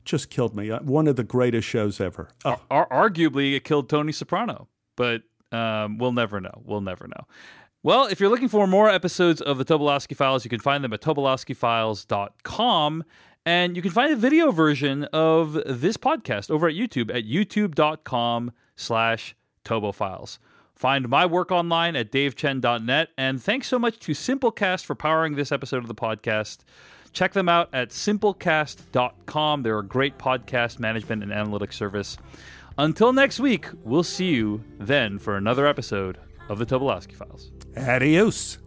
just 0.03 0.29
killed 0.29 0.55
me. 0.55 0.71
Uh, 0.71 0.79
one 0.79 1.07
of 1.07 1.15
the 1.15 1.23
greatest 1.23 1.67
shows 1.67 2.01
ever. 2.01 2.29
Oh. 2.43 2.59
Ar- 2.71 2.89
arguably, 2.89 3.55
it 3.55 3.63
killed 3.63 3.89
Tony 3.89 4.11
Soprano, 4.11 4.67
but 4.95 5.21
um, 5.51 5.99
we'll 5.99 6.11
never 6.11 6.41
know. 6.41 6.61
We'll 6.65 6.81
never 6.81 7.07
know. 7.07 7.27
Well, 7.81 8.07
if 8.07 8.19
you're 8.19 8.29
looking 8.29 8.49
for 8.49 8.67
more 8.67 8.89
episodes 8.89 9.41
of 9.41 9.57
the 9.57 9.63
Tobolowsky 9.63 10.13
Files, 10.15 10.43
you 10.43 10.49
can 10.49 10.59
find 10.59 10.83
them 10.83 10.91
at 10.91 10.99
tobolowskyfiles.com. 11.01 13.03
And 13.49 13.75
you 13.75 13.81
can 13.81 13.89
find 13.89 14.13
a 14.13 14.15
video 14.15 14.51
version 14.51 15.05
of 15.05 15.53
this 15.65 15.97
podcast 15.97 16.51
over 16.51 16.67
at 16.67 16.75
YouTube 16.75 17.09
at 17.09 17.23
youtube.com 17.25 18.51
slash 18.75 19.35
tobofiles. 19.65 20.37
Find 20.75 21.09
my 21.09 21.25
work 21.25 21.51
online 21.51 21.95
at 21.95 22.11
davechen.net. 22.11 23.09
And 23.17 23.41
thanks 23.41 23.67
so 23.67 23.79
much 23.79 23.97
to 24.01 24.11
Simplecast 24.11 24.85
for 24.85 24.93
powering 24.93 25.33
this 25.33 25.51
episode 25.51 25.77
of 25.79 25.87
the 25.87 25.95
podcast. 25.95 26.59
Check 27.11 27.33
them 27.33 27.49
out 27.49 27.69
at 27.73 27.89
simplecast.com. 27.89 29.63
They're 29.63 29.79
a 29.79 29.83
great 29.83 30.19
podcast 30.19 30.77
management 30.77 31.23
and 31.23 31.31
analytics 31.31 31.73
service. 31.73 32.17
Until 32.77 33.13
next 33.13 33.39
week, 33.39 33.65
we'll 33.83 34.03
see 34.03 34.27
you 34.27 34.63
then 34.77 35.17
for 35.17 35.35
another 35.35 35.65
episode 35.65 36.19
of 36.49 36.59
the 36.59 36.67
Tobolowsky 36.67 37.15
Files. 37.15 37.49
Adios. 37.75 38.59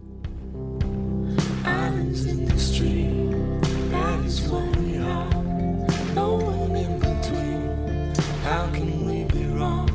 How 8.53 8.66
can 8.66 9.07
we 9.07 9.24
be 9.24 9.46
wrong? 9.46 9.88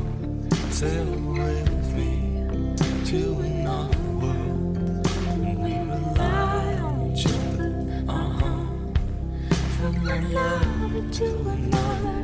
Sail 0.70 1.14
away 1.14 1.62
with 1.62 1.94
me 1.94 2.74
to 3.04 3.38
another 3.38 4.02
world. 4.20 5.06
When 5.38 5.62
we 5.62 5.74
rely 5.78 6.74
on 6.82 7.12
each 7.12 7.26
other, 7.26 7.70
uh 8.08 8.30
huh. 8.40 8.66
From 9.76 9.94
one 10.04 10.32
lover 10.32 11.08
to 11.18 11.48
another. 11.50 12.17